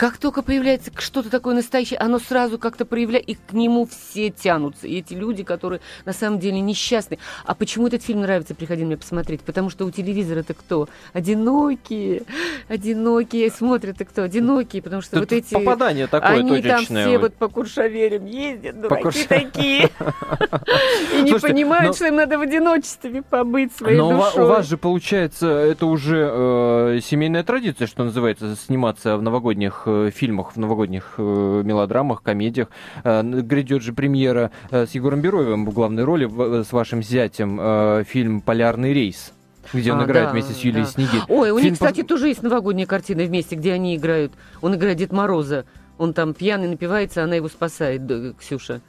как 0.00 0.16
только 0.16 0.40
появляется 0.40 0.90
что-то 0.96 1.28
такое 1.28 1.54
настоящее, 1.54 1.98
оно 1.98 2.18
сразу 2.18 2.58
как-то 2.58 2.86
проявляет, 2.86 3.28
и 3.28 3.34
к 3.34 3.52
нему 3.52 3.86
все 3.86 4.30
тянутся. 4.30 4.86
И 4.86 4.96
эти 4.96 5.12
люди, 5.12 5.42
которые 5.42 5.82
на 6.06 6.14
самом 6.14 6.38
деле 6.38 6.58
несчастны. 6.60 7.18
А 7.44 7.54
почему 7.54 7.86
этот 7.86 8.02
фильм 8.02 8.22
нравится, 8.22 8.54
приходи 8.54 8.82
мне 8.82 8.96
посмотреть? 8.96 9.42
Потому 9.42 9.68
что 9.68 9.84
у 9.84 9.90
телевизора-то 9.90 10.54
кто? 10.54 10.88
Одинокие, 11.12 12.22
одинокие, 12.66 13.50
смотрят-то 13.50 14.06
кто? 14.06 14.22
Одинокие, 14.22 14.80
потому 14.80 15.02
что 15.02 15.16
Тут 15.16 15.20
вот 15.20 15.32
эти... 15.32 15.52
Попадание 15.52 16.06
такое 16.06 16.30
Они 16.30 16.62
там 16.62 16.82
все 16.82 17.18
вот 17.18 17.34
по 17.34 17.48
Куршаверям 17.48 18.24
ездят, 18.24 18.80
дураки 18.80 19.26
такие. 19.28 19.90
И 21.14 21.22
не 21.24 21.38
понимают, 21.38 21.88
ну 21.88 21.92
что 21.92 22.06
им 22.06 22.16
надо 22.16 22.38
в 22.38 22.40
одиночестве 22.40 23.20
побыть 23.20 23.76
своей 23.76 23.98
душой. 23.98 24.32
Но 24.34 24.44
у 24.44 24.46
вас 24.46 24.66
же, 24.66 24.78
получается, 24.78 25.46
это 25.46 25.84
уже 25.84 26.26
э, 26.32 27.00
семейная 27.04 27.44
традиция, 27.44 27.86
что 27.86 28.02
называется, 28.02 28.56
сниматься 28.56 29.18
в 29.18 29.22
новогодних 29.22 29.88
Э, 29.89 29.89
фильмах, 30.14 30.52
в 30.52 30.56
новогодних 30.56 31.14
э, 31.18 31.62
мелодрамах, 31.64 32.22
комедиях. 32.22 32.68
Э, 33.04 33.22
грядет 33.22 33.82
же 33.82 33.92
премьера 33.92 34.50
с 34.70 34.90
Егором 34.92 35.20
Бероевым 35.20 35.66
в 35.66 35.72
главной 35.72 36.04
роли, 36.04 36.62
с 36.62 36.72
вашим 36.72 37.02
зятем, 37.02 38.04
фильм 38.04 38.40
«Полярный 38.40 38.92
рейс» 38.92 39.32
где 39.72 39.92
он 39.92 40.00
а, 40.00 40.04
играет 40.04 40.28
да, 40.28 40.32
вместе 40.32 40.52
с 40.52 40.58
Юлией 40.58 40.84
да. 40.84 40.90
Снегирь. 40.90 41.20
Ой, 41.28 41.50
у 41.50 41.58
них, 41.58 41.74
кстати, 41.74 42.02
тоже 42.02 42.28
есть 42.28 42.42
новогодняя 42.42 42.86
картина 42.86 43.22
вместе, 43.22 43.56
где 43.56 43.72
они 43.72 43.96
играют. 43.96 44.32
Он 44.62 44.74
играет 44.74 44.98
Дед 44.98 45.12
Мороза. 45.12 45.64
Он 45.98 46.14
там 46.14 46.34
пьяный 46.34 46.68
напивается, 46.68 47.22
она 47.22 47.36
его 47.36 47.48
спасает, 47.48 48.02
Ксюша. 48.38 48.80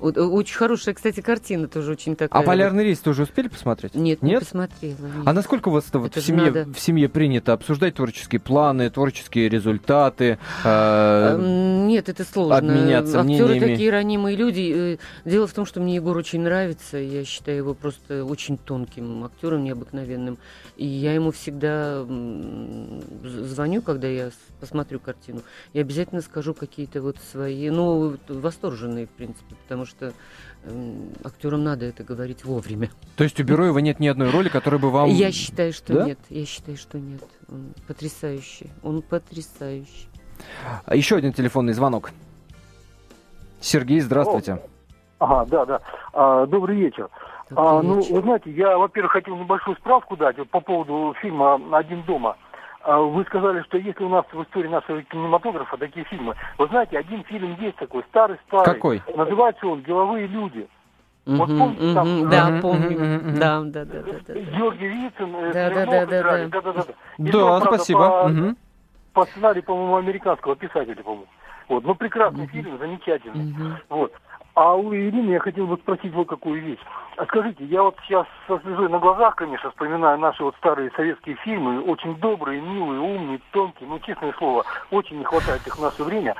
Очень 0.00 0.56
хорошая, 0.56 0.94
кстати, 0.94 1.20
картина 1.20 1.68
тоже 1.68 1.92
очень 1.92 2.16
такая. 2.16 2.42
А 2.42 2.44
полярный 2.44 2.84
рейс 2.84 2.98
тоже 2.98 3.22
успели 3.22 3.48
посмотреть? 3.48 3.94
Нет, 3.94 4.22
нет? 4.22 4.32
не 4.32 4.38
посмотрела. 4.40 4.96
Нет. 5.00 5.22
А 5.24 5.32
насколько 5.32 5.68
у 5.68 5.72
вас 5.72 5.88
это, 5.88 5.98
вот 5.98 6.16
в, 6.16 6.20
семье, 6.20 6.46
надо... 6.50 6.72
в 6.72 6.78
семье 6.78 7.08
принято 7.08 7.52
обсуждать 7.52 7.94
творческие 7.94 8.40
планы, 8.40 8.90
творческие 8.90 9.48
результаты? 9.48 10.38
Э, 10.64 11.38
нет, 11.86 12.08
это 12.08 12.24
сложно. 12.24 12.58
Обменяться 12.58 13.20
Актеры 13.20 13.44
мнениями. 13.44 13.72
такие 13.72 13.90
ранимые 13.90 14.36
люди. 14.36 14.72
Э, 14.74 14.96
дело 15.24 15.46
в 15.46 15.52
том, 15.52 15.64
что 15.64 15.80
мне 15.80 15.94
Егор 15.94 16.16
очень 16.16 16.40
нравится. 16.40 16.98
Я 16.98 17.24
считаю 17.24 17.58
его 17.58 17.74
просто 17.74 18.24
очень 18.24 18.58
тонким 18.58 19.24
актером, 19.24 19.64
необыкновенным. 19.64 20.38
И 20.76 20.86
я 20.86 21.14
ему 21.14 21.30
всегда 21.30 22.04
звоню, 23.22 23.80
когда 23.80 24.08
я 24.08 24.30
посмотрю 24.60 24.98
картину, 24.98 25.42
и 25.72 25.80
обязательно 25.80 26.20
скажу 26.20 26.54
какие-то 26.54 27.00
вот 27.02 27.16
свои, 27.30 27.70
ну, 27.70 28.16
восторженные, 28.28 29.06
в 29.06 29.10
принципе, 29.10 29.54
потому 29.62 29.83
что 29.86 30.12
э, 30.64 30.94
актерам 31.24 31.64
надо 31.64 31.86
это 31.86 32.04
говорить 32.04 32.44
вовремя. 32.44 32.90
То 33.16 33.24
есть 33.24 33.38
у 33.40 33.44
Бероева 33.44 33.78
нет 33.78 34.00
ни 34.00 34.08
одной 34.08 34.30
роли, 34.30 34.48
которая 34.48 34.80
бы 34.80 34.90
вам... 34.90 35.08
Я 35.08 35.32
считаю, 35.32 35.72
что 35.72 35.94
да? 35.94 36.04
нет. 36.04 36.18
Я 36.30 36.46
считаю, 36.46 36.76
что 36.76 36.98
нет. 36.98 37.22
Он 37.48 37.74
потрясающий. 37.86 38.70
Он 38.82 39.02
потрясающий. 39.02 40.08
А 40.84 40.96
еще 40.96 41.16
один 41.16 41.32
телефонный 41.32 41.72
звонок. 41.72 42.10
Сергей, 43.60 44.00
здравствуйте. 44.00 44.54
О, 44.54 44.60
ага, 45.18 45.44
да, 45.46 45.64
да. 45.64 45.80
А, 46.12 46.46
добрый 46.46 46.76
вечер. 46.76 47.08
А, 47.54 47.82
ну, 47.82 48.00
вы 48.00 48.20
знаете, 48.22 48.50
я, 48.50 48.76
во-первых, 48.78 49.12
хотел 49.12 49.36
небольшую 49.36 49.76
справку 49.76 50.16
дать 50.16 50.38
вот, 50.38 50.48
по 50.50 50.60
поводу 50.60 51.14
фильма 51.20 51.60
«Один 51.72 52.02
дома». 52.04 52.36
А, 52.84 53.00
вы 53.00 53.24
сказали, 53.24 53.62
что 53.62 53.78
если 53.78 54.04
у 54.04 54.10
нас 54.10 54.26
в 54.30 54.42
истории 54.42 54.68
нашего 54.68 55.02
кинематографа 55.02 55.78
такие 55.78 56.04
фильмы, 56.04 56.34
вы 56.58 56.66
знаете, 56.68 56.98
один 56.98 57.24
фильм 57.24 57.56
есть 57.58 57.76
такой, 57.76 58.04
старый-старый. 58.10 58.74
Какой? 58.74 59.02
Называется 59.16 59.66
он 59.66 59.82
«Деловые 59.82 60.26
люди». 60.26 60.68
Вот 61.24 61.48
помните, 61.48 61.94
там, 61.94 62.28
да, 62.28 62.58
э, 62.58 62.60
помню. 62.60 62.90
Мгм. 62.90 63.38
Да, 63.38 63.62
да, 63.62 63.84
да, 63.86 64.02
да, 64.02 64.12
да. 64.26 64.34
Георгий 64.34 64.88
Вицин, 64.88 65.34
э, 65.34 65.52
Да, 65.54 65.70
да, 65.70 65.86
да, 65.86 66.06
да, 66.06 66.20
играли. 66.20 66.46
да. 66.48 66.60
да, 66.60 66.72
да, 66.72 66.84
да. 66.84 66.94
Да, 67.16 67.60
спасибо. 67.62 68.54
По, 69.14 69.20
по 69.22 69.26
сценарию, 69.30 69.62
по-моему, 69.62 69.96
американского 69.96 70.54
писателя, 70.54 71.02
по-моему. 71.02 71.26
Вот, 71.70 71.82
ну 71.84 71.94
прекрасный 71.94 72.46
фильм, 72.48 72.76
замечательный. 72.76 73.54
Вот. 73.88 74.12
А 74.54 74.74
у 74.76 74.94
Ирины 74.94 75.30
я 75.30 75.40
хотел 75.40 75.66
бы 75.66 75.76
спросить 75.78 76.12
вот 76.14 76.28
какую 76.28 76.62
вещь. 76.62 76.78
А 77.16 77.24
скажите, 77.26 77.64
я 77.64 77.82
вот 77.82 77.96
сейчас 78.04 78.26
со 78.46 78.58
слезой 78.60 78.88
на 78.88 79.00
глазах, 79.00 79.34
конечно, 79.34 79.70
вспоминаю 79.70 80.18
наши 80.18 80.44
вот 80.44 80.54
старые 80.56 80.92
советские 80.92 81.34
фильмы, 81.36 81.80
очень 81.82 82.14
добрые, 82.16 82.60
милые, 82.60 83.00
умные, 83.00 83.40
тонкие, 83.50 83.88
ну, 83.88 83.98
честное 84.00 84.32
слово, 84.34 84.64
очень 84.92 85.18
не 85.18 85.24
хватает 85.24 85.66
их 85.66 85.76
в 85.76 85.82
наше 85.82 86.04
время. 86.04 86.36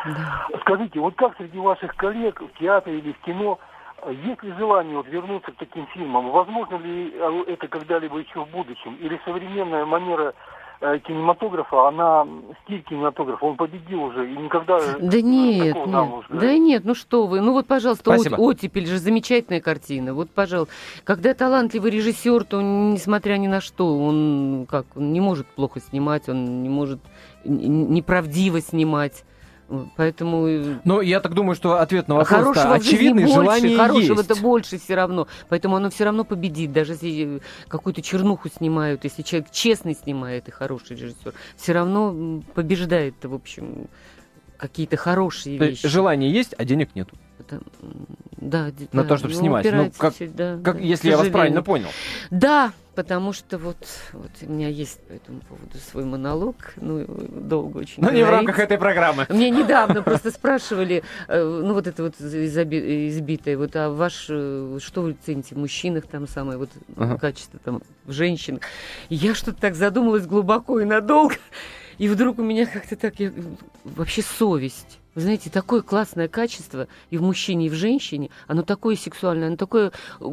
Скажите, 0.60 1.00
вот 1.00 1.16
как 1.16 1.36
среди 1.36 1.58
ваших 1.58 1.96
коллег 1.96 2.40
в 2.40 2.58
театре 2.58 2.98
или 2.98 3.12
в 3.12 3.18
кино, 3.20 3.58
э, 4.02 4.12
есть 4.12 4.42
ли 4.44 4.52
желание 4.52 4.96
вот 4.96 5.08
вернуться 5.08 5.50
к 5.50 5.56
таким 5.56 5.86
фильмам? 5.88 6.30
Возможно 6.30 6.76
ли 6.76 7.12
э, 7.12 7.44
это 7.48 7.66
когда-либо 7.66 8.18
еще 8.18 8.44
в 8.44 8.50
будущем? 8.50 8.94
Или 9.00 9.20
современная 9.24 9.84
манера 9.86 10.34
кинематографа, 11.06 11.88
она, 11.88 12.26
стиль 12.64 12.82
кинематографа, 12.82 13.44
он 13.44 13.56
победил 13.56 14.02
уже 14.04 14.30
и 14.30 14.36
никогда... 14.36 14.78
э, 14.78 14.98
Да 15.00 15.20
нет, 15.20 15.76
нет, 15.76 15.76
уже- 15.76 16.28
да 16.40 16.58
нет, 16.58 16.84
ну 16.84 16.94
что 16.94 17.26
вы, 17.26 17.40
ну 17.40 17.52
вот, 17.52 17.66
пожалуйста, 17.66 18.12
«От- 18.12 18.20
Спасибо. 18.20 18.40
«Оттепель» 18.40 18.86
же 18.86 18.98
замечательная 18.98 19.60
картина, 19.60 20.14
вот, 20.14 20.30
пожалуйста. 20.30 20.72
Когда 21.04 21.32
талантливый 21.34 21.90
режиссер, 21.90 22.44
то, 22.44 22.58
он, 22.58 22.92
несмотря 22.92 23.36
ни 23.36 23.46
на 23.46 23.60
что, 23.60 23.98
он 23.98 24.66
как, 24.70 24.86
он 24.96 25.12
не 25.12 25.20
может 25.20 25.46
плохо 25.46 25.80
снимать, 25.80 26.28
он 26.28 26.62
не 26.62 26.68
может 26.68 27.00
неправдиво 27.44 28.60
снимать, 28.60 29.24
поэтому... 29.96 30.46
э, 30.46 30.78
Но 30.84 31.00
я 31.00 31.20
так 31.20 31.34
думаю, 31.34 31.54
что 31.54 31.80
ответ 31.80 32.08
на 32.08 32.16
вопрос 32.16 32.44
хорошего 32.44 32.74
очевидный, 32.74 33.24
больше, 33.24 33.34
желание 33.34 33.76
хорошего-то 33.76 34.32
есть. 34.32 34.42
больше 34.42 34.78
все 34.78 34.94
равно. 34.94 35.26
Поэтому 35.48 35.76
оно 35.76 35.90
все 35.90 36.04
равно 36.04 36.24
победит. 36.24 36.72
Даже 36.72 36.92
если 36.92 37.36
э, 37.36 37.40
какую-то 37.68 38.02
чернуху 38.02 38.48
снимают, 38.48 39.04
если 39.04 39.22
человек 39.22 39.50
честный 39.50 39.94
снимает 39.94 40.48
и 40.48 40.50
хороший 40.50 40.96
режиссер, 40.96 41.34
все 41.56 41.72
равно 41.72 42.42
побеждает, 42.54 43.14
в 43.22 43.34
общем, 43.34 43.88
какие-то 44.56 44.96
хорошие 44.96 45.58
вещи. 45.58 45.86
желание 45.88 46.30
есть, 46.30 46.54
а 46.56 46.64
денег 46.64 46.94
нет. 46.94 47.08
Это, 47.38 47.60
м, 47.82 48.06
да, 48.36 48.70
На 48.92 49.02
да, 49.02 49.08
то, 49.08 49.16
чтобы 49.16 49.34
ну, 49.34 49.40
снимать. 49.40 49.66
Ну, 49.72 49.90
как, 49.96 50.14
всё- 50.14 50.28
да, 50.28 50.58
как 50.62 50.76
да, 50.76 50.82
если 50.82 51.10
я 51.10 51.16
вас 51.18 51.28
правильно 51.28 51.62
понял. 51.62 51.88
Да, 52.30 52.72
потому 52.94 53.32
что 53.32 53.58
вот, 53.58 53.76
вот 54.12 54.30
у 54.42 54.52
меня 54.52 54.68
есть 54.68 55.00
по 55.00 55.12
этому 55.14 55.40
поводу 55.40 55.76
свой 55.78 56.04
монолог, 56.04 56.56
ну, 56.76 57.04
долго 57.06 57.78
очень 57.78 58.02
Но 58.02 58.10
не 58.10 58.22
в 58.22 58.30
рамках 58.30 58.60
этой 58.60 58.78
программы. 58.78 59.26
Мне 59.28 59.50
недавно 59.50 60.02
просто 60.02 60.30
спрашивали, 60.30 61.02
э, 61.26 61.42
ну 61.42 61.74
вот 61.74 61.88
это 61.88 62.04
вот 62.04 62.14
избитое, 62.20 63.58
вот 63.58 63.74
а 63.74 63.90
ваш, 63.90 64.26
э, 64.28 64.78
что 64.80 65.02
вы 65.02 65.16
цените 65.24 65.56
в 65.56 65.58
мужчинах 65.58 66.06
там 66.06 66.28
самое 66.28 66.56
вот 66.56 66.70
Ага. 66.96 67.18
качество 67.18 67.58
там 67.58 67.82
в 68.04 68.12
женщинах? 68.12 68.60
Я 69.08 69.34
что-то 69.34 69.60
так 69.60 69.74
задумалась 69.74 70.26
глубоко 70.26 70.78
и 70.78 70.84
надолго, 70.84 71.34
и 71.98 72.08
вдруг 72.08 72.38
у 72.38 72.42
меня 72.42 72.66
как-то 72.66 72.94
так 72.94 73.18
я, 73.18 73.32
вообще 73.84 74.22
совесть. 74.22 75.00
Вы 75.14 75.20
знаете, 75.20 75.50
такое 75.50 75.82
классное 75.82 76.28
качество 76.28 76.88
и 77.10 77.18
в 77.18 77.22
мужчине, 77.22 77.66
и 77.66 77.70
в 77.70 77.74
женщине, 77.74 78.30
оно 78.46 78.62
такое 78.62 78.96
сексуальное, 78.96 79.48
оно 79.48 79.56
такое 79.56 79.92
э, 80.20 80.24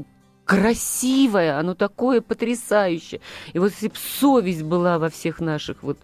красивое, 0.45 1.59
оно 1.59 1.75
такое 1.75 2.21
потрясающее. 2.21 3.21
И 3.53 3.59
вот 3.59 3.71
если 3.71 3.89
бы 3.89 3.95
совесть 3.95 4.63
была 4.63 4.97
во 4.97 5.09
всех 5.09 5.39
наших 5.39 5.84
вот 5.84 5.99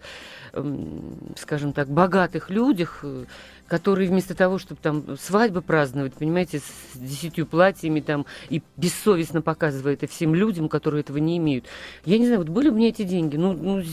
эм, 0.54 1.34
скажем 1.38 1.74
так, 1.74 1.90
богатых 1.90 2.50
людях, 2.50 3.00
э, 3.04 3.26
которые 3.68 4.10
вместо 4.10 4.36
того, 4.36 4.60
чтобы 4.60 4.80
там 4.82 5.18
свадьбы 5.18 5.62
праздновать, 5.62 6.14
понимаете, 6.14 6.60
с 6.60 6.98
десятью 6.98 7.46
платьями 7.46 8.00
там 8.00 8.26
и 8.50 8.62
бессовестно 8.78 9.42
показывая 9.42 9.94
это 9.94 10.08
всем 10.08 10.36
людям, 10.36 10.70
которые 10.70 11.02
этого 11.02 11.18
не 11.18 11.38
имеют. 11.38 11.66
Я 12.06 12.18
не 12.18 12.26
знаю, 12.26 12.42
вот 12.42 12.50
были 12.50 12.70
бы 12.70 12.76
мне 12.76 12.90
эти 12.90 13.04
деньги, 13.04 13.38
ну, 13.38 13.54
ну 13.54 13.84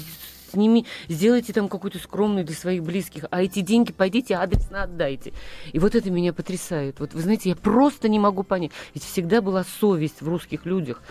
сними, 0.54 0.86
сделайте 1.08 1.52
там 1.52 1.68
какой-то 1.68 1.98
скромный 1.98 2.44
для 2.44 2.54
своих 2.54 2.82
близких, 2.82 3.24
а 3.30 3.42
эти 3.42 3.60
деньги 3.60 3.92
пойдите 3.92 4.36
адресно 4.36 4.84
отдайте. 4.84 5.32
И 5.72 5.78
вот 5.78 5.94
это 5.94 6.10
меня 6.10 6.32
потрясает. 6.32 7.00
Вот 7.00 7.12
вы 7.14 7.20
знаете, 7.20 7.50
я 7.50 7.56
просто 7.56 8.08
не 8.08 8.18
могу 8.18 8.42
понять. 8.42 8.70
Ведь 8.94 9.04
всегда 9.04 9.40
была 9.42 9.64
совесть 9.80 10.22
в 10.22 10.28
русских 10.28 10.64
людях. 10.66 11.02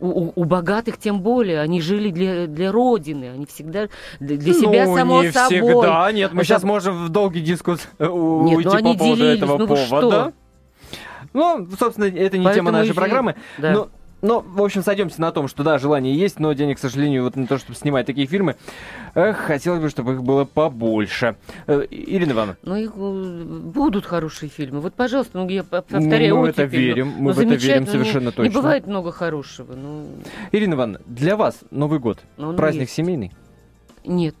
У, 0.00 0.08
у- 0.08 0.32
у 0.34 0.44
богатых 0.44 0.98
тем 0.98 1.20
более. 1.20 1.60
Они 1.60 1.80
жили 1.80 2.10
для, 2.10 2.46
для 2.48 2.72
Родины. 2.72 3.30
Они 3.34 3.46
всегда 3.46 3.88
для, 4.18 4.36
для 4.36 4.52
себя, 4.54 4.86
ну, 4.86 4.96
само 4.96 5.22
не 5.22 5.30
собой. 5.30 5.60
всегда. 5.60 6.10
Нет, 6.12 6.32
мы 6.32 6.40
Это- 6.40 6.48
сейчас 6.48 6.62
можем 6.64 7.06
в 7.06 7.08
долгий 7.10 7.40
дискус 7.40 7.80
э, 7.98 8.04
Нет, 8.04 8.10
ну 8.12 8.44
уйти 8.56 8.68
они 8.76 8.92
по 8.94 8.98
поводу 8.98 9.16
делились, 9.16 9.38
этого 9.42 9.58
ну 9.58 9.66
вы 9.66 9.76
повода. 9.76 10.32
Ну, 11.34 11.68
собственно, 11.78 12.04
это 12.06 12.14
не 12.36 12.42
тема 12.42 12.44
Поэтому 12.44 12.70
нашей 12.72 12.90
и- 12.90 12.94
программы. 12.94 13.36
да. 13.58 13.72
Но, 13.72 13.88
но, 14.22 14.40
в 14.40 14.62
общем, 14.62 14.82
сойдемся 14.82 15.20
на 15.20 15.32
том, 15.32 15.48
что 15.48 15.62
да, 15.64 15.78
желание 15.78 16.16
есть, 16.16 16.38
но 16.40 16.52
денег, 16.52 16.76
к 16.78 16.80
сожалению, 16.80 17.24
вот 17.24 17.36
на 17.36 17.46
то, 17.46 17.58
чтобы 17.58 17.74
снимать 17.76 18.06
такие 18.06 18.26
фильмы, 18.26 18.56
эх, 19.14 19.36
хотелось 19.36 19.80
бы, 19.80 19.88
чтобы 19.90 20.14
их 20.14 20.22
было 20.22 20.44
побольше. 20.44 21.36
Э, 21.66 21.84
Ирина 21.90 22.32
Ивановна, 22.32 22.56
Ну, 22.62 22.76
их 22.76 22.92
э, 22.94 23.42
будут 23.74 24.06
хорошие 24.06 24.48
фильмы. 24.48 24.80
Вот, 24.80 24.94
пожалуйста, 24.94 25.38
ну, 25.38 25.48
я 25.48 25.64
по- 25.64 25.82
повторяю, 25.82 26.36
мы 26.36 26.42
в 26.42 26.44
это 26.46 26.62
«Оттепель», 26.62 26.80
ну, 26.80 26.86
верим, 26.86 27.08
мы 27.08 27.30
ну, 27.30 27.32
в 27.32 27.38
это 27.40 27.54
верим 27.54 27.82
не- 27.84 27.90
совершенно 27.90 28.26
Не 28.26 28.32
точно. 28.32 28.52
бывает 28.54 28.86
много 28.86 29.12
хорошего. 29.12 29.74
Ну, 29.74 30.06
Ирина 30.52 30.74
Ивановна, 30.74 31.00
для 31.06 31.36
вас 31.36 31.58
Новый 31.70 31.98
год 31.98 32.20
Ну, 32.36 32.54
праздник 32.54 32.82
есть. 32.82 32.92
семейный? 32.94 33.32
нет. 34.04 34.34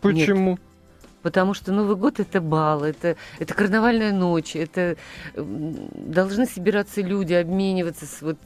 Почему? 0.00 0.58
Потому 1.28 1.52
что 1.52 1.72
Новый 1.72 1.94
год 1.94 2.20
это 2.20 2.40
бал, 2.40 2.84
это, 2.84 3.16
это 3.38 3.52
карнавальная 3.52 4.12
ночь, 4.12 4.56
это 4.56 4.96
должны 5.36 6.46
собираться 6.46 7.02
люди, 7.02 7.34
обмениваться 7.34 8.06
с 8.06 8.22
вот 8.22 8.38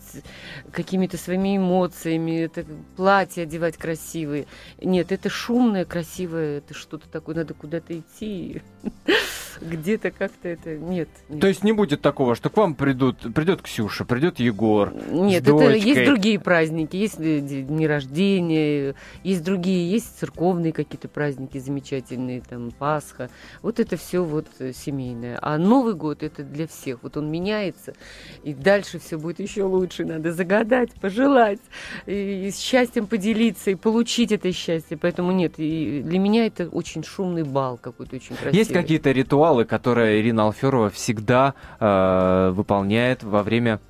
какими-то 0.72 1.16
своими 1.16 1.58
эмоциями, 1.58 2.40
это 2.40 2.64
платья 2.96 3.42
одевать 3.42 3.76
красивые. 3.76 4.46
Нет, 4.80 5.12
это 5.12 5.30
шумное, 5.30 5.84
красивое, 5.84 6.58
это 6.58 6.74
что-то 6.74 7.08
такое, 7.08 7.36
надо 7.36 7.54
куда-то 7.54 7.96
идти, 7.96 8.62
где-то 9.60 10.10
как-то 10.10 10.48
это... 10.48 10.76
Нет. 10.76 11.08
нет. 11.28 11.40
То 11.40 11.46
есть 11.46 11.62
не 11.62 11.70
будет 11.70 12.02
такого, 12.02 12.34
что 12.34 12.50
к 12.50 12.56
вам 12.56 12.74
придут, 12.74 13.32
придет 13.32 13.62
Ксюша, 13.62 14.04
придет 14.04 14.40
Егор. 14.40 14.92
Нет, 15.08 15.46
это 15.46 15.70
есть 15.70 16.04
другие 16.04 16.40
праздники, 16.40 16.96
есть 16.96 17.20
э, 17.20 17.38
дни 17.38 17.86
рождения, 17.86 18.96
есть 19.22 19.44
другие, 19.44 19.88
есть 19.88 20.18
церковные 20.18 20.72
какие-то 20.72 21.06
праздники 21.06 21.58
замечательные, 21.58 22.40
там 22.40 22.71
Пасха. 22.78 23.30
Вот 23.62 23.80
это 23.80 23.96
все 23.96 24.24
вот 24.24 24.46
э, 24.58 24.72
семейное. 24.72 25.38
А 25.40 25.58
Новый 25.58 25.94
год 25.94 26.22
это 26.22 26.42
для 26.42 26.66
всех. 26.66 27.02
Вот 27.02 27.16
он 27.16 27.30
меняется, 27.30 27.94
и 28.42 28.54
дальше 28.54 28.98
все 28.98 29.18
будет 29.18 29.40
еще 29.40 29.64
лучше. 29.64 30.04
Надо 30.04 30.32
загадать, 30.32 30.92
пожелать, 31.00 31.60
и, 32.06 32.48
и 32.48 32.52
счастьем 32.52 33.06
поделиться 33.06 33.70
и 33.70 33.74
получить 33.74 34.32
это 34.32 34.52
счастье. 34.52 34.96
Поэтому 34.96 35.32
нет, 35.32 35.54
и 35.58 36.02
для 36.02 36.18
меня 36.18 36.46
это 36.46 36.68
очень 36.68 37.04
шумный 37.04 37.44
бал 37.44 37.78
какой-то 37.78 38.16
очень 38.16 38.36
красивый. 38.36 38.58
Есть 38.58 38.72
какие-то 38.72 39.10
ритуалы, 39.12 39.64
которые 39.64 40.20
Ирина 40.20 40.44
Алферова 40.44 40.90
всегда 40.90 41.54
э, 41.80 42.50
выполняет 42.50 43.22
во 43.22 43.42
время 43.42 43.80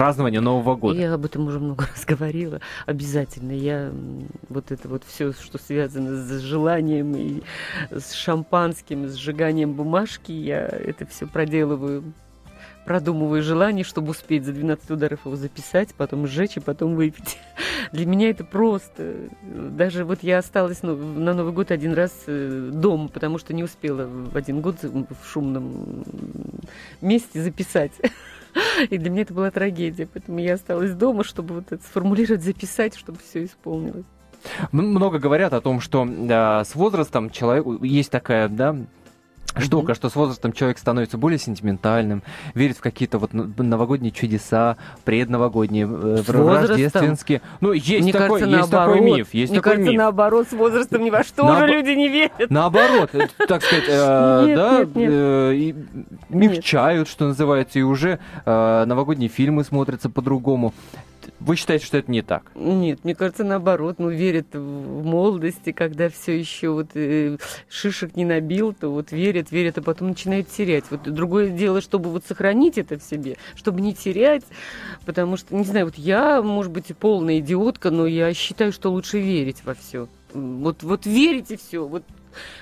празднования 0.00 0.40
Нового 0.40 0.76
года? 0.76 0.98
Я 0.98 1.12
об 1.12 1.26
этом 1.26 1.46
уже 1.46 1.60
много 1.60 1.84
раз 1.94 2.06
говорила. 2.06 2.62
Обязательно. 2.86 3.52
Я 3.52 3.92
вот 4.48 4.72
это 4.72 4.88
вот 4.88 5.02
все, 5.06 5.34
что 5.34 5.58
связано 5.58 6.16
с 6.16 6.40
желанием 6.40 7.14
и 7.14 7.42
с 7.90 8.12
шампанским, 8.12 9.08
с 9.08 9.16
сжиганием 9.16 9.74
бумажки, 9.74 10.32
я 10.32 10.66
это 10.66 11.04
все 11.04 11.26
проделываю 11.26 12.14
продумываю 12.86 13.42
желание, 13.42 13.84
чтобы 13.84 14.12
успеть 14.12 14.46
за 14.46 14.52
12 14.52 14.90
ударов 14.90 15.26
его 15.26 15.36
записать, 15.36 15.94
потом 15.94 16.26
сжечь 16.26 16.56
и 16.56 16.60
потом 16.60 16.94
выпить. 16.94 17.36
Для 17.92 18.06
меня 18.06 18.30
это 18.30 18.42
просто. 18.42 19.28
Даже 19.42 20.06
вот 20.06 20.22
я 20.22 20.38
осталась 20.38 20.82
ну, 20.82 20.96
на 20.96 21.34
Новый 21.34 21.52
год 21.52 21.70
один 21.70 21.92
раз 21.92 22.12
э, 22.26 22.70
дома, 22.72 23.08
потому 23.08 23.36
что 23.36 23.52
не 23.52 23.62
успела 23.62 24.06
в 24.06 24.34
один 24.34 24.62
год 24.62 24.82
в 24.82 25.30
шумном 25.30 26.04
месте 27.02 27.42
записать. 27.42 27.92
И 28.88 28.98
для 28.98 29.10
меня 29.10 29.22
это 29.22 29.34
была 29.34 29.50
трагедия. 29.50 30.06
Поэтому 30.12 30.38
я 30.38 30.54
осталась 30.54 30.92
дома, 30.92 31.24
чтобы 31.24 31.56
вот 31.56 31.72
это 31.72 31.82
сформулировать, 31.82 32.42
записать, 32.42 32.96
чтобы 32.96 33.18
все 33.18 33.44
исполнилось. 33.44 34.04
Много 34.72 35.18
говорят 35.18 35.52
о 35.52 35.60
том, 35.60 35.80
что 35.80 36.06
э, 36.06 36.64
с 36.64 36.74
возрастом 36.74 37.30
человек 37.30 37.66
есть 37.82 38.10
такая, 38.10 38.48
да, 38.48 38.74
штука, 39.58 39.94
что 39.94 40.08
с 40.08 40.16
возрастом 40.16 40.52
человек 40.52 40.78
становится 40.78 41.18
более 41.18 41.38
сентиментальным, 41.38 42.22
верит 42.54 42.76
в 42.78 42.80
какие-то 42.80 43.18
вот 43.18 43.30
новогодние 43.32 44.12
чудеса, 44.12 44.76
предновогодние, 45.04 45.88
э, 45.90 46.22
С 46.24 46.28
рождественские. 46.28 47.42
Ну, 47.60 47.72
есть 47.72 48.02
Мне 48.04 48.12
такой, 48.12 48.40
кажется, 48.40 48.56
есть 48.56 48.70
такой 48.70 48.86
наоборот. 48.96 49.16
миф, 49.18 49.34
есть 49.34 49.50
Мне 49.52 49.60
такой 49.60 49.72
кажется, 49.72 49.90
миф. 49.92 49.98
наоборот, 49.98 50.46
с 50.48 50.52
возрастом 50.52 51.02
ни 51.04 51.10
во 51.10 51.22
что 51.24 51.42
Наобо- 51.44 51.64
уже 51.64 51.66
люди 51.72 51.90
не 51.90 52.08
верят. 52.08 52.50
Наоборот, 52.50 53.10
э, 53.14 53.26
так 53.48 53.62
сказать, 53.62 53.84
э, 53.88 54.44
Нет, 54.46 54.56
да, 54.56 54.78
нет, 54.80 54.96
нет. 54.96 55.10
э, 55.12 55.72
мягчают, 56.28 57.08
что 57.08 57.26
называется, 57.26 57.78
и 57.78 57.82
уже 57.82 58.18
э, 58.44 58.84
новогодние 58.86 59.28
фильмы 59.28 59.64
смотрятся 59.64 60.08
по-другому. 60.10 60.72
Вы 61.38 61.56
считаете, 61.56 61.86
что 61.86 61.98
это 61.98 62.10
не 62.10 62.22
так? 62.22 62.50
Нет, 62.54 63.04
мне 63.04 63.14
кажется, 63.14 63.44
наоборот, 63.44 63.96
ну, 63.98 64.10
верят 64.10 64.46
в 64.52 65.04
молодости, 65.04 65.72
когда 65.72 66.08
все 66.08 66.38
еще 66.38 66.70
вот 66.70 66.88
э, 66.94 67.38
шишек 67.68 68.16
не 68.16 68.24
набил, 68.24 68.72
то 68.72 68.90
вот 68.90 69.12
верят, 69.12 69.50
верят, 69.50 69.78
а 69.78 69.82
потом 69.82 70.08
начинают 70.08 70.48
терять. 70.48 70.84
Вот 70.90 71.02
другое 71.02 71.50
дело, 71.50 71.80
чтобы 71.80 72.10
вот 72.10 72.24
сохранить 72.26 72.78
это 72.78 72.98
в 72.98 73.02
себе, 73.02 73.36
чтобы 73.54 73.80
не 73.80 73.94
терять, 73.94 74.44
потому 75.06 75.36
что, 75.36 75.54
не 75.54 75.64
знаю, 75.64 75.86
вот 75.86 75.96
я, 75.96 76.42
может 76.42 76.72
быть, 76.72 76.96
полная 76.96 77.38
идиотка, 77.38 77.90
но 77.90 78.06
я 78.06 78.32
считаю, 78.34 78.72
что 78.72 78.90
лучше 78.90 79.20
верить 79.20 79.64
во 79.64 79.74
все. 79.74 80.08
Вот, 80.32 80.82
вот 80.82 81.06
верите 81.06 81.56
все, 81.56 81.86
вот 81.86 82.04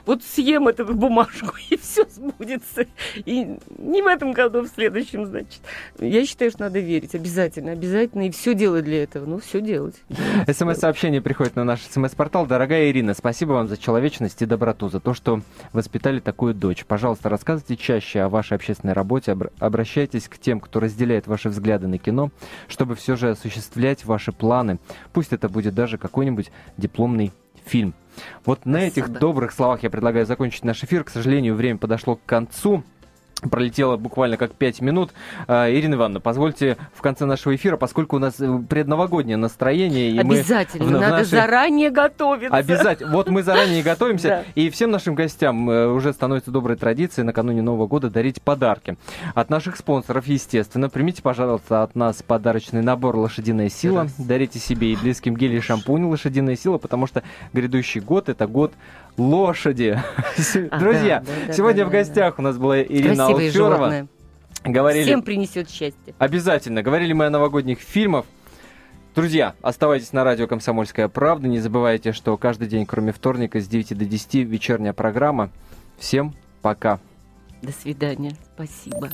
вот 0.06 0.22
съем 0.22 0.68
эту 0.68 0.84
бумажку, 0.94 1.54
и 1.70 1.76
все 1.76 2.04
сбудется. 2.08 2.86
И 3.16 3.56
не 3.78 4.02
в 4.02 4.06
этом 4.06 4.32
году, 4.32 4.62
в 4.62 4.68
следующем, 4.68 5.26
значит. 5.26 5.60
Я 5.98 6.24
считаю, 6.26 6.50
что 6.50 6.60
надо 6.60 6.78
верить. 6.78 7.14
Обязательно, 7.14 7.72
обязательно. 7.72 8.26
И 8.26 8.30
все 8.30 8.54
делать 8.54 8.84
для 8.84 9.02
этого. 9.02 9.26
Ну, 9.26 9.38
все 9.38 9.60
делать. 9.60 9.96
СМС-сообщение 10.46 11.20
приходит 11.20 11.56
на 11.56 11.64
наш 11.64 11.82
СМС-портал. 11.82 12.46
Дорогая 12.46 12.90
Ирина, 12.90 13.14
спасибо 13.14 13.52
вам 13.52 13.68
за 13.68 13.76
человечность 13.76 14.40
и 14.42 14.46
доброту, 14.46 14.88
за 14.88 15.00
то, 15.00 15.14
что 15.14 15.40
воспитали 15.72 16.20
такую 16.20 16.54
дочь. 16.54 16.84
Пожалуйста, 16.84 17.28
рассказывайте 17.28 17.76
чаще 17.76 18.20
о 18.20 18.28
вашей 18.28 18.54
общественной 18.54 18.94
работе, 18.94 19.36
обращайтесь 19.58 20.28
к 20.28 20.38
тем, 20.38 20.60
кто 20.60 20.80
разделяет 20.80 21.26
ваши 21.26 21.48
взгляды 21.48 21.86
на 21.86 21.98
кино, 21.98 22.30
чтобы 22.68 22.94
все 22.94 23.16
же 23.16 23.30
осуществлять 23.30 24.04
ваши 24.04 24.32
планы. 24.32 24.78
Пусть 25.12 25.32
это 25.32 25.48
будет 25.48 25.74
даже 25.74 25.98
какой-нибудь 25.98 26.50
дипломный 26.76 27.32
фильм. 27.68 27.94
Вот 28.44 28.66
на 28.66 28.78
этих 28.78 29.08
добрых 29.10 29.52
словах 29.52 29.82
я 29.82 29.90
предлагаю 29.90 30.26
закончить 30.26 30.64
наш 30.64 30.82
эфир. 30.82 31.04
К 31.04 31.10
сожалению, 31.10 31.54
время 31.54 31.78
подошло 31.78 32.16
к 32.16 32.24
концу. 32.24 32.82
Пролетело 33.40 33.96
буквально 33.96 34.36
как 34.36 34.52
пять 34.52 34.80
минут. 34.80 35.10
А, 35.46 35.70
Ирина 35.70 35.94
Ивановна, 35.94 36.20
позвольте 36.20 36.76
в 36.92 37.02
конце 37.02 37.24
нашего 37.24 37.54
эфира, 37.54 37.76
поскольку 37.76 38.16
у 38.16 38.18
нас 38.18 38.40
э, 38.40 38.58
предновогоднее 38.68 39.36
настроение. 39.36 40.10
И 40.10 40.18
Обязательно, 40.18 40.84
мы, 40.84 40.90
надо 40.92 41.10
нашей... 41.18 41.30
заранее 41.30 41.90
готовиться. 41.90 42.56
Обязательно. 42.56 43.12
Вот 43.12 43.28
мы 43.28 43.42
заранее 43.42 43.82
готовимся. 43.82 44.18
Да. 44.28 44.44
И 44.56 44.68
всем 44.68 44.90
нашим 44.90 45.14
гостям 45.14 45.70
э, 45.70 45.86
уже 45.86 46.12
становится 46.12 46.50
доброй 46.50 46.76
традицией 46.76 47.24
накануне 47.24 47.62
Нового 47.62 47.86
года 47.86 48.10
дарить 48.10 48.42
подарки. 48.42 48.96
От 49.34 49.48
наших 49.48 49.76
спонсоров, 49.76 50.26
естественно, 50.26 50.90
примите, 50.90 51.22
пожалуйста, 51.22 51.82
от 51.82 51.94
нас 51.94 52.22
подарочный 52.22 52.82
набор 52.82 53.16
«Лошадиная 53.16 53.70
сила». 53.70 54.08
Дарите 54.18 54.58
себе 54.58 54.92
и 54.92 54.96
близким 54.96 55.34
гель 55.34 55.54
и 55.54 55.60
шампунь 55.60 56.04
«Лошадиная 56.04 56.56
сила», 56.56 56.76
потому 56.76 57.06
что 57.06 57.22
грядущий 57.52 58.00
год– 58.00 58.28
это 58.28 58.46
год 58.46 58.72
лошади. 59.18 60.00
Друзья, 60.78 61.22
сегодня 61.52 61.84
в 61.84 61.90
гостях 61.90 62.38
у 62.38 62.42
нас 62.42 62.56
была 62.56 62.80
Ирина 62.82 63.26
Алферова. 63.26 64.08
Говорили... 64.64 65.04
Всем 65.04 65.22
принесет 65.22 65.70
счастье. 65.70 66.14
Обязательно. 66.18 66.82
Говорили 66.82 67.12
мы 67.12 67.26
о 67.26 67.30
новогодних 67.30 67.80
фильмах. 67.80 68.24
Друзья, 69.14 69.54
оставайтесь 69.62 70.12
на 70.12 70.22
радио 70.24 70.46
«Комсомольская 70.46 71.08
правда». 71.08 71.48
Не 71.48 71.58
забывайте, 71.58 72.12
что 72.12 72.36
каждый 72.36 72.68
день, 72.68 72.86
кроме 72.86 73.12
вторника, 73.12 73.60
с 73.60 73.66
9 73.66 73.98
до 73.98 74.04
10 74.04 74.34
вечерняя 74.46 74.92
программа. 74.92 75.50
Всем 75.98 76.34
пока. 76.62 77.00
До 77.62 77.72
свидания. 77.72 78.36
Спасибо. 78.54 79.10